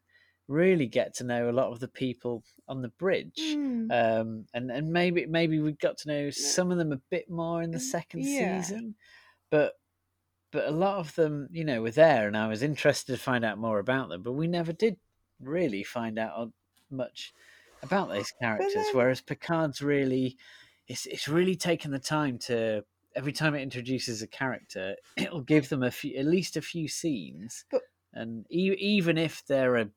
really 0.48 0.86
get 0.86 1.14
to 1.16 1.24
know 1.24 1.50
a 1.50 1.52
lot 1.52 1.72
of 1.72 1.80
the 1.80 1.88
people 1.88 2.44
on 2.68 2.82
the 2.82 2.88
bridge, 2.88 3.38
Mm. 3.38 3.90
um, 4.20 4.46
and 4.54 4.70
and 4.70 4.92
maybe 4.92 5.26
maybe 5.26 5.60
we 5.60 5.72
got 5.72 5.98
to 5.98 6.08
know 6.08 6.30
some 6.30 6.70
of 6.70 6.78
them 6.78 6.92
a 6.92 7.00
bit 7.10 7.28
more 7.30 7.62
in 7.62 7.70
the 7.70 7.80
second 7.80 8.24
yeah. 8.24 8.60
season, 8.60 8.94
but 9.50 9.74
but 10.52 10.68
a 10.68 10.70
lot 10.70 10.98
of 10.98 11.14
them, 11.16 11.48
you 11.50 11.64
know, 11.64 11.82
were 11.82 11.90
there, 11.90 12.26
and 12.28 12.36
I 12.36 12.46
was 12.48 12.62
interested 12.62 13.12
to 13.12 13.18
find 13.22 13.44
out 13.44 13.58
more 13.58 13.78
about 13.78 14.08
them, 14.08 14.22
but 14.22 14.32
we 14.32 14.46
never 14.46 14.72
did 14.72 14.96
really 15.40 15.82
find 15.82 16.18
out 16.18 16.52
much 16.90 17.34
about 17.82 18.08
those 18.08 18.30
characters. 18.40 18.72
then- 18.74 18.84
Whereas 18.94 19.20
Picard's 19.20 19.82
really, 19.82 20.36
it's 20.88 21.06
it's 21.06 21.28
really 21.28 21.56
taken 21.56 21.90
the 21.90 21.98
time 21.98 22.38
to 22.46 22.84
every 23.16 23.32
time 23.32 23.54
it 23.54 23.62
introduces 23.62 24.22
a 24.22 24.26
character, 24.26 24.94
it'll 25.16 25.40
give 25.42 25.68
them 25.68 25.82
a 25.82 25.90
few, 25.90 26.16
at 26.16 26.26
least 26.26 26.56
a 26.56 26.62
few 26.62 26.86
scenes, 26.88 27.64
But- 27.70 27.82
and 28.12 28.46
e- 28.50 28.76
even 28.78 29.18
if 29.18 29.44
they're 29.46 29.76
a 29.76 29.90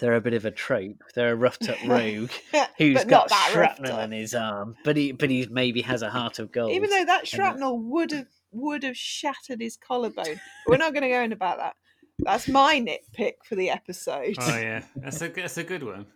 they're 0.00 0.14
a 0.14 0.20
bit 0.20 0.34
of 0.34 0.44
a 0.44 0.50
trope, 0.50 1.02
they're 1.14 1.32
a 1.32 1.36
roughed 1.36 1.68
up 1.68 1.76
rogue 1.86 2.30
who's 2.78 3.04
got 3.04 3.08
not 3.08 3.28
that 3.28 3.52
roughed 3.54 3.76
shrapnel 3.78 4.00
in 4.00 4.12
his 4.12 4.34
arm, 4.34 4.74
but 4.84 4.96
he 4.96 5.12
but 5.12 5.30
he 5.30 5.46
maybe 5.50 5.82
has 5.82 6.02
a 6.02 6.10
heart 6.10 6.38
of 6.38 6.50
gold. 6.50 6.72
Even 6.72 6.90
though 6.90 7.04
that 7.04 7.20
and- 7.20 7.28
shrapnel 7.28 7.78
would 7.78 8.10
have 8.12 8.26
would 8.52 8.82
have 8.82 8.96
shattered 8.96 9.60
his 9.60 9.76
collarbone. 9.76 10.40
We're 10.66 10.76
not 10.76 10.92
going 10.92 11.04
to 11.04 11.08
go 11.08 11.20
in 11.22 11.32
about 11.32 11.58
that. 11.58 11.74
That's 12.18 12.48
my 12.48 12.80
nitpick 12.80 13.34
for 13.44 13.54
the 13.54 13.70
episode. 13.70 14.34
Oh 14.40 14.56
yeah, 14.56 14.82
that's 14.96 15.22
a 15.22 15.28
that's 15.28 15.56
a 15.58 15.64
good 15.64 15.82
one. 15.84 16.06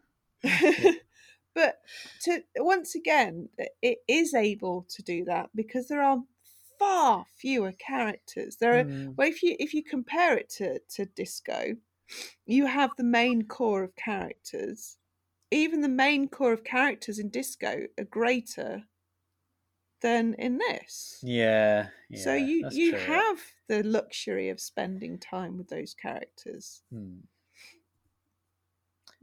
but 1.55 1.76
to 2.22 2.43
once 2.57 2.95
again, 2.95 3.49
it 3.82 3.99
is 4.09 4.35
able 4.35 4.87
to 4.91 5.03
do 5.03 5.24
that 5.26 5.51
because 5.55 5.89
there 5.89 6.03
are 6.03 6.18
far 6.78 7.24
fewer 7.37 7.72
characters. 7.72 8.57
There 8.57 8.78
are 8.80 8.85
Mm. 8.85 9.14
well, 9.16 9.28
if 9.28 9.43
you 9.43 9.57
if 9.59 9.72
you 9.74 9.82
compare 9.82 10.37
it 10.37 10.51
to 10.59 10.80
to 10.97 11.07
Disco, 11.07 11.76
you 12.47 12.67
have 12.67 12.91
the 12.97 13.05
main 13.05 13.47
core 13.47 13.83
of 13.85 13.97
characters. 13.97 14.99
Even 15.51 15.81
the 15.83 15.89
main 15.89 16.29
core 16.29 16.53
of 16.53 16.65
characters 16.65 17.19
in 17.19 17.29
Disco 17.31 17.87
are 17.99 18.05
greater 18.05 18.83
than 20.01 20.35
in 20.35 20.59
this. 20.59 21.21
Yeah. 21.23 21.89
so 22.15 22.35
you 22.35 22.69
you 22.73 22.91
true. 22.93 23.01
have 23.01 23.39
the 23.69 23.83
luxury 23.83 24.49
of 24.51 24.61
spending 24.61 25.19
time 25.19 25.57
with 25.57 25.69
those 25.69 25.95
characters. 25.95 26.83
Hmm. 26.93 27.21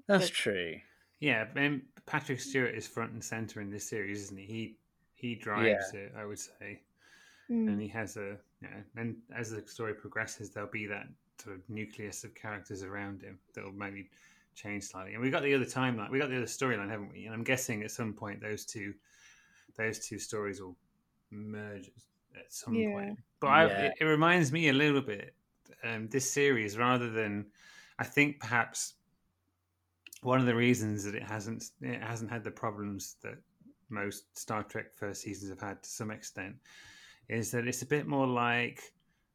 That's 0.07 0.25
But- 0.29 0.33
true. 0.35 0.75
Yeah, 1.19 1.47
and 1.55 1.83
Patrick 2.07 2.39
Stewart 2.39 2.73
is 2.73 2.87
front 2.87 3.11
and 3.11 3.23
center 3.23 3.61
in 3.61 3.69
this 3.69 3.87
series, 3.87 4.23
isn't 4.23 4.37
he? 4.39 4.45
He 4.45 4.77
he 5.13 5.35
drives 5.35 5.93
it, 5.93 6.13
I 6.17 6.25
would 6.25 6.39
say, 6.39 6.81
Mm. 7.47 7.67
and 7.67 7.79
he 7.81 7.87
has 7.89 8.17
a 8.17 8.39
yeah. 8.61 8.81
And 8.95 9.17
as 9.35 9.51
the 9.51 9.65
story 9.67 9.93
progresses, 9.93 10.49
there'll 10.49 10.71
be 10.71 10.87
that 10.87 11.07
sort 11.43 11.55
of 11.55 11.69
nucleus 11.69 12.23
of 12.23 12.33
characters 12.35 12.83
around 12.83 13.21
him 13.21 13.39
that'll 13.53 13.71
maybe 13.71 14.09
change 14.55 14.83
slightly. 14.83 15.13
And 15.13 15.21
we 15.21 15.29
got 15.29 15.43
the 15.43 15.53
other 15.53 15.65
timeline, 15.65 16.11
we 16.11 16.19
got 16.19 16.29
the 16.29 16.37
other 16.37 16.45
storyline, 16.45 16.89
haven't 16.89 17.11
we? 17.11 17.25
And 17.25 17.33
I'm 17.33 17.43
guessing 17.43 17.83
at 17.83 17.91
some 17.91 18.13
point 18.13 18.41
those 18.41 18.65
two 18.65 18.93
those 19.77 20.05
two 20.05 20.19
stories 20.19 20.61
will 20.61 20.75
merge 21.31 21.89
at 22.35 22.51
some 22.51 22.75
Yeah. 22.75 22.91
point. 22.93 23.19
But 23.39 23.47
I, 23.47 23.65
it, 23.65 23.93
it 24.01 24.05
reminds 24.05 24.51
me 24.51 24.69
a 24.69 24.73
little 24.73 25.01
bit 25.01 25.33
um, 25.83 26.07
this 26.09 26.29
series 26.29 26.77
rather 26.77 27.09
than 27.09 27.45
I 27.97 28.03
think 28.03 28.39
perhaps 28.39 28.95
one 30.21 30.39
of 30.39 30.45
the 30.45 30.55
reasons 30.55 31.03
that 31.03 31.15
it 31.15 31.23
hasn't 31.23 31.71
it 31.81 32.01
hasn't 32.01 32.29
had 32.29 32.43
the 32.43 32.51
problems 32.51 33.15
that 33.23 33.37
most 33.89 34.37
Star 34.37 34.63
Trek 34.63 34.93
first 34.93 35.21
seasons 35.21 35.49
have 35.49 35.61
had 35.61 35.81
to 35.83 35.89
some 35.89 36.11
extent 36.11 36.55
is 37.27 37.51
that 37.51 37.67
it's 37.67 37.81
a 37.81 37.85
bit 37.85 38.07
more 38.07 38.27
like 38.27 38.93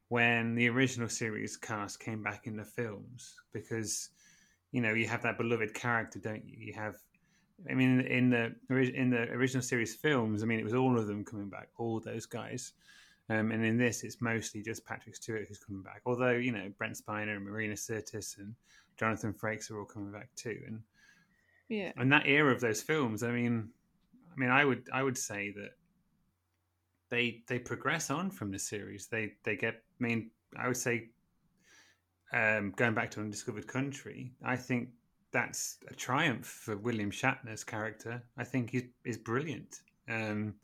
when 0.09 0.55
the 0.55 0.69
original 0.69 1.09
series 1.09 1.57
cast 1.57 2.01
came 2.01 2.23
back 2.23 2.47
in 2.47 2.57
the 2.57 2.65
films 2.65 3.35
because 3.53 4.11
you 4.73 4.81
know 4.81 4.95
you 4.95 5.07
have 5.07 5.23
that 5.23 5.39
beloved 5.39 5.75
character 5.75 6.19
don't 6.19 6.45
you? 6.47 6.57
You 6.59 6.73
have 6.75 6.97
I 7.71 7.75
mean 7.75 8.01
in 8.01 8.31
the 8.31 8.55
in 8.71 9.11
the 9.11 9.23
original 9.33 9.63
series 9.63 9.95
films 9.95 10.43
I 10.43 10.47
mean 10.47 10.59
it 10.61 10.65
was 10.65 10.75
all 10.75 10.99
of 10.99 11.07
them 11.07 11.25
coming 11.25 11.49
back 11.49 11.69
all 11.79 12.01
those 12.01 12.27
guys. 12.27 12.73
Um, 13.29 13.51
and 13.51 13.65
in 13.65 13.77
this 13.77 14.05
it's 14.05 14.21
mostly 14.21 14.63
just 14.63 14.85
Patrick 14.85 15.17
Stewart 15.17 15.47
who's 15.49 15.59
coming 15.59 15.83
back 15.83 16.03
although 16.07 16.31
you 16.33 16.53
know 16.53 16.71
Brent 16.79 16.97
Spiner 16.97 17.37
and 17.37 17.45
Marina 17.45 17.75
Sirtis 17.75 18.39
and 18.39 18.55
Jonathan 18.97 19.33
Frakes 19.35 19.71
are 19.71 19.79
all 19.79 19.85
coming 19.85 20.13
back 20.13 20.29
too. 20.37 20.59
And 20.67 20.81
Yeah. 21.69 21.93
and 21.97 22.13
that 22.13 22.27
era 22.27 22.53
of 22.53 22.61
those 22.61 22.81
films 22.81 23.23
i 23.25 23.33
mean 23.33 23.71
i 24.33 24.41
mean 24.41 24.51
i 24.51 24.65
would 24.65 24.89
i 24.93 25.03
would 25.03 25.19
say 25.19 25.51
that 25.53 25.71
they 27.09 27.43
they 27.47 27.59
progress 27.59 28.11
on 28.11 28.31
from 28.31 28.51
the 28.51 28.59
series. 28.59 29.07
They 29.07 29.35
they 29.45 29.57
get 29.57 29.83
i 30.01 30.05
mean 30.05 30.31
i 30.59 30.67
would 30.67 30.77
say 30.77 31.09
um 32.33 32.73
going 32.77 32.95
back 32.95 33.11
to 33.11 33.21
undiscovered 33.21 33.67
country 33.67 34.33
i 34.45 34.57
think 34.57 34.89
that's 35.33 35.79
a 35.89 35.95
triumph 35.95 36.47
for 36.47 36.77
william 36.77 37.11
shatner's 37.11 37.65
character 37.65 38.23
i 38.39 38.45
think 38.45 38.71
he's 38.71 38.85
is 39.05 39.17
brilliant 39.19 39.81
um 40.09 40.55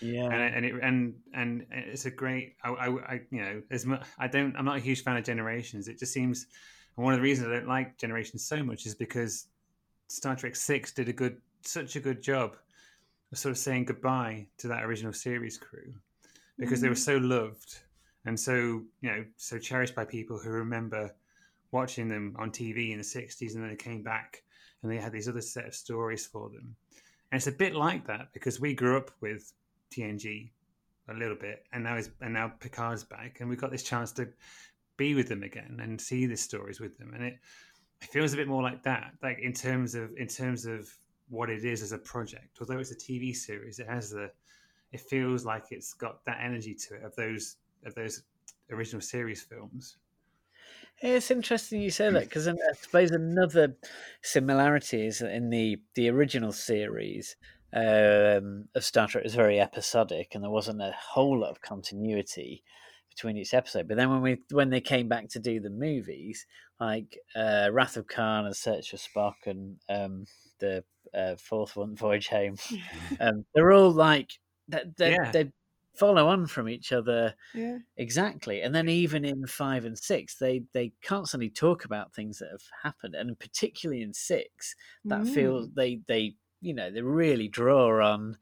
Yeah. 0.00 0.28
and 0.30 0.54
and 0.56 0.64
it, 0.66 0.74
and 0.82 1.14
and 1.32 1.66
it's 1.70 2.04
a 2.06 2.10
great. 2.10 2.56
I, 2.62 2.68
I, 2.70 2.86
I 3.12 3.20
you 3.30 3.40
know 3.42 3.62
as 3.70 3.86
much 3.86 4.02
I 4.18 4.28
don't 4.28 4.54
I'm 4.56 4.64
not 4.64 4.76
a 4.76 4.80
huge 4.80 5.02
fan 5.02 5.16
of 5.16 5.24
Generations. 5.24 5.88
It 5.88 5.98
just 5.98 6.12
seems 6.12 6.46
and 6.96 7.04
one 7.04 7.14
of 7.14 7.18
the 7.18 7.22
reasons 7.22 7.48
I 7.48 7.54
don't 7.54 7.68
like 7.68 7.96
Generations 7.98 8.44
so 8.46 8.62
much 8.62 8.86
is 8.86 8.94
because 8.94 9.46
Star 10.08 10.36
Trek 10.36 10.56
Six 10.56 10.92
did 10.92 11.08
a 11.08 11.12
good 11.12 11.36
such 11.62 11.96
a 11.96 12.00
good 12.00 12.22
job 12.22 12.56
of 13.32 13.38
sort 13.38 13.50
of 13.52 13.58
saying 13.58 13.86
goodbye 13.86 14.46
to 14.58 14.68
that 14.68 14.84
original 14.84 15.12
series 15.12 15.56
crew 15.58 15.94
because 16.58 16.80
they 16.80 16.88
were 16.88 16.94
so 17.10 17.16
loved 17.16 17.80
and 18.26 18.38
so 18.38 18.82
you 19.00 19.10
know 19.10 19.24
so 19.36 19.58
cherished 19.58 19.94
by 19.94 20.04
people 20.04 20.38
who 20.38 20.50
remember 20.50 21.14
watching 21.74 22.08
them 22.08 22.36
on 22.38 22.50
TV 22.50 22.92
in 22.92 22.98
the 22.98 23.04
60s 23.04 23.54
and 23.54 23.62
then 23.62 23.70
they 23.70 23.76
came 23.76 24.02
back 24.02 24.44
and 24.82 24.92
they 24.92 24.96
had 24.96 25.12
these 25.12 25.28
other 25.28 25.40
set 25.40 25.66
of 25.66 25.74
stories 25.74 26.24
for 26.24 26.48
them. 26.50 26.76
And 27.32 27.38
it's 27.38 27.48
a 27.48 27.52
bit 27.52 27.74
like 27.74 28.06
that 28.06 28.32
because 28.32 28.60
we 28.60 28.74
grew 28.74 28.96
up 28.96 29.10
with 29.20 29.52
TNG 29.90 30.50
a 31.08 31.14
little 31.14 31.36
bit 31.36 31.66
and 31.72 31.84
now 31.84 31.96
is 31.96 32.10
and 32.20 32.32
now 32.32 32.52
Picard's 32.60 33.04
back 33.04 33.38
and 33.40 33.50
we've 33.50 33.60
got 33.60 33.70
this 33.70 33.82
chance 33.82 34.12
to 34.12 34.28
be 34.96 35.14
with 35.14 35.28
them 35.28 35.42
again 35.42 35.78
and 35.82 36.00
see 36.00 36.26
the 36.26 36.36
stories 36.36 36.80
with 36.80 36.96
them 36.96 37.12
and 37.14 37.22
it 37.22 37.38
it 38.00 38.08
feels 38.08 38.32
a 38.32 38.36
bit 38.36 38.48
more 38.48 38.62
like 38.62 38.82
that 38.84 39.12
like 39.22 39.38
in 39.40 39.52
terms 39.52 39.94
of 39.94 40.10
in 40.16 40.26
terms 40.26 40.64
of 40.64 40.88
what 41.28 41.50
it 41.50 41.62
is 41.64 41.82
as 41.82 41.92
a 41.92 41.98
project 41.98 42.56
although 42.58 42.78
it's 42.78 42.90
a 42.90 42.96
TV 42.96 43.36
series 43.36 43.78
it 43.78 43.86
has 43.86 44.10
the 44.10 44.30
it 44.92 45.00
feels 45.00 45.44
like 45.44 45.64
it's 45.72 45.92
got 45.92 46.24
that 46.24 46.38
energy 46.42 46.74
to 46.74 46.94
it 46.94 47.02
of 47.02 47.14
those 47.16 47.56
of 47.84 47.94
those 47.94 48.22
original 48.70 49.00
series 49.00 49.42
films 49.42 49.96
It's 51.00 51.30
interesting 51.30 51.82
you 51.82 51.90
say 51.90 52.10
that 52.10 52.24
because 52.24 52.48
I 52.48 52.54
suppose 52.80 53.10
another 53.10 53.76
similarity 54.22 55.06
is 55.06 55.18
that 55.18 55.32
in 55.32 55.50
the 55.50 55.78
the 55.94 56.08
original 56.08 56.52
series 56.52 57.36
um, 57.74 58.68
of 58.74 58.84
Star 58.84 59.08
Trek 59.08 59.24
was 59.24 59.34
very 59.34 59.60
episodic, 59.60 60.34
and 60.34 60.44
there 60.44 60.50
wasn't 60.50 60.80
a 60.80 60.94
whole 60.96 61.40
lot 61.40 61.50
of 61.50 61.60
continuity 61.60 62.62
between 63.10 63.36
each 63.36 63.54
episode. 63.54 63.88
But 63.88 63.96
then 63.96 64.10
when 64.10 64.22
we 64.22 64.38
when 64.50 64.70
they 64.70 64.80
came 64.80 65.08
back 65.08 65.28
to 65.30 65.40
do 65.40 65.60
the 65.60 65.70
movies, 65.70 66.46
like 66.80 67.18
uh, 67.34 67.70
Wrath 67.72 67.96
of 67.96 68.06
Khan 68.06 68.46
and 68.46 68.56
Search 68.56 68.90
for 68.90 68.96
Spock, 68.96 69.46
and 69.46 69.76
um, 69.88 70.26
the 70.60 70.84
uh, 71.12 71.34
fourth 71.36 71.76
one, 71.76 71.96
Voyage 71.96 72.28
Home, 72.28 72.56
um, 73.20 73.44
they're 73.54 73.72
all 73.72 73.90
like 73.90 74.30
they're, 74.68 74.84
they, 74.96 75.10
Yeah. 75.12 75.30
they 75.32 75.52
follow 75.94 76.28
on 76.28 76.46
from 76.46 76.68
each 76.68 76.92
other 76.92 77.34
Yeah. 77.52 77.78
Exactly, 77.96 78.60
and 78.60 78.74
then 78.74 78.88
even 78.88 79.24
in 79.24 79.46
five 79.46 79.84
and 79.84 79.96
six, 79.96 80.36
they 80.38 80.64
they 80.72 80.90
constantly 81.02 81.48
talk 81.48 81.84
about 81.84 82.12
things 82.12 82.40
that 82.40 82.50
have 82.50 82.64
happened, 82.82 83.14
and 83.14 83.38
particularly 83.38 84.02
in 84.02 84.12
six, 84.12 84.74
that 85.08 85.28
feels 85.28 85.70
they 85.74 86.02
they 86.08 86.34
you 86.60 86.74
know 86.74 86.90
they 86.90 87.02
really 87.02 87.46
draw 87.46 88.04
on, 88.04 88.36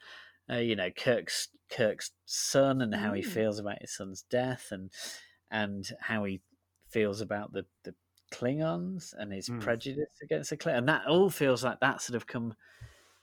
uh, 0.50 0.56
you 0.58 0.76
know 0.76 0.90
Kirk's 0.90 1.48
Kirk's 1.70 2.12
son 2.26 2.82
and 2.82 2.94
how 2.94 3.14
he 3.14 3.22
Mm. 3.22 3.22
feels 3.22 3.58
about 3.58 3.82
his 3.82 3.94
son's 3.96 4.22
death, 4.22 4.72
and 4.72 4.92
and 5.50 5.90
how 6.00 6.24
he 6.24 6.42
feels 6.90 7.20
about 7.20 7.52
the 7.52 7.66
the 7.84 7.94
Klingons 8.32 9.12
and 9.14 9.32
his 9.32 9.48
Mm. 9.48 9.82
prejudice 9.88 10.18
against 10.22 10.50
the 10.50 10.56
Klingons, 10.56 10.78
and 10.78 10.88
that 10.88 11.06
all 11.06 11.30
feels 11.30 11.64
like 11.64 11.80
that 11.80 12.00
sort 12.02 12.16
of 12.16 12.26
come 12.26 12.54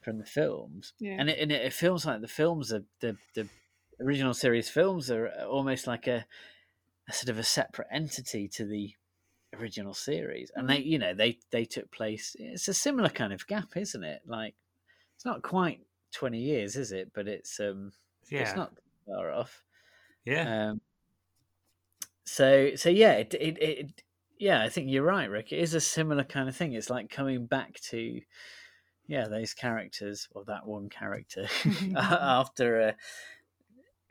from 0.02 0.18
the 0.18 0.26
films, 0.26 0.94
Yeah. 1.00 1.20
and 1.20 1.30
it 1.30 1.40
and 1.40 1.52
it, 1.52 1.62
it 1.66 1.74
feels 1.74 2.06
like 2.06 2.22
the 2.22 2.28
films 2.28 2.72
are 2.74 2.86
the 3.02 3.18
the 3.36 3.50
original 4.02 4.34
series 4.34 4.70
films 4.70 5.12
are 5.12 5.30
almost 5.50 5.88
like 5.88 6.08
a, 6.08 6.26
a 7.08 7.14
sort 7.14 7.30
of 7.30 7.38
a 7.38 7.44
separate 7.44 7.88
entity 7.92 8.48
to 8.48 8.66
the 8.66 8.94
original 9.58 9.94
series. 9.94 10.52
And 10.56 10.70
they 10.70 10.80
you 10.80 11.00
know 11.00 11.14
they 11.14 11.40
they 11.52 11.66
took 11.66 11.92
place 11.92 12.36
it's 12.40 12.68
a 12.68 12.74
similar 12.74 13.10
kind 13.10 13.34
of 13.34 13.48
gap 13.48 13.76
isn't 13.76 14.04
it? 14.04 14.22
Like 14.26 14.56
it's 15.16 15.26
not 15.26 15.42
quite 15.42 15.82
20 16.14 16.40
years 16.40 16.76
is 16.76 16.92
it? 16.92 17.12
But 17.14 17.28
it's 17.28 17.60
um 17.60 17.92
yeah. 18.30 18.42
it's 18.42 18.56
not 18.56 18.74
far 19.08 19.32
off. 19.32 19.64
Yeah. 20.26 20.70
Um 20.70 20.82
so 22.26 22.76
so 22.76 22.90
yeah 22.90 23.14
it, 23.14 23.34
it 23.34 23.58
it 23.60 24.04
yeah 24.38 24.62
i 24.62 24.70
think 24.70 24.90
you're 24.90 25.04
right 25.04 25.30
rick. 25.30 25.52
It 25.52 25.60
is 25.60 25.74
a 25.74 25.82
similar 25.82 26.24
kind 26.24 26.48
of 26.48 26.56
thing. 26.56 26.74
It's 26.74 26.90
like 26.90 27.10
coming 27.10 27.46
back 27.48 27.80
to 27.90 28.22
yeah 29.08 29.28
those 29.28 29.56
characters 29.56 30.28
or 30.36 30.46
that 30.46 30.68
one 30.68 30.90
character 30.90 31.48
after 31.98 32.80
a 32.80 32.96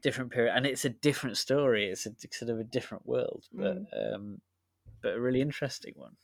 different 0.03 0.31
period 0.31 0.53
and 0.55 0.67
it's 0.67 0.85
a 0.85 0.91
different 0.91 1.37
story 1.37 1.87
it's 1.87 2.07
a 2.07 2.11
sort 2.31 2.51
of 2.51 2.59
a 2.59 2.65
different 2.65 3.07
world 3.07 3.45
but 3.53 3.79
um 3.93 4.41
but 5.03 5.15
a 5.15 5.21
really 5.21 5.41
interesting 5.41 5.95
one 5.97 6.17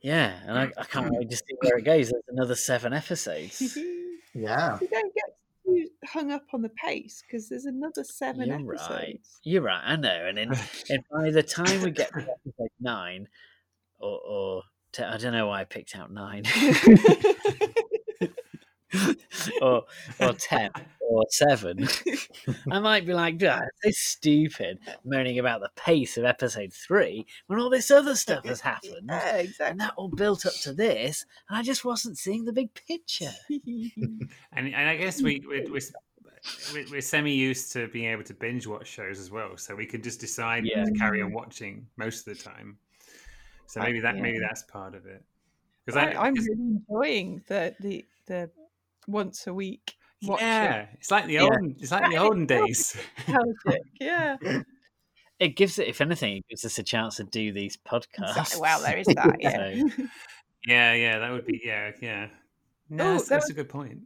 yeah 0.00 0.38
and 0.46 0.58
I, 0.58 0.72
I 0.76 0.84
can't 0.84 1.10
wait 1.10 1.30
to 1.30 1.36
see 1.36 1.54
where 1.60 1.78
it 1.78 1.84
goes 1.84 2.10
there's 2.10 2.22
another 2.28 2.54
seven 2.54 2.92
episodes 2.92 3.76
Yeah. 4.34 4.78
You 4.80 4.88
don't 4.88 5.14
get 5.14 5.36
too 5.64 5.88
hung 6.04 6.32
up 6.32 6.44
on 6.52 6.62
the 6.62 6.68
pace 6.70 7.22
because 7.26 7.48
there's 7.48 7.64
another 7.64 8.04
seven 8.04 8.48
You're 8.48 8.74
episodes. 8.74 8.90
right. 8.90 9.20
You're 9.44 9.62
right. 9.62 9.82
I 9.84 9.96
know. 9.96 10.26
And, 10.28 10.38
in, 10.38 10.52
and 10.90 11.04
by 11.10 11.30
the 11.30 11.42
time 11.42 11.82
we 11.82 11.90
get 11.90 12.12
to 12.12 12.20
episode 12.20 12.68
nine, 12.80 13.28
or, 13.98 14.20
or 14.20 14.62
te- 14.92 15.04
I 15.04 15.16
don't 15.16 15.32
know 15.32 15.46
why 15.46 15.60
I 15.60 15.64
picked 15.64 15.96
out 15.96 16.12
nine, 16.12 16.42
or 19.62 19.84
or 20.20 20.32
ten, 20.34 20.70
or 21.00 21.24
seven, 21.30 21.88
I 22.70 22.80
might 22.80 23.06
be 23.06 23.14
like, 23.14 23.42
"Ah, 23.44 23.60
this 23.82 23.98
stupid," 23.98 24.78
moaning 25.04 25.38
about 25.38 25.60
the 25.60 25.70
pace 25.76 26.16
of 26.16 26.24
episode 26.24 26.72
three 26.72 27.26
when 27.46 27.58
all 27.58 27.70
this 27.70 27.90
other 27.90 28.14
stuff 28.14 28.44
has 28.44 28.60
happened, 28.72 29.08
Yeah, 29.08 29.44
and 29.60 29.80
that 29.80 29.94
all 29.96 30.08
built 30.08 30.46
up 30.46 30.54
to 30.62 30.72
this, 30.72 31.24
and 31.48 31.58
I 31.58 31.62
just 31.62 31.84
wasn't 31.84 32.18
seeing 32.18 32.44
the 32.44 32.52
big 32.52 32.70
picture. 32.74 33.32
and 33.48 34.28
and 34.52 34.74
I 34.88 34.96
guess 34.96 35.20
we 35.22 35.40
we 35.48 35.62
we're, 35.70 35.80
we're, 36.72 36.84
we're 36.90 37.00
semi 37.00 37.32
used 37.34 37.72
to 37.72 37.88
being 37.88 38.06
able 38.10 38.24
to 38.24 38.34
binge 38.34 38.66
watch 38.66 38.86
shows 38.86 39.18
as 39.18 39.30
well, 39.30 39.56
so 39.56 39.74
we 39.74 39.86
can 39.86 40.02
just 40.02 40.20
decide 40.20 40.64
Yeah. 40.66 40.84
to 40.84 40.92
carry 40.92 41.22
on 41.22 41.32
watching 41.32 41.86
most 41.96 42.26
of 42.26 42.36
the 42.36 42.42
time. 42.42 42.78
So 43.66 43.80
maybe 43.80 44.00
that 44.00 44.16
yeah. 44.16 44.22
maybe 44.22 44.38
that's 44.38 44.62
part 44.64 44.94
of 44.94 45.06
it. 45.06 45.22
Because 45.84 45.98
I, 46.02 46.12
I, 46.12 46.26
I'm 46.26 46.34
'cause- 46.36 46.46
really 46.48 46.76
enjoying 46.88 47.42
the 47.48 47.74
the 47.80 48.04
the 48.26 48.50
once 49.06 49.46
a 49.46 49.54
week 49.54 49.94
watch 50.22 50.40
Yeah, 50.40 50.74
it. 50.82 50.88
it's 50.94 51.10
like 51.10 51.26
the 51.26 51.34
Yeah. 51.34 51.42
olden. 51.42 51.76
It's 51.78 51.90
like 51.90 52.10
the 52.10 52.16
olden 52.16 52.46
days. 52.46 52.96
Nostalgic, 53.28 53.82
yeah. 54.00 54.36
It 55.38 55.56
gives 55.56 55.78
it, 55.78 55.88
if 55.88 56.00
anything, 56.00 56.36
it 56.38 56.44
gives 56.48 56.64
us 56.64 56.78
a 56.78 56.82
chance 56.82 57.16
to 57.16 57.24
do 57.24 57.52
these 57.52 57.76
podcasts. 57.76 58.30
Exactly. 58.30 58.60
Well, 58.60 58.80
there 58.82 58.96
is 58.96 59.06
that, 59.14 59.36
yeah. 59.40 59.74
So, 59.96 60.06
Yeah, 60.66 60.94
yeah, 60.94 61.18
that 61.18 61.30
would 61.32 61.46
be 61.46 61.60
yeah, 61.64 61.90
yeah. 62.00 62.28
No, 62.88 63.04
Oh, 63.04 63.12
that's, 63.14 63.28
that's 63.28 63.44
was- 63.46 63.50
a 63.50 63.54
good 63.54 63.68
point. 63.68 63.98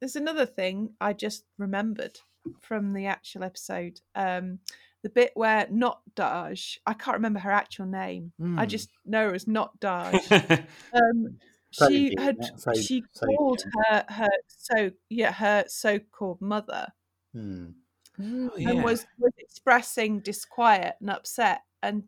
There's 0.00 0.16
another 0.16 0.46
thing 0.46 0.94
I 1.00 1.12
just 1.12 1.44
remembered 1.58 2.18
from 2.60 2.94
the 2.94 3.06
actual 3.06 3.44
episode. 3.44 4.00
Um, 4.14 4.58
the 5.02 5.10
bit 5.10 5.32
where 5.34 5.66
not 5.70 6.00
Dahj, 6.16 6.78
I 6.86 6.94
can't 6.94 7.16
remember 7.16 7.38
her 7.40 7.50
actual 7.50 7.86
name. 7.86 8.32
I 8.40 8.44
Hmm. 8.44 8.64
just 8.66 8.88
know 9.06 9.28
her 9.28 9.34
as 9.34 9.46
not 9.46 9.78
Dahj. 9.80 10.66
um, 10.94 11.38
she 11.72 12.14
had 12.18 12.36
So- 12.56 12.72
she 12.74 13.02
Soji, 13.02 13.36
called 13.36 13.62
her 13.86 14.04
her 14.08 14.28
so 14.46 14.90
yeah 15.08 15.32
her 15.32 15.64
so-called 15.68 16.40
mother 16.40 16.88
Hmm. 17.32 17.70
Oh, 18.18 18.50
and 18.56 18.82
was 18.84 19.06
was 19.18 19.32
expressing 19.38 20.20
disquiet 20.20 20.96
and 21.00 21.08
upset, 21.10 21.62
and 21.82 22.04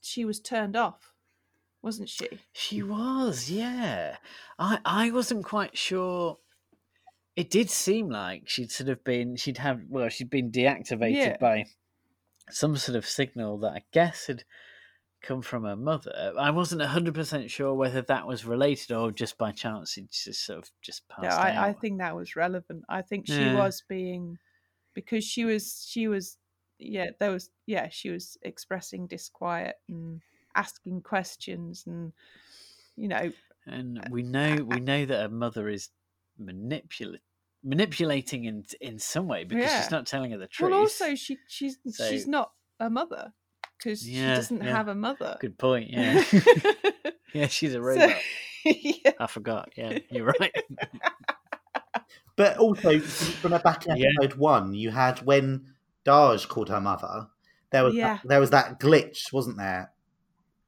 she 0.00 0.24
was 0.24 0.38
turned 0.38 0.76
off, 0.76 1.12
wasn't 1.82 2.08
she? 2.08 2.28
She 2.52 2.82
was, 2.82 3.50
yeah. 3.50 4.18
I 4.58 4.78
I 4.84 5.10
wasn't 5.10 5.44
quite 5.44 5.76
sure. 5.76 6.38
It 7.34 7.50
did 7.50 7.68
seem 7.70 8.08
like 8.10 8.48
she'd 8.48 8.70
sort 8.70 8.90
of 8.90 9.02
been 9.02 9.34
she'd 9.36 9.58
have 9.58 9.80
well 9.88 10.08
she'd 10.08 10.30
been 10.30 10.52
deactivated 10.52 11.14
Yeah. 11.16 11.36
by 11.40 11.64
some 12.50 12.76
sort 12.76 12.96
of 12.96 13.04
signal 13.06 13.58
that 13.58 13.72
I 13.72 13.82
guess 13.92 14.26
had 14.28 14.44
come 15.26 15.42
from 15.42 15.64
her 15.64 15.76
mother. 15.76 16.32
I 16.38 16.50
wasn't 16.50 16.82
hundred 16.82 17.14
percent 17.14 17.50
sure 17.50 17.74
whether 17.74 18.02
that 18.02 18.26
was 18.26 18.44
related 18.44 18.92
or 18.92 19.10
just 19.10 19.36
by 19.38 19.50
chance 19.52 19.96
it 19.96 20.10
just 20.10 20.44
sort 20.44 20.58
of 20.60 20.70
just 20.82 21.08
passed 21.08 21.24
Yeah, 21.24 21.36
I, 21.36 21.68
I 21.68 21.72
think 21.72 21.98
that 21.98 22.14
was 22.16 22.36
relevant. 22.36 22.84
I 22.88 23.02
think 23.02 23.26
she 23.26 23.34
Yeah. 23.40 23.54
was 23.56 23.82
being 23.88 24.38
because 24.94 25.24
she 25.24 25.44
was 25.44 25.84
she 25.88 26.08
was 26.08 26.38
yeah 26.78 27.10
there 27.20 27.30
was 27.32 27.50
yeah 27.66 27.88
she 27.90 28.10
was 28.10 28.36
expressing 28.42 29.06
disquiet 29.06 29.76
and 29.88 30.20
asking 30.54 31.02
questions 31.02 31.84
and 31.86 32.12
you 32.96 33.08
know 33.08 33.32
And 33.66 33.98
uh, 33.98 34.02
we 34.10 34.22
know 34.22 34.56
we 34.66 34.80
know 34.80 35.04
that 35.06 35.20
her 35.22 35.28
mother 35.28 35.68
is 35.68 35.90
manipula- 36.40 37.18
manipulating 37.64 38.44
in 38.44 38.64
in 38.80 38.98
some 38.98 39.26
way 39.26 39.44
because 39.44 39.64
Yeah. 39.64 39.80
she's 39.82 39.90
not 39.90 40.06
telling 40.06 40.30
her 40.32 40.38
the 40.38 40.46
truth. 40.46 40.70
well 40.70 40.80
also 40.80 41.14
she 41.14 41.38
she's 41.48 41.78
So- 41.90 42.08
she's 42.08 42.26
not 42.26 42.52
a 42.78 42.88
mother 42.90 43.32
because 43.78 44.02
she 44.02 44.20
doesn't 44.20 44.62
yeah. 44.62 44.76
have 44.76 44.88
a 44.88 44.94
mother. 44.94 45.36
Good 45.40 45.58
point. 45.58 45.90
Yeah, 45.90 46.22
yeah, 47.32 47.46
she's 47.48 47.70
a 47.72 47.74
So- 47.74 47.80
robot. 47.80 48.16
yeah. 48.64 49.12
I 49.20 49.26
forgot. 49.26 49.70
Yeah, 49.76 49.98
you're 50.10 50.26
right. 50.40 50.52
But 52.36 52.58
also, 52.58 52.98
from 53.00 53.54
a 53.54 53.58
back 53.58 53.86
in 53.86 53.96
Yeah. 53.96 54.08
episode 54.20 54.38
one, 54.38 54.74
you 54.74 54.90
had 54.90 55.20
when 55.20 55.72
Dahj 56.04 56.46
called 56.48 56.68
her 56.68 56.80
mother. 56.80 57.28
There 57.70 57.82
was 57.84 57.94
Yeah. 57.94 58.14
that, 58.16 58.28
there 58.28 58.40
was 58.40 58.50
that 58.50 58.78
glitch, 58.78 59.32
wasn't 59.32 59.56
there? 59.56 59.92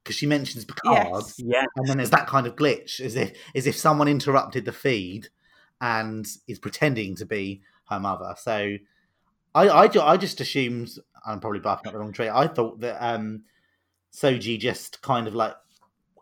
Because 0.02 0.16
she 0.16 0.26
mentions 0.26 0.64
Picard, 0.64 1.08
Yes. 1.12 1.34
yeah, 1.38 1.64
and 1.76 1.86
then 1.86 1.98
there's 1.98 2.08
that 2.10 2.26
kind 2.26 2.46
of 2.46 2.56
glitch, 2.56 2.98
as 3.00 3.14
if 3.16 3.36
as 3.54 3.66
if 3.66 3.76
someone 3.76 4.08
interrupted 4.08 4.64
the 4.64 4.72
feed 4.72 5.28
and 5.80 6.26
is 6.46 6.58
pretending 6.58 7.14
to 7.16 7.26
be 7.26 7.60
her 7.90 8.00
mother. 8.00 8.34
So, 8.38 8.78
I 9.54 9.68
I, 9.68 10.12
I 10.12 10.16
just 10.16 10.40
assumed 10.40 10.88
I'm 11.26 11.40
probably 11.40 11.60
barking 11.60 11.88
up 11.88 11.92
the 11.92 11.98
wrong 11.98 12.12
tree. 12.12 12.28
I 12.28 12.46
thought 12.46 12.80
that 12.80 12.98
um, 13.04 13.42
Soji 14.12 14.58
just 14.58 15.02
kind 15.02 15.26
of 15.26 15.34
like 15.34 15.54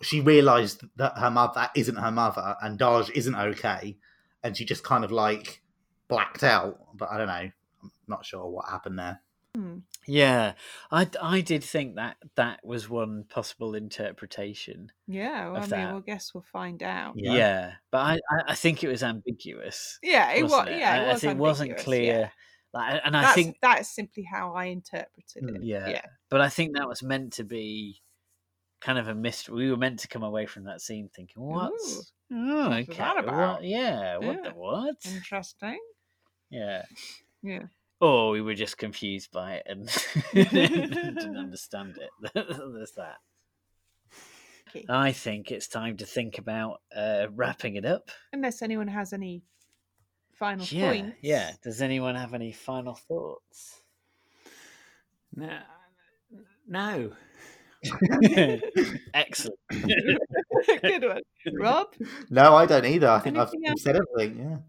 she 0.02 0.20
realised 0.20 0.82
that 0.96 1.16
her 1.18 1.30
mother 1.30 1.68
isn't 1.74 1.96
her 1.96 2.10
mother 2.10 2.56
and 2.62 2.78
Dahj 2.78 3.10
isn't 3.14 3.34
okay, 3.34 3.96
and 4.42 4.56
she 4.56 4.64
just 4.64 4.84
kind 4.84 5.04
of 5.04 5.10
like 5.12 5.62
blacked 6.08 6.42
out. 6.42 6.78
But 6.94 7.10
I 7.10 7.18
don't 7.18 7.28
know. 7.28 7.50
I'm 7.82 7.90
not 8.08 8.24
sure 8.26 8.48
what 8.48 8.68
happened 8.68 8.98
there. 8.98 9.20
yeah. 10.06 10.52
I 10.90 11.08
I 11.22 11.40
did 11.40 11.64
think 11.64 11.94
that 11.96 12.16
that 12.34 12.64
was 12.64 12.90
one 12.90 13.24
possible 13.24 13.74
interpretation. 13.74 14.92
Yeah, 15.06 15.46
well, 15.46 15.56
I 15.56 15.64
Of 15.64 15.70
mean, 15.70 15.80
that. 15.80 15.92
we'll 15.92 16.02
guess 16.02 16.34
we'll 16.34 16.44
find 16.52 16.82
out. 16.82 17.14
Yeah. 17.16 17.34
Yeah, 17.34 17.72
but 17.90 17.98
I, 17.98 18.12
I 18.30 18.42
I 18.48 18.54
think 18.54 18.84
it 18.84 18.88
was 18.88 19.02
ambiguous. 19.02 19.98
Yeah, 20.02 20.32
it 20.32 20.42
was. 20.42 20.52
wasn't 20.52 20.78
Yeah, 20.78 20.96
it 20.96 21.08
I 21.08 21.12
was. 21.12 21.20
think 21.22 21.32
it 21.32 21.38
wasn't 21.38 21.76
clear. 21.78 22.02
yeah. 22.20 22.28
Like, 22.72 23.00
and 23.04 23.16
I 23.16 23.32
think 23.32 23.56
that's 23.62 23.88
simply 23.94 24.22
how 24.24 24.52
I 24.54 24.66
interpreted 24.66 25.42
Mm, 25.42 25.56
it. 25.56 25.62
Yeah. 25.64 25.88
yeah. 25.88 26.02
But 26.28 26.40
I 26.42 26.48
think 26.48 26.76
that 26.76 26.86
was 26.88 27.02
meant 27.02 27.32
to 27.34 27.44
be 27.44 28.02
kind 28.80 28.98
of 28.98 29.08
a 29.08 29.14
mystery. 29.14 29.54
We 29.64 29.70
were 29.70 29.76
meant 29.78 30.00
to 30.00 30.08
come 30.08 30.22
away 30.22 30.44
from 30.46 30.64
that 30.64 30.80
scene 30.82 31.08
thinking, 31.14 31.42
"What's 31.42 32.12
oh, 32.32 32.68
what's 32.68 32.88
okay, 32.90 32.98
that 32.98 33.14
what- 33.16 33.24
about?" 33.24 33.64
yeah, 33.64 34.18
what 34.18 34.42
the 34.42 34.50
what? 34.50 34.96
Interesting. 35.06 35.78
Yeah." 36.50 36.82
Yeah. 37.42 37.62
Or 38.00 38.30
we 38.30 38.42
were 38.42 38.54
just 38.54 38.76
confused 38.76 39.30
by 39.32 39.54
it 39.54 39.62
and 39.66 39.88
didn't 40.34 41.36
understand 41.38 41.98
it. 41.98 42.10
There's 42.34 42.92
that. 42.96 43.16
Okay. 44.68 44.84
I 44.88 45.12
think 45.12 45.50
it's 45.50 45.68
time 45.68 45.96
to 45.98 46.04
think 46.06 46.38
about 46.38 46.82
uh, 46.94 47.28
wrapping 47.32 47.76
it 47.76 47.86
up. 47.86 48.10
Unless 48.32 48.60
anyone 48.62 48.88
has 48.88 49.12
any 49.12 49.42
final 50.38 50.66
Yeah, 50.68 50.88
points. 50.92 51.16
yeah. 51.22 51.52
Does 51.62 51.80
anyone 51.82 52.14
have 52.14 52.34
any 52.34 52.52
final 52.52 52.94
thoughts? 52.94 53.82
No, 55.34 55.58
no. 56.66 57.12
Excellent. 59.14 59.58
Good 60.82 61.04
one. 61.04 61.22
Rob? 61.60 61.88
No, 62.30 62.54
I 62.56 62.66
don't 62.66 62.84
either. 62.86 63.08
I 63.08 63.18
think 63.20 63.36
I've 63.36 63.52
else? 63.66 63.82
said 63.82 63.96
everything. 63.96 64.62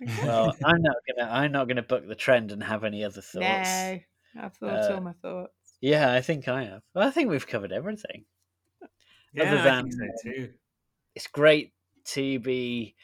Yeah. 0.00 0.16
Well, 0.26 0.54
I'm 0.64 0.82
not 0.82 0.96
gonna. 1.08 1.30
I'm 1.30 1.52
not 1.52 1.68
gonna 1.68 1.82
buck 1.82 2.06
the 2.06 2.14
trend 2.14 2.52
and 2.52 2.62
have 2.62 2.84
any 2.84 3.02
other 3.04 3.20
thoughts. 3.22 3.34
No. 3.40 3.98
I've 4.38 4.54
thought 4.56 4.90
Uh, 4.90 4.94
all 4.94 5.00
my 5.00 5.12
thoughts. 5.22 5.52
Yeah, 5.80 6.12
I 6.12 6.20
think 6.20 6.48
I 6.48 6.64
have. 6.64 6.82
Well, 6.94 7.06
I 7.08 7.10
think 7.10 7.30
we've 7.30 7.46
covered 7.46 7.72
everything. 7.72 8.24
Yeah, 9.32 9.44
Other 9.44 9.58
I 9.58 9.62
than 9.64 9.90
think 9.90 9.94
so 10.22 10.30
too. 10.30 10.52
it's 11.14 11.26
great 11.26 11.72
to 12.06 12.38
be 12.40 12.94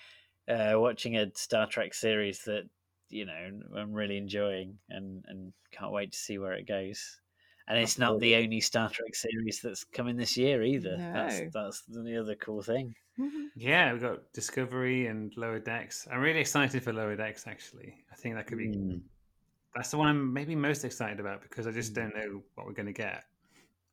uh, 0.49 0.73
watching 0.77 1.17
a 1.17 1.31
Star 1.35 1.67
Trek 1.67 1.95
series 1.95 2.43
that 2.45 2.69
you 3.09 3.27
know 3.27 3.51
I'm 3.77 3.93
really 3.93 4.17
enjoying 4.17 4.79
and 4.91 5.25
and 5.29 5.53
can't 5.71 5.93
wait 5.93 6.13
to 6.13 6.19
see 6.19 6.39
where 6.39 6.53
it 6.53 6.67
goes. 6.67 7.19
And 7.69 7.79
it's 7.79 7.97
not 7.99 8.19
the 8.19 8.35
only 8.35 8.61
Star 8.61 8.91
Trek 8.91 9.15
series 9.15 9.61
that's 9.63 9.85
coming 9.85 10.17
this 10.17 10.37
year 10.37 10.63
either. 10.63 10.97
That's 10.99 11.41
No. 11.41 11.51
that's 11.53 11.83
the 11.89 12.21
other 12.21 12.35
cool 12.37 12.63
thing. 12.63 12.95
Yeah, 13.55 13.93
we've 13.93 14.01
got 14.01 14.33
Discovery 14.33 15.07
and 15.09 15.31
Lower 15.37 15.59
Decks. 15.59 16.09
I'm 16.11 16.21
really 16.21 16.41
excited 16.41 16.83
for 16.83 16.93
Lower 16.95 17.15
Decks. 17.15 17.47
Actually, 17.47 17.95
I 18.11 18.17
think 18.17 18.35
that 18.35 18.47
could 18.47 18.57
be. 18.57 18.69
Mm. 18.69 19.03
That's 19.75 19.91
the 19.91 19.99
one 19.99 20.09
I'm 20.09 20.33
maybe 20.33 20.55
most 20.57 20.85
excited 20.85 21.21
about 21.21 21.43
because 21.43 21.67
I 21.67 21.71
just 21.71 21.93
don't 21.93 22.15
know 22.17 22.43
what 22.55 22.67
we're 22.67 22.73
going 22.73 22.87
to 22.87 22.93
get. 22.95 23.25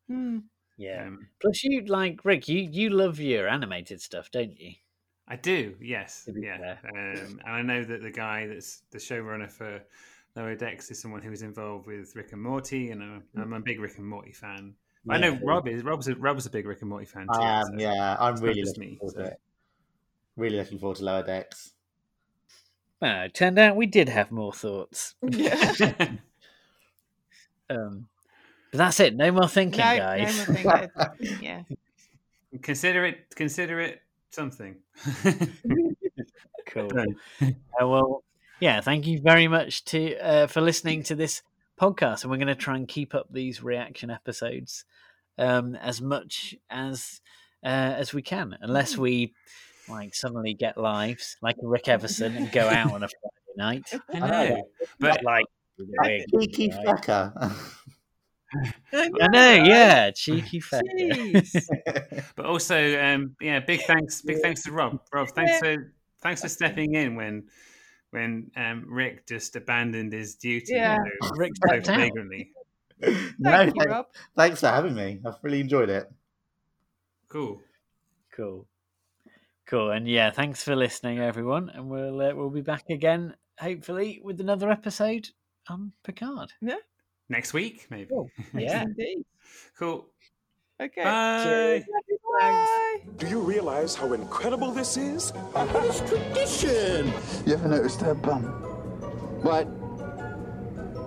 Hmm. 0.08 0.38
Yeah. 0.78 1.04
Um, 1.08 1.28
Plus, 1.42 1.62
you 1.62 1.84
like 1.84 2.24
Rick. 2.24 2.48
You 2.48 2.60
you 2.60 2.88
love 2.88 3.20
your 3.20 3.46
animated 3.48 4.00
stuff, 4.00 4.30
don't 4.30 4.58
you? 4.58 4.72
I 5.30 5.36
do, 5.36 5.76
yes, 5.80 6.28
yeah. 6.34 6.74
Um, 6.92 7.40
and 7.46 7.54
I 7.54 7.62
know 7.62 7.84
that 7.84 8.02
the 8.02 8.10
guy 8.10 8.48
that's 8.48 8.82
the 8.90 8.98
showrunner 8.98 9.48
for 9.48 9.80
Lower 10.34 10.56
Decks 10.56 10.90
is 10.90 11.00
someone 11.00 11.22
who 11.22 11.30
was 11.30 11.42
involved 11.42 11.86
with 11.86 12.16
Rick 12.16 12.32
and 12.32 12.42
Morty, 12.42 12.90
and 12.90 13.00
I'm, 13.00 13.22
I'm 13.36 13.52
a 13.52 13.60
big 13.60 13.78
Rick 13.78 13.98
and 13.98 14.06
Morty 14.08 14.32
fan. 14.32 14.74
I 15.08 15.18
know 15.18 15.32
Yeah. 15.34 15.38
Rob 15.44 15.68
is. 15.68 15.84
Rob's 15.84 16.08
a, 16.08 16.16
Rob's 16.16 16.46
a 16.46 16.50
big 16.50 16.66
Rick 16.66 16.80
and 16.80 16.90
Morty 16.90 17.06
fan 17.06 17.28
too. 17.32 17.40
I 17.40 17.60
am. 17.60 17.66
so 17.66 17.72
yeah, 17.78 18.16
I'm 18.18 18.34
really 18.36 18.64
looking 18.64 18.80
me, 18.80 18.96
forward 18.96 19.14
so. 19.14 19.20
to 19.22 19.26
it. 19.28 19.40
Really 20.36 20.56
looking 20.56 20.80
forward 20.80 20.96
to 20.96 21.04
Lower 21.04 21.22
Decks. 21.22 21.74
Well, 23.00 23.22
it 23.22 23.32
turned 23.32 23.58
out 23.58 23.76
we 23.76 23.86
did 23.86 24.08
have 24.08 24.32
more 24.32 24.52
thoughts. 24.52 25.14
Yeah. 25.22 25.72
Um, 27.70 28.08
but 28.72 28.78
that's 28.78 28.98
it. 28.98 29.14
No 29.14 29.30
more 29.30 29.46
thinking, 29.46 29.78
no, 29.78 29.96
guys. 29.96 30.48
no 30.48 30.54
more 30.54 30.90
thinking. 31.18 31.38
yeah. 31.40 31.62
consider 32.62 33.04
it. 33.04 33.32
Consider 33.36 33.78
it 33.78 34.02
something. 34.30 34.76
cool. 36.66 36.90
Uh, 37.40 37.86
well, 37.86 38.24
yeah. 38.60 38.80
Thank 38.80 39.06
you 39.06 39.20
very 39.20 39.48
much 39.48 39.84
to 39.86 40.16
uh, 40.18 40.46
for 40.46 40.60
listening 40.60 41.02
to 41.04 41.14
this 41.14 41.42
podcast, 41.80 42.22
and 42.22 42.30
we're 42.30 42.38
going 42.38 42.48
to 42.48 42.54
try 42.54 42.76
and 42.76 42.88
keep 42.88 43.14
up 43.14 43.28
these 43.30 43.62
reaction 43.62 44.10
episodes 44.10 44.84
um, 45.38 45.74
as 45.76 46.00
much 46.00 46.54
as 46.70 47.20
uh, 47.64 47.66
as 47.66 48.12
we 48.12 48.22
can, 48.22 48.56
unless 48.60 48.96
we 48.96 49.34
like 49.88 50.14
suddenly 50.14 50.54
get 50.54 50.78
lives 50.78 51.36
like 51.42 51.56
Rick 51.62 51.88
Everson 51.88 52.36
and 52.36 52.52
go 52.52 52.68
out 52.68 52.92
on 52.92 53.02
a 53.02 53.08
Friday 53.08 53.56
night. 53.56 53.92
I 54.14 54.18
know, 54.18 54.62
but 54.98 55.22
like 55.24 55.46
Cheeky 56.38 56.72
right? 56.86 57.32
Fecker. 58.92 59.12
I 59.20 59.26
know, 59.28 59.64
yeah, 59.64 60.10
cheeky 60.10 60.60
fecker. 60.72 60.82
Jeez. 60.98 62.24
but 62.36 62.46
also, 62.46 63.00
um, 63.00 63.36
yeah, 63.40 63.60
big 63.60 63.82
thanks, 63.82 64.22
big 64.22 64.40
thanks 64.42 64.62
to 64.64 64.72
Rob. 64.72 65.00
Rob, 65.12 65.28
thanks 65.28 65.58
for 65.58 65.92
thanks 66.22 66.42
for 66.42 66.48
stepping 66.48 66.94
in 66.94 67.14
when 67.14 67.44
when 68.10 68.50
um, 68.56 68.84
Rick 68.88 69.26
just 69.26 69.54
abandoned 69.56 70.12
his 70.12 70.34
duty. 70.34 70.74
Yeah. 70.74 70.96
You 70.96 71.04
know, 71.04 71.30
Rick 71.36 71.52
so 71.56 71.68
stepped 71.68 71.86
flagrantly. 71.86 72.50
no, 73.00 73.08
Thank 73.10 73.74
you, 73.74 73.80
thanks, 73.80 73.86
Rob. 73.86 74.06
thanks 74.36 74.60
for 74.60 74.68
having 74.68 74.94
me. 74.94 75.20
I've 75.24 75.34
really 75.42 75.60
enjoyed 75.60 75.88
it. 75.88 76.10
Cool. 77.28 77.60
Cool. 78.36 78.66
Cool. 79.66 79.92
And 79.92 80.08
yeah, 80.08 80.30
thanks 80.32 80.64
for 80.64 80.74
listening, 80.74 81.20
everyone. 81.20 81.70
And 81.70 81.88
we'll 81.88 82.20
uh, 82.20 82.34
we'll 82.34 82.50
be 82.50 82.62
back 82.62 82.90
again, 82.90 83.34
hopefully, 83.60 84.20
with 84.24 84.40
another 84.40 84.70
episode 84.70 85.28
on 85.68 85.92
Picard. 86.02 86.52
Yeah. 86.60 86.74
Next 87.30 87.54
week, 87.54 87.86
maybe. 87.90 88.10
Oh, 88.12 88.28
yeah. 88.54 88.82
Indeed. 88.82 89.24
Cool. 89.78 90.06
Okay. 90.80 91.04
Bye. 91.04 91.44
Cheers, 91.44 91.84
everybody. 92.02 93.16
Do 93.18 93.28
you 93.28 93.40
realize 93.40 93.94
how 93.94 94.12
incredible 94.12 94.72
this 94.72 94.96
is? 94.96 95.32
It's 95.54 96.00
tradition. 96.00 97.12
You 97.46 97.54
ever 97.54 97.68
noticed 97.68 98.00
her 98.00 98.14
bum? 98.14 98.42
What? 99.42 99.64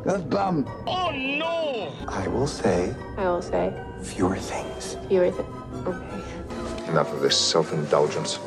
Her 0.05 0.19
bum. 0.19 0.65
Oh 0.87 1.11
no! 1.11 1.91
I 2.07 2.27
will 2.27 2.47
say 2.47 2.95
I 3.17 3.25
will 3.25 3.41
say, 3.41 3.73
fewer 4.01 4.37
things. 4.37 4.97
fewer 5.07 5.31
things. 5.31 5.87
Okay. 5.87 6.89
Enough 6.89 7.11
of 7.13 7.21
this 7.21 7.37
self 7.37 7.73
indulgence. 7.73 8.39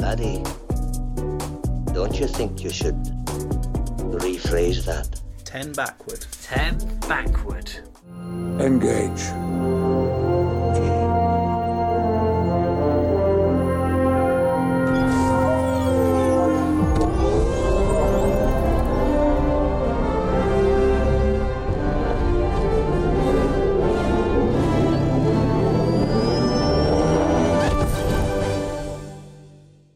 Laddie, 0.00 0.42
don't 1.92 2.18
you 2.18 2.26
think 2.28 2.62
you 2.62 2.70
should 2.70 2.96
rephrase 4.14 4.84
that? 4.86 5.20
10 5.44 5.72
backward. 5.72 6.24
10 6.42 7.00
backward. 7.00 7.70
Engage. 8.58 10.17